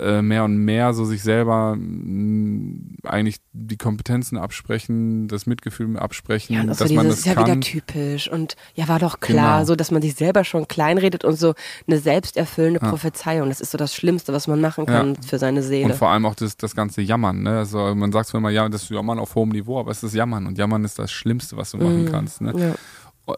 äh, 0.00 0.22
mehr 0.22 0.44
und 0.44 0.56
mehr 0.56 0.92
so 0.94 1.04
sich 1.04 1.22
selber 1.22 1.76
mh, 1.76 1.80
mm, 1.80 2.96
eigentlich 3.04 3.36
die 3.52 3.76
Kompetenzen 3.76 4.38
absprechen, 4.38 5.28
das 5.28 5.46
Mitgefühl 5.46 5.96
absprechen, 5.98 6.54
ja, 6.54 6.64
dass 6.64 6.80
man 6.90 7.06
das 7.06 7.18
ist 7.18 7.26
ja 7.26 7.34
kann. 7.34 7.46
wieder 7.46 7.60
typisch 7.60 8.30
und 8.30 8.56
ja 8.74 8.88
war 8.88 8.98
doch 8.98 9.20
klar, 9.20 9.58
genau. 9.58 9.66
so 9.66 9.76
dass 9.76 9.90
man 9.90 10.02
sich 10.02 10.14
selber 10.14 10.44
schon 10.44 10.68
kleinredet 10.68 11.24
und 11.24 11.38
so 11.38 11.54
eine 11.86 11.98
selbsterfüllende 11.98 12.80
ja. 12.82 12.88
Prophezeiung. 12.88 13.48
Das 13.48 13.60
ist 13.60 13.70
so 13.70 13.78
das 13.78 13.94
Schlimmste, 13.94 14.32
was 14.32 14.46
man 14.48 14.60
machen 14.60 14.86
kann 14.86 15.14
ja. 15.14 15.20
für 15.26 15.38
seine 15.38 15.62
Seele. 15.62 15.92
Und 15.92 15.94
vor 15.94 16.08
allem 16.08 16.26
auch 16.26 16.34
das, 16.34 16.56
das 16.56 16.74
ganze 16.74 17.02
Jammern. 17.02 17.42
Ne? 17.42 17.58
Also 17.58 17.94
man 17.94 18.12
sagt 18.12 18.28
zwar 18.28 18.38
immer, 18.38 18.50
ja, 18.50 18.68
das 18.68 18.84
ist 18.84 18.90
Jammern 18.90 19.18
auf 19.18 19.34
hohem 19.34 19.50
Niveau, 19.50 19.78
aber 19.78 19.90
es 19.90 20.02
ist 20.02 20.14
Jammern 20.14 20.46
und 20.46 20.58
Jammern 20.58 20.84
ist 20.84 20.98
das 20.98 21.12
Schlimmste, 21.12 21.56
was 21.56 21.72
du 21.72 21.78
machen 21.78 22.04
mhm. 22.04 22.10
kannst. 22.10 22.40
Ne? 22.40 22.52
Ja 22.56 22.74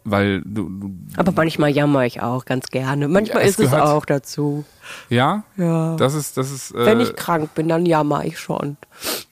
weil 0.04 0.42
du, 0.44 0.68
du, 0.68 0.90
Aber 1.16 1.32
manchmal 1.32 1.70
jammer 1.70 2.04
ich 2.04 2.22
auch 2.22 2.44
ganz 2.44 2.66
gerne. 2.68 3.08
Manchmal 3.08 3.42
ja, 3.42 3.48
es 3.48 3.58
ist 3.58 3.68
es 3.68 3.74
auch 3.74 4.04
dazu. 4.04 4.64
Ja? 5.08 5.44
Ja. 5.56 5.96
Das 5.96 6.14
ist, 6.14 6.36
das 6.36 6.50
ist. 6.50 6.72
Äh 6.72 6.86
Wenn 6.86 7.00
ich 7.00 7.14
krank 7.14 7.54
bin, 7.54 7.68
dann 7.68 7.86
jammer 7.86 8.24
ich 8.24 8.38
schon. 8.38 8.76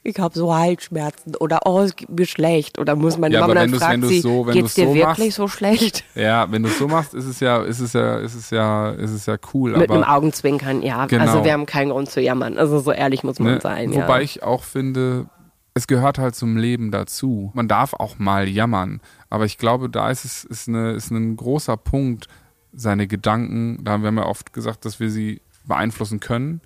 Ich 0.02 0.18
habe 0.18 0.36
so 0.36 0.54
Halsschmerzen 0.54 1.36
oder 1.36 1.60
oh, 1.66 1.80
es 1.80 1.96
geht 1.96 2.08
mir 2.08 2.26
schlecht 2.26 2.78
oder 2.78 2.96
muss 2.96 3.18
meine 3.18 3.34
ja, 3.34 3.40
Mama 3.42 3.54
dann 3.54 3.74
fragen, 3.74 4.02
sie, 4.06 4.20
so, 4.20 4.44
geht's 4.44 4.74
dir 4.74 4.86
so 4.86 4.94
wirklich 4.94 5.28
machst, 5.28 5.36
so 5.36 5.48
schlecht? 5.48 6.04
Ja, 6.14 6.50
wenn 6.50 6.62
du 6.62 6.68
es 6.68 6.78
so 6.78 6.88
machst, 6.88 7.14
ist 7.14 7.26
es 7.26 7.40
ja, 7.40 7.62
ist 7.62 7.80
es 7.80 7.92
ja, 7.92 8.18
ist 8.18 8.34
es 8.34 8.50
ja, 8.50 8.90
ist 8.90 9.10
es 9.10 9.26
ja 9.26 9.36
cool. 9.52 9.76
Mit 9.76 9.90
einem 9.90 10.04
Augenzwinkern, 10.04 10.82
ja. 10.82 11.06
Genau. 11.06 11.24
Also 11.24 11.44
wir 11.44 11.52
haben 11.52 11.66
keinen 11.66 11.90
Grund 11.90 12.10
zu 12.10 12.20
jammern. 12.20 12.56
Also 12.58 12.80
so 12.80 12.92
ehrlich 12.92 13.22
muss 13.24 13.38
man 13.38 13.54
ne? 13.54 13.60
sein. 13.60 13.94
Wobei 13.94 14.18
ja. 14.18 14.24
ich 14.24 14.42
auch 14.42 14.64
finde, 14.64 15.26
es 15.74 15.86
gehört 15.86 16.18
halt 16.18 16.34
zum 16.34 16.56
Leben 16.56 16.90
dazu. 16.90 17.50
Man 17.54 17.68
darf 17.68 17.94
auch 17.94 18.18
mal 18.18 18.48
jammern. 18.48 19.00
Aber 19.28 19.44
ich 19.44 19.58
glaube, 19.58 19.88
da 19.88 20.10
ist 20.10 20.24
es 20.24 20.44
ist, 20.44 20.68
eine, 20.68 20.92
ist 20.92 21.10
ein 21.10 21.36
großer 21.36 21.76
Punkt, 21.76 22.28
seine 22.72 23.06
Gedanken, 23.06 23.82
da 23.82 23.92
haben 23.92 24.02
wir 24.02 24.12
ja 24.12 24.26
oft 24.26 24.52
gesagt, 24.52 24.84
dass 24.84 25.00
wir 25.00 25.10
sie 25.10 25.40
beeinflussen 25.64 26.20
können. 26.20 26.60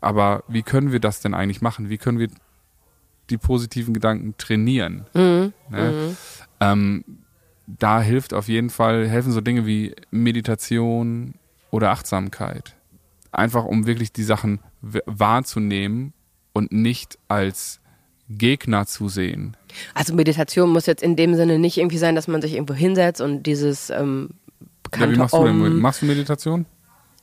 Aber 0.00 0.44
wie 0.48 0.62
können 0.62 0.92
wir 0.92 1.00
das 1.00 1.20
denn 1.20 1.34
eigentlich 1.34 1.60
machen? 1.60 1.88
Wie 1.90 1.98
können 1.98 2.18
wir 2.18 2.28
die 3.30 3.38
positiven 3.38 3.94
Gedanken 3.94 4.34
trainieren? 4.38 5.06
Mhm. 5.14 5.52
Ne? 5.70 5.92
Mhm. 5.92 6.16
Ähm, 6.60 7.04
da 7.66 8.00
hilft 8.00 8.32
auf 8.32 8.48
jeden 8.48 8.70
Fall, 8.70 9.08
helfen 9.08 9.32
so 9.32 9.40
Dinge 9.40 9.66
wie 9.66 9.94
Meditation 10.10 11.34
oder 11.70 11.90
Achtsamkeit. 11.90 12.76
Einfach 13.30 13.64
um 13.64 13.86
wirklich 13.86 14.12
die 14.12 14.22
Sachen 14.22 14.60
wahrzunehmen 14.80 16.14
und 16.52 16.72
nicht 16.72 17.18
als 17.28 17.80
Gegner 18.28 18.86
zu 18.86 19.08
sehen. 19.08 19.56
Also 19.94 20.14
Meditation 20.14 20.70
muss 20.70 20.86
jetzt 20.86 21.02
in 21.02 21.16
dem 21.16 21.34
Sinne 21.34 21.58
nicht 21.58 21.78
irgendwie 21.78 21.98
sein, 21.98 22.14
dass 22.14 22.28
man 22.28 22.42
sich 22.42 22.54
irgendwo 22.54 22.74
hinsetzt 22.74 23.20
und 23.20 23.44
dieses 23.44 23.90
ähm, 23.90 24.30
bekannte 24.82 25.08
Ja, 25.08 25.14
wie 25.14 25.18
machst 25.18 25.34
du 25.34 25.44
denn? 25.44 25.62
Om. 25.62 25.80
Machst 25.80 26.02
du 26.02 26.06
Meditation? 26.06 26.66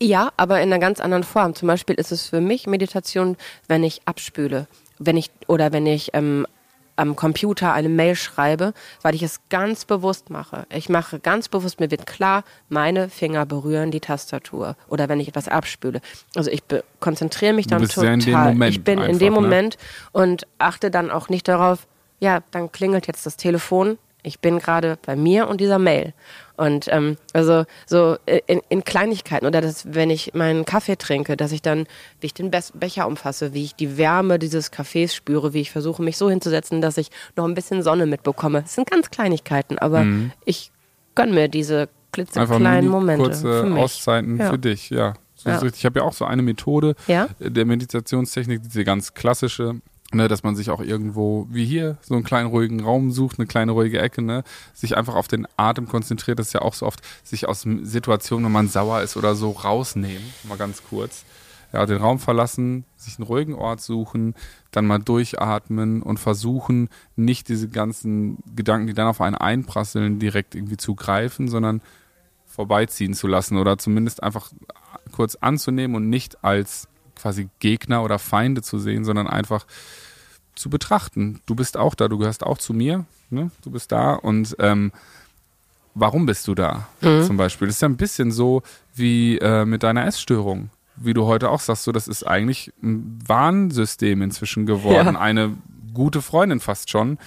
Ja, 0.01 0.31
aber 0.35 0.61
in 0.61 0.71
einer 0.71 0.79
ganz 0.79 0.99
anderen 0.99 1.23
Form. 1.23 1.55
Zum 1.55 1.67
Beispiel 1.67 1.95
ist 1.95 2.11
es 2.11 2.27
für 2.27 2.41
mich 2.41 2.67
Meditation, 2.67 3.37
wenn 3.67 3.83
ich 3.83 4.01
abspüle, 4.05 4.67
wenn 4.99 5.15
ich 5.15 5.31
oder 5.47 5.71
wenn 5.71 5.85
ich 5.85 6.09
ähm, 6.13 6.45
am 6.95 7.15
Computer 7.15 7.73
eine 7.73 7.89
Mail 7.89 8.15
schreibe, 8.15 8.73
weil 9.01 9.15
ich 9.15 9.23
es 9.23 9.39
ganz 9.49 9.85
bewusst 9.85 10.29
mache. 10.29 10.65
Ich 10.73 10.89
mache 10.89 11.19
ganz 11.19 11.49
bewusst, 11.49 11.79
mir 11.79 11.91
wird 11.91 12.05
klar, 12.05 12.43
meine 12.69 13.09
Finger 13.09 13.45
berühren 13.45 13.91
die 13.91 13.99
Tastatur 13.99 14.75
oder 14.87 15.09
wenn 15.09 15.19
ich 15.19 15.27
etwas 15.27 15.47
abspüle. 15.47 16.01
Also 16.35 16.49
ich 16.49 16.63
konzentriere 16.99 17.53
mich 17.53 17.67
dann 17.67 17.87
total. 17.87 18.53
in 18.53 18.61
ich 18.63 18.83
bin 18.83 18.99
in 18.99 19.05
einfach, 19.05 19.19
dem 19.19 19.33
ne? 19.33 19.41
Moment 19.41 19.77
und 20.11 20.47
achte 20.57 20.91
dann 20.91 21.11
auch 21.11 21.29
nicht 21.29 21.47
darauf, 21.47 21.87
ja, 22.19 22.39
dann 22.51 22.71
klingelt 22.71 23.07
jetzt 23.07 23.25
das 23.25 23.37
Telefon. 23.37 23.97
Ich 24.23 24.39
bin 24.39 24.59
gerade 24.59 24.97
bei 25.05 25.15
mir 25.15 25.47
und 25.47 25.61
dieser 25.61 25.77
Mail. 25.77 26.13
Und 26.57 26.87
ähm, 26.89 27.17
also 27.33 27.65
so 27.85 28.17
in, 28.47 28.61
in 28.69 28.83
Kleinigkeiten 28.83 29.45
oder 29.45 29.59
dass, 29.61 29.93
wenn 29.93 30.09
ich 30.09 30.33
meinen 30.33 30.63
Kaffee 30.65 30.95
trinke, 30.97 31.35
dass 31.35 31.51
ich 31.51 31.61
dann, 31.61 31.85
wie 32.21 32.27
ich 32.27 32.33
den 32.33 32.49
Bes- 32.51 32.71
Becher 32.73 33.07
umfasse, 33.07 33.53
wie 33.53 33.63
ich 33.63 33.75
die 33.75 33.97
Wärme 33.97 34.39
dieses 34.39 34.71
Kaffees 34.71 35.13
spüre, 35.13 35.53
wie 35.53 35.61
ich 35.61 35.71
versuche, 35.71 36.01
mich 36.01 36.17
so 36.17 36.29
hinzusetzen, 36.29 36.81
dass 36.81 36.97
ich 36.97 37.09
noch 37.35 37.45
ein 37.45 37.55
bisschen 37.55 37.83
Sonne 37.83 38.05
mitbekomme. 38.05 38.63
Es 38.65 38.75
sind 38.75 38.89
ganz 38.89 39.09
Kleinigkeiten, 39.09 39.77
aber 39.79 40.05
ich 40.45 40.71
gönne 41.15 41.33
mir 41.33 41.47
diese 41.49 41.87
Mhm. 42.17 42.21
Einfach 42.21 42.35
klitzekleinen 42.55 42.85
nur 42.89 42.99
Momente. 43.01 43.23
kurze 43.25 43.61
für 43.63 43.69
mich. 43.69 43.83
Auszeiten 43.83 44.37
Ja. 44.37 44.49
für 44.49 44.57
dich, 44.57 44.89
ja. 44.89 45.15
So 45.35 45.49
Ja. 45.49 45.57
ist 45.57 45.63
richtig. 45.63 45.81
Ich 45.81 45.85
habe 45.85 45.99
ja 45.99 46.05
auch 46.05 46.13
so 46.13 46.23
eine 46.23 46.41
Methode 46.41 46.95
Ja? 47.07 47.27
der 47.39 47.65
Meditationstechnik, 47.65 48.61
diese 48.63 48.85
ganz 48.85 49.13
klassische, 49.13 49.81
ne, 50.15 50.27
dass 50.27 50.43
man 50.43 50.55
sich 50.55 50.69
auch 50.69 50.81
irgendwo, 50.81 51.47
wie 51.49 51.65
hier, 51.65 51.97
so 52.01 52.15
einen 52.15 52.23
kleinen 52.23 52.49
ruhigen 52.49 52.81
Raum 52.81 53.11
sucht, 53.11 53.39
eine 53.39 53.47
kleine 53.47 53.73
ruhige 53.73 53.99
Ecke, 53.99 54.21
ne, 54.21 54.43
sich 54.73 54.97
einfach 54.97 55.15
auf 55.15 55.27
den 55.27 55.47
Atem 55.57 55.87
konzentriert. 55.87 56.39
Das 56.39 56.47
ist 56.47 56.53
ja 56.53 56.61
auch 56.61 56.73
so 56.73 56.85
oft, 56.85 57.01
sich 57.23 57.47
aus 57.47 57.67
Situationen, 57.83 58.45
wenn 58.45 58.51
man 58.51 58.67
sauer 58.67 59.01
ist 59.01 59.17
oder 59.17 59.35
so, 59.35 59.51
rausnehmen, 59.51 60.25
mal 60.47 60.57
ganz 60.57 60.83
kurz. 60.89 61.25
Ja, 61.73 61.85
den 61.85 61.97
Raum 61.97 62.19
verlassen, 62.19 62.85
sich 62.95 63.17
einen 63.17 63.27
ruhigen 63.27 63.53
Ort 63.53 63.81
suchen, 63.81 64.33
dann 64.71 64.87
mal 64.87 64.99
durchatmen 64.99 66.01
und 66.01 66.19
versuchen, 66.19 66.89
nicht 67.17 67.49
diese 67.49 67.67
ganzen 67.67 68.37
Gedanken, 68.55 68.87
die 68.87 68.93
dann 68.93 69.07
auf 69.07 69.19
einen 69.19 69.35
einprasseln, 69.35 70.19
direkt 70.19 70.55
irgendwie 70.55 70.77
zu 70.77 70.95
greifen, 70.95 71.49
sondern 71.49 71.81
vorbeiziehen 72.45 73.13
zu 73.13 73.27
lassen 73.27 73.57
oder 73.57 73.77
zumindest 73.77 74.23
einfach 74.23 74.51
kurz 75.11 75.35
anzunehmen 75.35 75.97
und 75.97 76.09
nicht 76.09 76.45
als 76.45 76.87
quasi 77.15 77.49
Gegner 77.59 78.03
oder 78.03 78.19
Feinde 78.19 78.61
zu 78.61 78.77
sehen, 78.77 79.05
sondern 79.05 79.27
einfach 79.27 79.65
zu 80.55 80.69
betrachten. 80.69 81.41
Du 81.45 81.55
bist 81.55 81.77
auch 81.77 81.95
da, 81.95 82.07
du 82.07 82.17
gehörst 82.17 82.43
auch 82.43 82.57
zu 82.57 82.73
mir, 82.73 83.05
ne? 83.29 83.51
du 83.63 83.71
bist 83.71 83.91
da 83.91 84.13
und 84.13 84.55
ähm, 84.59 84.91
warum 85.93 86.25
bist 86.25 86.47
du 86.47 86.55
da 86.55 86.87
zum 87.01 87.37
Beispiel? 87.37 87.67
Das 87.67 87.77
ist 87.77 87.81
ja 87.81 87.89
ein 87.89 87.97
bisschen 87.97 88.31
so 88.31 88.63
wie 88.93 89.37
äh, 89.37 89.65
mit 89.65 89.83
deiner 89.83 90.05
Essstörung, 90.05 90.69
wie 90.95 91.13
du 91.13 91.25
heute 91.25 91.49
auch 91.49 91.59
sagst, 91.59 91.83
so 91.83 91.91
das 91.91 92.07
ist 92.07 92.23
eigentlich 92.25 92.71
ein 92.83 93.19
Warnsystem 93.25 94.21
inzwischen 94.21 94.65
geworden, 94.65 95.15
Ja. 95.15 95.19
eine 95.19 95.53
gute 95.93 96.21
Freundin 96.21 96.59
fast 96.59 96.89
schon, 96.89 97.17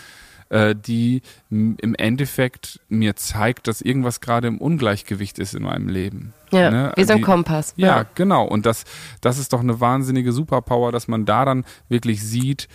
äh, 0.50 0.74
die 0.74 1.20
im 1.50 1.94
Endeffekt 1.96 2.80
mir 2.88 3.16
zeigt, 3.16 3.68
dass 3.68 3.80
irgendwas 3.82 4.20
gerade 4.20 4.48
im 4.48 4.58
Ungleichgewicht 4.58 5.38
ist 5.38 5.54
in 5.54 5.62
meinem 5.62 5.88
Leben. 5.88 6.32
Ja, 6.50 6.70
Ne? 6.70 6.92
wie 6.96 7.04
so 7.04 7.12
ein 7.14 7.20
Kompass. 7.22 7.74
ja, 7.76 8.06
genau. 8.14 8.44
Und 8.46 8.64
das, 8.64 8.84
das 9.20 9.38
ist 9.38 9.52
doch 9.52 9.60
eine 9.60 9.80
wahnsinnige 9.80 10.32
Superpower, 10.32 10.92
dass 10.92 11.06
man 11.08 11.26
da 11.26 11.44
dann 11.44 11.64
wirklich 11.90 12.22
sieht, 12.22 12.68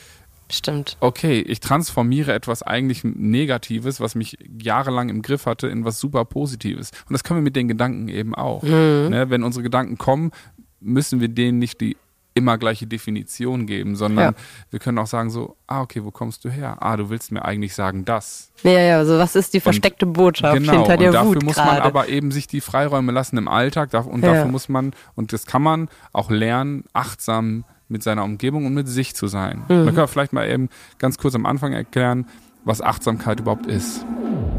Stimmt. 0.54 0.98
okay, 1.00 1.39
ich 1.42 1.60
transformiere 1.60 2.34
etwas 2.34 2.63
eigentlich 2.63 3.04
Negatives, 3.04 4.00
was 4.00 4.16
mich 4.16 4.38
jahrelang 4.62 5.10
im 5.10 5.22
Griff 5.22 5.46
hatte, 5.46 5.68
in 5.68 5.84
was 5.86 6.00
super 6.00 6.26
Positives. 6.26 6.92
Und 7.08 7.13
das 7.13 7.24
können 7.24 7.39
wir 7.39 7.44
mit 7.44 7.56
den 7.56 7.68
Gedanken 7.68 8.08
eben 8.08 8.36
auch. 8.36 8.63
Mhm. 8.63 8.70
Ne? 9.10 9.26
Wenn 9.30 9.44
unsere 9.44 9.63
Gedanken 9.63 9.98
kommen, 9.98 10.32
müssen 10.80 11.20
wir 11.20 11.28
denen 11.30 11.60
nicht 11.60 11.82
die 11.82 11.98
immer 12.36 12.58
gleiche 12.58 12.88
Definition 12.88 13.68
geben, 13.68 13.96
sondern 13.96 14.34
Ja. 14.34 14.39
wir 14.72 14.80
können 14.80 14.98
auch 14.98 15.06
sagen 15.06 15.30
so, 15.30 15.56
ah, 15.68 15.82
okay, 15.82 16.04
wo 16.04 16.10
kommst 16.10 16.44
du 16.44 16.50
her? 16.50 16.78
Ah, 16.80 16.98
du 16.98 17.12
willst 17.12 17.32
mir 17.32 17.46
eigentlich 17.46 17.76
sagen 17.76 18.06
das. 18.06 18.52
Ja, 18.63 18.72
ja, 18.80 18.98
also 18.98 19.20
was 19.20 19.36
ist 19.36 19.54
die 19.54 19.60
versteckte 19.60 20.08
Botschaft 20.08 20.58
Genau, 20.58 20.72
hinter 20.74 20.98
der 20.98 21.10
und 21.10 21.13
dafür 21.13 21.36
Wut 21.36 21.44
muss 21.44 21.58
man 21.58 21.66
gerade? 21.68 21.84
aber 21.84 22.10
eben 22.10 22.32
sich 22.32 22.48
die 22.48 22.60
Freiräume 22.60 23.12
lassen 23.12 23.38
im 23.38 23.48
Alltag 23.48 23.94
und 24.08 24.24
Ja. 24.24 24.34
dafür 24.34 24.48
muss 24.52 24.68
man, 24.68 24.94
und 25.13 25.32
das 25.32 25.46
kann 25.46 25.62
man 25.62 25.89
auch 26.12 26.32
lernen, 26.32 26.86
achtsam 26.94 27.66
mit 27.88 28.04
seiner 28.04 28.24
Umgebung 28.24 28.65
und 28.65 28.74
mit 28.74 28.88
sich 28.88 29.15
zu 29.15 29.28
sein. 29.28 29.60
Mhm. 29.60 29.67
Da 29.67 29.86
können 29.86 29.98
wir 29.98 30.08
vielleicht 30.08 30.34
mal 30.34 30.50
eben 30.50 30.69
ganz 30.98 31.17
kurz 31.17 31.36
am 31.36 31.46
Anfang 31.46 31.74
erklären, 31.74 32.28
was 32.65 32.82
Achtsamkeit 32.82 33.39
überhaupt 33.39 33.67
ist. 33.67 34.06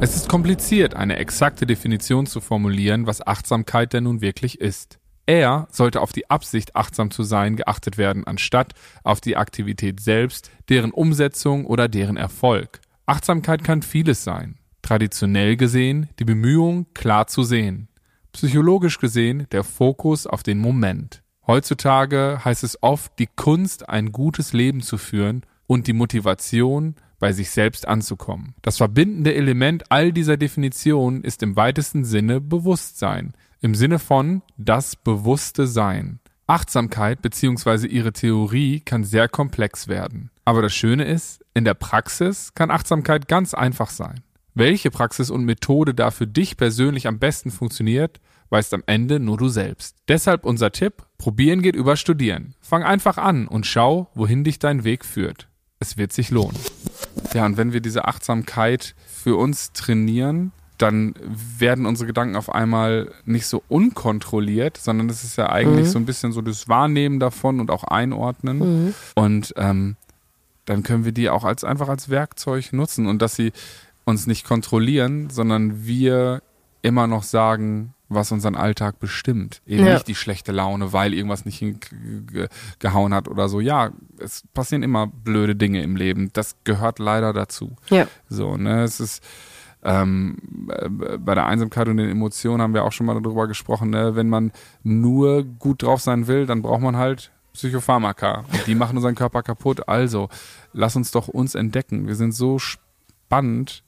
Es 0.01 0.17
ist 0.17 0.29
kompliziert, 0.29 0.95
eine 0.95 1.17
exakte 1.17 1.67
Definition 1.67 2.27
zu 2.27 2.41
formulieren, 2.41 3.07
was 3.07 3.27
Achtsamkeit 3.27 3.93
denn 3.93 4.05
nun 4.05 4.21
wirklich 4.21 4.61
ist. 4.61 4.99
Er 5.27 5.69
sollte 5.71 6.03
auf 6.03 6.13
die 6.13 6.29
Absicht, 6.29 6.77
achtsam 6.77 7.11
zu 7.11 7.23
sein, 7.23 7.57
geachtet 7.57 7.97
werden, 7.97 8.27
anstatt 8.27 8.75
auf 9.05 9.21
die 9.21 9.37
Aktivität 9.37 10.01
selbst, 10.01 10.51
deren 10.69 10.91
Umsetzung 10.91 11.65
oder 11.65 11.89
deren 11.89 12.19
Erfolg. 12.19 12.81
Achtsamkeit 13.07 13.65
kann 13.65 13.83
vieles 13.83 14.23
sein. 14.23 14.59
Traditionell 14.83 15.57
gesehen 15.57 16.11
die 16.19 16.27
Bemühung, 16.27 16.87
klar 16.93 17.27
zu 17.27 17.43
sehen. 17.43 17.89
Psychologisch 18.33 18.99
gesehen 18.99 19.47
der 19.51 19.65
Fokus 19.65 20.27
auf 20.27 20.43
den 20.43 20.59
Moment. 20.59 21.24
Heutzutage 21.47 22.41
heißt 22.45 22.65
es 22.65 22.83
oft, 22.83 23.19
die 23.19 23.27
Kunst, 23.27 23.89
ein 23.89 24.13
gutes 24.13 24.53
Leben 24.53 24.81
zu 24.81 24.97
führen 24.99 25.45
und 25.67 25.87
die 25.87 25.93
Motivation, 25.93 26.95
bei 27.19 27.33
sich 27.33 27.51
selbst 27.51 27.89
anzukommen. 27.89 28.55
Das 28.61 28.77
verbindende 28.77 29.35
Element 29.35 29.91
all 29.91 30.13
dieser 30.13 30.37
Definitionen 30.37 31.25
ist 31.25 31.43
im 31.43 31.57
weitesten 31.57 32.05
Sinne 32.05 32.41
Bewusstsein. 32.41 33.33
Im 33.61 33.75
Sinne 33.75 33.99
von 33.99 34.43
das 34.59 34.95
bewusste 34.95 35.67
Sein. 35.67 36.21
Achtsamkeit 36.47 37.23
bzw. 37.23 37.87
ihre 37.87 38.13
Theorie 38.13 38.81
kann 38.81 39.05
sehr 39.05 39.29
komplex 39.29 39.89
werden. 39.89 40.31
Aber 40.45 40.61
das 40.61 40.75
Schöne 40.75 41.05
ist, 41.05 41.43
in 41.55 41.65
der 41.65 41.73
Praxis 41.73 42.53
kann 42.55 42.71
Achtsamkeit 42.71 43.29
ganz 43.29 43.55
einfach 43.55 43.89
sein. 43.89 44.21
Welche 44.53 44.91
Praxis 44.91 45.31
und 45.31 45.45
Methode 45.45 45.95
da 45.95 46.11
für 46.11 46.27
dich 46.27 46.59
persönlich 46.59 47.07
am 47.07 47.19
besten 47.19 47.51
funktioniert, 47.51 48.21
weißt 48.51 48.75
am 48.75 48.83
Ende 48.87 49.21
nur 49.21 49.37
du 49.37 49.49
selbst. 49.49 49.97
Deshalb 50.09 50.45
unser 50.45 50.73
Tipp, 50.73 51.03
probieren 51.19 51.63
geht 51.63 51.77
über 51.77 51.97
studieren. 51.97 52.55
Fang 52.61 52.83
einfach 52.83 53.19
an 53.19 53.49
und 53.49 53.67
schau, 53.67 54.11
wohin 54.15 54.45
dich 54.45 54.59
dein 54.59 54.85
Weg 54.85 55.05
führt. 55.05 55.49
Es 55.81 55.97
wird 55.97 56.13
sich 56.13 56.31
lohnen. 56.31 56.59
Ja, 57.35 57.47
und 57.47 57.57
wenn 57.57 57.73
wir 57.73 57.81
diese 57.81 58.07
Achtsamkeit 58.07 58.95
für 59.07 59.37
uns 59.37 59.73
trainieren, 59.73 60.53
dann 60.79 61.15
werden 61.59 61.87
unsere 61.87 62.09
Gedanken 62.09 62.37
auf 62.37 62.53
einmal 62.53 63.13
nicht 63.25 63.47
so 63.47 63.63
unkontrolliert, 63.69 64.77
sondern 64.77 65.09
das 65.09 65.23
ist 65.25 65.37
ja 65.37 65.49
eigentlich 65.51 65.89
so 65.89 65.99
ein 65.99 66.07
bisschen 66.07 66.33
so 66.33 66.43
das 66.43 66.69
Wahrnehmen 66.69 67.21
davon 67.21 67.61
und 67.61 67.71
auch 67.71 67.85
Einordnen. 67.85 68.95
Und 69.15 69.55
ähm, 69.57 69.97
dann 70.65 70.83
können 70.83 71.05
wir 71.05 71.13
die 71.13 71.31
auch 71.31 71.45
als 71.45 71.65
einfach 71.65 71.89
als 71.89 72.09
Werkzeug 72.09 72.73
nutzen 72.73 73.07
und 73.07 73.23
dass 73.23 73.37
sie 73.37 73.53
uns 74.05 74.27
nicht 74.27 74.47
kontrollieren, 74.47 75.31
sondern 75.31 75.87
wir 75.87 76.43
immer 76.83 77.07
noch 77.07 77.23
sagen, 77.23 77.94
was 78.09 78.31
unseren 78.33 78.55
Alltag 78.55 78.99
bestimmt. 79.01 79.63
Eben 79.67 79.87
Ja. 79.87 79.95
nicht 79.95 80.09
die 80.09 80.15
schlechte 80.15 80.53
Laune, 80.53 80.93
weil 80.93 81.15
irgendwas 81.15 81.45
nicht 81.45 81.59
hingehauen 81.59 83.15
hat 83.15 83.29
oder 83.29 83.49
so. 83.49 83.61
Ja, 83.61 83.91
es 84.19 84.45
passieren 84.55 84.83
immer 84.83 85.07
blöde 85.07 85.57
Dinge 85.57 85.83
im 85.83 85.97
Leben. 85.97 86.31
Das 86.33 86.57
gehört 86.65 86.99
leider 86.99 87.33
dazu. 87.33 87.77
Ja. 87.91 88.07
So, 88.29 88.57
ne, 88.57 88.83
es 88.83 89.01
ist 89.01 89.23
ähm, 89.83 90.39
äh, 90.71 90.89
bei 91.19 91.35
der 91.35 91.47
Einsamkeit 91.47 91.89
und 91.89 91.99
den 91.99 92.09
Emotionen 92.09 92.63
haben 92.63 92.73
wir 92.75 92.85
auch 92.85 92.93
schon 92.93 93.07
mal 93.07 93.21
darüber 93.21 93.47
gesprochen, 93.47 93.91
ne? 93.91 94.17
wenn 94.17 94.29
man 94.31 94.51
nur 94.83 95.43
gut 95.45 95.83
drauf 95.83 96.01
sein 96.01 96.27
will, 96.27 96.47
dann 96.47 96.63
braucht 96.63 96.81
man 96.81 96.97
halt 96.97 97.31
Psychopharmaka. 97.53 98.45
Und 98.51 98.67
die 98.67 98.75
machen 98.75 98.97
unseren 98.97 99.15
Körper 99.15 99.43
kaputt. 99.43 99.89
Also, 99.89 100.29
lass 100.73 100.97
uns 100.97 101.11
doch 101.11 101.29
uns 101.29 101.55
entdecken. 101.55 102.07
Wir 102.09 102.17
sind 102.17 102.33
so 102.33 102.59
spannend, 102.59 102.84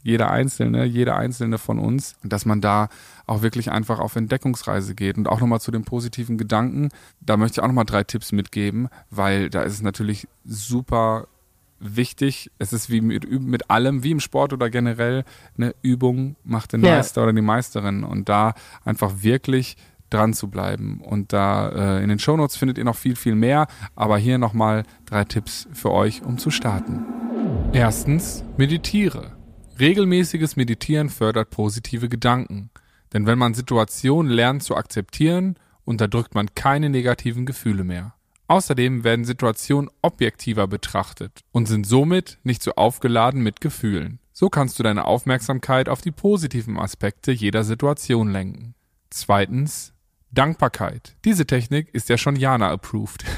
jeder 0.02 0.30
Einzelne, 0.30 0.84
jeder 0.84 1.16
Einzelne 1.16 1.58
von 1.58 1.78
uns, 1.78 2.16
dass 2.22 2.46
man 2.46 2.60
da 2.60 2.88
auch 3.26 3.42
wirklich 3.42 3.70
einfach 3.70 3.98
auf 3.98 4.16
Entdeckungsreise 4.16 4.94
geht. 4.94 5.18
Und 5.18 5.28
auch 5.28 5.40
nochmal 5.40 5.60
zu 5.60 5.70
den 5.70 5.84
positiven 5.84 6.38
Gedanken, 6.38 6.90
da 7.20 7.36
möchte 7.36 7.60
ich 7.60 7.64
auch 7.64 7.68
nochmal 7.68 7.84
drei 7.84 8.04
Tipps 8.04 8.32
mitgeben, 8.32 8.88
weil 9.10 9.50
da 9.50 9.62
ist 9.62 9.74
es 9.74 9.82
natürlich 9.82 10.28
super 10.44 11.26
wichtig. 11.78 12.50
Es 12.58 12.72
ist 12.72 12.90
wie 12.90 13.00
mit, 13.00 13.30
mit 13.42 13.70
allem, 13.70 14.02
wie 14.02 14.12
im 14.12 14.20
Sport 14.20 14.52
oder 14.52 14.70
generell, 14.70 15.24
eine 15.58 15.74
Übung 15.82 16.36
macht 16.44 16.72
den 16.72 16.84
Ja. 16.84 16.96
Meister 16.96 17.22
oder 17.22 17.32
die 17.32 17.42
Meisterin. 17.42 18.04
Und 18.04 18.28
da 18.28 18.54
einfach 18.84 19.22
wirklich 19.22 19.76
dran 20.08 20.34
zu 20.34 20.48
bleiben. 20.48 21.00
Und 21.04 21.32
da 21.32 21.96
äh, 21.98 22.02
in 22.02 22.08
den 22.08 22.18
Shownotes 22.18 22.56
findet 22.56 22.78
ihr 22.78 22.84
noch 22.84 22.96
viel, 22.96 23.16
viel 23.16 23.34
mehr. 23.34 23.66
Aber 23.94 24.18
hier 24.18 24.38
nochmal 24.38 24.84
drei 25.04 25.24
Tipps 25.24 25.68
für 25.72 25.90
euch, 25.90 26.22
um 26.22 26.38
zu 26.38 26.50
starten. 26.50 27.04
Erstens, 27.72 28.44
meditiere. 28.56 29.35
Regelmäßiges 29.78 30.56
Meditieren 30.56 31.10
fördert 31.10 31.50
positive 31.50 32.08
Gedanken. 32.08 32.70
Denn 33.12 33.26
wenn 33.26 33.38
man 33.38 33.52
Situationen 33.52 34.32
lernt 34.32 34.62
zu 34.62 34.74
akzeptieren, 34.74 35.58
unterdrückt 35.84 36.34
man 36.34 36.54
keine 36.54 36.88
negativen 36.88 37.44
Gefühle 37.44 37.84
mehr. 37.84 38.14
Außerdem 38.48 39.04
werden 39.04 39.24
Situationen 39.24 39.90
objektiver 40.02 40.66
betrachtet 40.66 41.40
und 41.52 41.66
sind 41.66 41.86
somit 41.86 42.38
nicht 42.42 42.62
so 42.62 42.72
aufgeladen 42.72 43.42
mit 43.42 43.60
Gefühlen. 43.60 44.18
So 44.32 44.48
kannst 44.48 44.78
du 44.78 44.82
deine 44.82 45.04
Aufmerksamkeit 45.04 45.88
auf 45.88 46.00
die 46.00 46.12
positiven 46.12 46.78
Aspekte 46.78 47.32
jeder 47.32 47.64
Situation 47.64 48.30
lenken. 48.30 48.74
Zweitens, 49.10 49.92
Dankbarkeit. 50.30 51.16
Diese 51.24 51.46
Technik 51.46 51.92
ist 51.92 52.08
ja 52.08 52.16
schon 52.16 52.36
Jana 52.36 52.70
approved. 52.70 53.24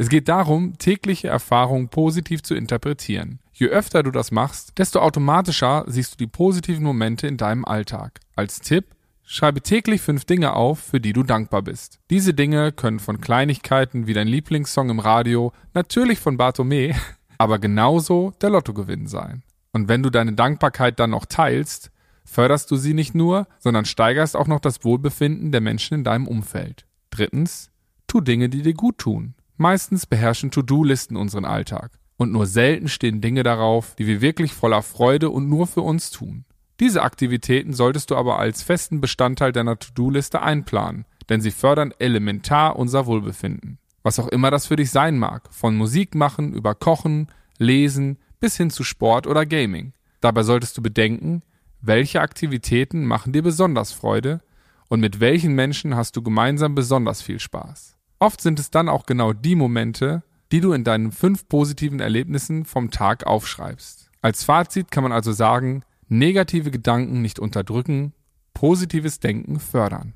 Es 0.00 0.08
geht 0.08 0.28
darum, 0.28 0.78
tägliche 0.78 1.26
Erfahrungen 1.26 1.88
positiv 1.88 2.44
zu 2.44 2.54
interpretieren. 2.54 3.40
Je 3.58 3.66
öfter 3.66 4.04
du 4.04 4.12
das 4.12 4.30
machst, 4.30 4.78
desto 4.78 5.00
automatischer 5.00 5.82
siehst 5.88 6.12
du 6.12 6.16
die 6.16 6.28
positiven 6.28 6.84
Momente 6.84 7.26
in 7.26 7.36
deinem 7.36 7.64
Alltag. 7.64 8.20
Als 8.36 8.60
Tipp, 8.60 8.94
schreibe 9.24 9.60
täglich 9.60 10.00
fünf 10.00 10.24
Dinge 10.24 10.52
auf, 10.52 10.78
für 10.78 11.00
die 11.00 11.12
du 11.12 11.24
dankbar 11.24 11.62
bist. 11.62 11.98
Diese 12.08 12.34
Dinge 12.34 12.70
können 12.70 13.00
von 13.00 13.20
Kleinigkeiten 13.20 14.06
wie 14.06 14.14
dein 14.14 14.28
Lieblingssong 14.28 14.90
im 14.90 15.00
Radio, 15.00 15.52
natürlich 15.74 16.20
von 16.20 16.36
Bartome, 16.36 16.94
aber 17.38 17.58
genauso 17.58 18.32
der 18.40 18.50
Lottogewinn 18.50 19.08
sein. 19.08 19.42
Und 19.72 19.88
wenn 19.88 20.04
du 20.04 20.10
deine 20.10 20.34
Dankbarkeit 20.34 21.00
dann 21.00 21.10
noch 21.10 21.26
teilst, 21.26 21.90
förderst 22.24 22.70
du 22.70 22.76
sie 22.76 22.94
nicht 22.94 23.16
nur, 23.16 23.48
sondern 23.58 23.86
steigerst 23.86 24.36
auch 24.36 24.46
noch 24.46 24.60
das 24.60 24.84
Wohlbefinden 24.84 25.50
der 25.50 25.62
Menschen 25.62 25.94
in 25.94 26.04
deinem 26.04 26.28
Umfeld. 26.28 26.86
Drittens, 27.10 27.72
tu 28.06 28.20
Dinge, 28.20 28.50
die 28.50 28.62
dir 28.62 28.74
gut 28.74 28.98
tun. 28.98 29.34
Meistens 29.56 30.06
beherrschen 30.06 30.52
To-Do-Listen 30.52 31.16
unseren 31.16 31.44
Alltag. 31.44 31.98
Und 32.18 32.32
nur 32.32 32.46
selten 32.46 32.88
stehen 32.88 33.22
Dinge 33.22 33.44
darauf, 33.44 33.94
die 33.94 34.06
wir 34.06 34.20
wirklich 34.20 34.52
voller 34.52 34.82
Freude 34.82 35.30
und 35.30 35.48
nur 35.48 35.66
für 35.66 35.82
uns 35.82 36.10
tun. 36.10 36.44
Diese 36.80 37.02
Aktivitäten 37.02 37.72
solltest 37.72 38.10
du 38.10 38.16
aber 38.16 38.38
als 38.38 38.62
festen 38.62 39.00
Bestandteil 39.00 39.52
deiner 39.52 39.78
To-Do-Liste 39.78 40.42
einplanen, 40.42 41.06
denn 41.28 41.40
sie 41.40 41.52
fördern 41.52 41.94
elementar 41.98 42.76
unser 42.76 43.06
Wohlbefinden. 43.06 43.78
Was 44.02 44.18
auch 44.18 44.28
immer 44.28 44.50
das 44.50 44.66
für 44.66 44.76
dich 44.76 44.90
sein 44.90 45.18
mag, 45.18 45.48
von 45.50 45.76
Musik 45.76 46.14
machen 46.14 46.52
über 46.54 46.74
Kochen, 46.74 47.28
Lesen 47.58 48.18
bis 48.40 48.56
hin 48.56 48.70
zu 48.70 48.84
Sport 48.84 49.26
oder 49.26 49.46
Gaming. 49.46 49.92
Dabei 50.20 50.42
solltest 50.42 50.76
du 50.76 50.82
bedenken, 50.82 51.42
welche 51.80 52.20
Aktivitäten 52.20 53.04
machen 53.04 53.32
dir 53.32 53.42
besonders 53.42 53.92
Freude 53.92 54.40
und 54.88 55.00
mit 55.00 55.20
welchen 55.20 55.54
Menschen 55.54 55.94
hast 55.96 56.16
du 56.16 56.22
gemeinsam 56.22 56.74
besonders 56.74 57.22
viel 57.22 57.38
Spaß. 57.38 57.96
Oft 58.18 58.40
sind 58.40 58.58
es 58.58 58.70
dann 58.70 58.88
auch 58.88 59.06
genau 59.06 59.32
die 59.32 59.54
Momente, 59.54 60.22
die 60.52 60.60
du 60.60 60.72
in 60.72 60.84
deinen 60.84 61.12
fünf 61.12 61.48
positiven 61.48 62.00
Erlebnissen 62.00 62.64
vom 62.64 62.90
Tag 62.90 63.26
aufschreibst. 63.26 64.10
Als 64.22 64.44
Fazit 64.44 64.90
kann 64.90 65.02
man 65.02 65.12
also 65.12 65.32
sagen, 65.32 65.82
negative 66.08 66.70
Gedanken 66.70 67.22
nicht 67.22 67.38
unterdrücken, 67.38 68.12
positives 68.54 69.20
Denken 69.20 69.60
fördern. 69.60 70.14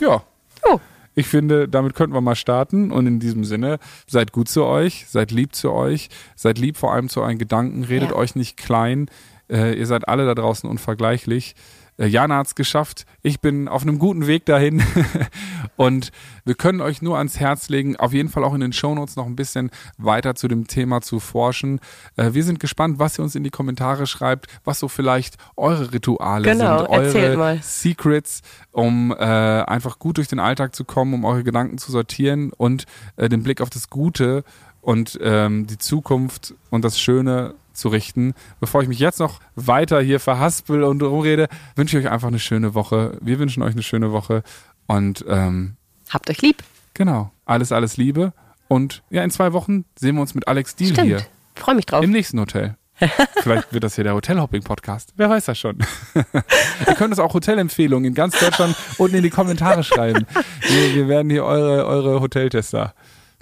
Ja. 0.00 0.22
Oh. 0.64 0.78
Ich 1.14 1.26
finde, 1.26 1.68
damit 1.68 1.94
könnten 1.94 2.14
wir 2.14 2.20
mal 2.20 2.36
starten. 2.36 2.90
Und 2.92 3.06
in 3.06 3.18
diesem 3.20 3.44
Sinne, 3.44 3.78
seid 4.06 4.32
gut 4.32 4.48
zu 4.48 4.64
euch, 4.64 5.06
seid 5.08 5.30
lieb 5.30 5.54
zu 5.54 5.72
euch, 5.72 6.08
seid 6.36 6.58
lieb 6.58 6.76
vor 6.76 6.92
allem 6.92 7.08
zu 7.08 7.20
euren 7.20 7.38
Gedanken, 7.38 7.84
redet 7.84 8.10
Ja. 8.10 8.16
euch 8.16 8.34
nicht 8.36 8.56
klein. 8.56 9.10
Äh, 9.50 9.74
ihr 9.78 9.86
seid 9.86 10.08
alle 10.08 10.26
da 10.26 10.34
draußen 10.34 10.68
unvergleichlich. 10.68 11.54
Äh, 11.98 12.06
Jana 12.06 12.38
hat's 12.38 12.54
geschafft. 12.54 13.04
Ich 13.22 13.40
bin 13.40 13.68
auf 13.68 13.82
einem 13.82 13.98
guten 13.98 14.26
Weg 14.26 14.46
dahin. 14.46 14.82
Und 15.76 16.10
wir 16.44 16.54
können 16.54 16.80
euch 16.80 17.02
nur 17.02 17.18
ans 17.18 17.38
Herz 17.38 17.68
legen, 17.68 17.96
auf 17.96 18.12
jeden 18.12 18.28
Fall 18.28 18.44
auch 18.44 18.54
in 18.54 18.60
den 18.60 18.72
Shownotes 18.72 19.16
noch 19.16 19.26
ein 19.26 19.36
bisschen 19.36 19.70
weiter 19.96 20.34
zu 20.34 20.48
dem 20.48 20.66
Thema 20.66 21.00
zu 21.00 21.20
forschen. 21.20 21.80
Äh, 22.16 22.32
wir 22.32 22.44
sind 22.44 22.60
gespannt, 22.60 22.98
was 22.98 23.18
ihr 23.18 23.22
uns 23.22 23.34
in 23.34 23.44
die 23.44 23.50
Kommentare 23.50 24.06
schreibt, 24.06 24.46
was 24.64 24.78
so 24.78 24.88
vielleicht 24.88 25.36
eure 25.56 25.92
Rituale 25.92 26.44
Genau, 26.44 26.78
sind, 26.78 26.90
eure 26.90 27.36
mal. 27.36 27.58
Secrets, 27.62 28.42
um 28.72 29.12
äh, 29.12 29.24
einfach 29.24 29.98
gut 29.98 30.16
durch 30.16 30.28
den 30.28 30.38
Alltag 30.38 30.74
zu 30.74 30.84
kommen, 30.84 31.14
um 31.14 31.24
eure 31.24 31.44
Gedanken 31.44 31.78
zu 31.78 31.92
sortieren 31.92 32.52
und 32.56 32.84
äh, 33.16 33.28
den 33.28 33.42
Blick 33.42 33.60
auf 33.60 33.70
das 33.70 33.90
Gute 33.90 34.44
und 34.80 35.18
ähm, 35.22 35.66
die 35.66 35.78
Zukunft 35.78 36.54
und 36.70 36.84
das 36.84 36.98
Schöne 37.00 37.54
zu 37.72 37.88
richten. 37.88 38.34
Bevor 38.60 38.82
ich 38.82 38.88
mich 38.88 38.98
jetzt 38.98 39.20
noch 39.20 39.40
weiter 39.54 40.00
hier 40.00 40.18
verhaspel 40.20 40.82
und 40.82 41.02
rumrede, 41.02 41.48
wünsche 41.76 41.98
ich 41.98 42.06
euch 42.06 42.12
einfach 42.12 42.28
eine 42.28 42.38
schöne 42.40 42.74
Woche. 42.74 43.16
Wir 43.20 43.38
wünschen 43.38 43.62
euch 43.62 43.72
eine 43.72 43.82
schöne 43.82 44.10
Woche 44.12 44.42
und 44.86 45.24
ähm, 45.28 45.76
Habt 46.10 46.30
euch 46.30 46.40
lieb. 46.42 46.62
genau, 46.94 47.30
alles, 47.44 47.70
alles 47.72 47.96
Liebe. 47.96 48.32
Und 48.68 49.02
ja, 49.10 49.22
in 49.22 49.30
zwei 49.30 49.52
Wochen 49.52 49.84
sehen 49.98 50.14
wir 50.16 50.22
uns 50.22 50.34
mit 50.34 50.48
Alex 50.48 50.74
Deal 50.76 50.92
Stimmt. 50.92 51.06
hier 51.06 51.22
Freue 51.54 51.74
mich 51.76 51.86
drauf. 51.86 52.02
im 52.04 52.10
nächsten 52.10 52.38
Hotel. 52.40 52.76
Vielleicht 53.42 53.72
wird 53.72 53.84
das 53.84 53.94
hier 53.94 54.02
der 54.04 54.14
Hotelhopping-Podcast. 54.14 55.12
Wer 55.16 55.30
weiß 55.30 55.44
das 55.44 55.56
schon. 55.58 55.78
Ihr 56.14 56.94
könnt 56.96 57.10
uns 57.12 57.20
auch 57.20 57.32
Hotelempfehlungen 57.32 58.06
in 58.06 58.14
ganz 58.14 58.38
Deutschland 58.40 58.74
unten 58.98 59.16
in 59.16 59.22
die 59.22 59.30
Kommentare 59.30 59.84
schreiben. 59.84 60.26
Wir, 60.62 60.94
wir 60.96 61.08
werden 61.08 61.30
hier 61.30 61.44
eure, 61.44 61.86
eure 61.86 62.20
Hoteltester. 62.20 62.94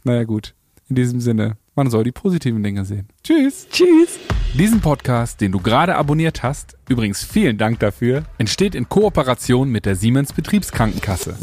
Naja, 0.04 0.24
gut. 0.24 0.54
In 0.88 0.94
diesem 0.94 1.20
Sinne, 1.20 1.56
man 1.74 1.90
soll 1.90 2.04
die 2.04 2.12
positiven 2.12 2.62
Dinge 2.62 2.84
sehen. 2.84 3.08
Tschüss. 3.24 3.66
Tschüss. 3.70 4.20
Diesen 4.54 4.80
Podcast, 4.80 5.40
den 5.40 5.50
du 5.50 5.58
gerade 5.58 5.96
abonniert 5.96 6.44
hast, 6.44 6.76
übrigens 6.88 7.24
vielen 7.24 7.58
Dank 7.58 7.80
dafür, 7.80 8.22
entsteht 8.38 8.76
in 8.76 8.88
Kooperation 8.88 9.68
mit 9.68 9.84
der 9.84 9.96
Siemens 9.96 10.32
Betriebskrankenkasse. 10.32 11.36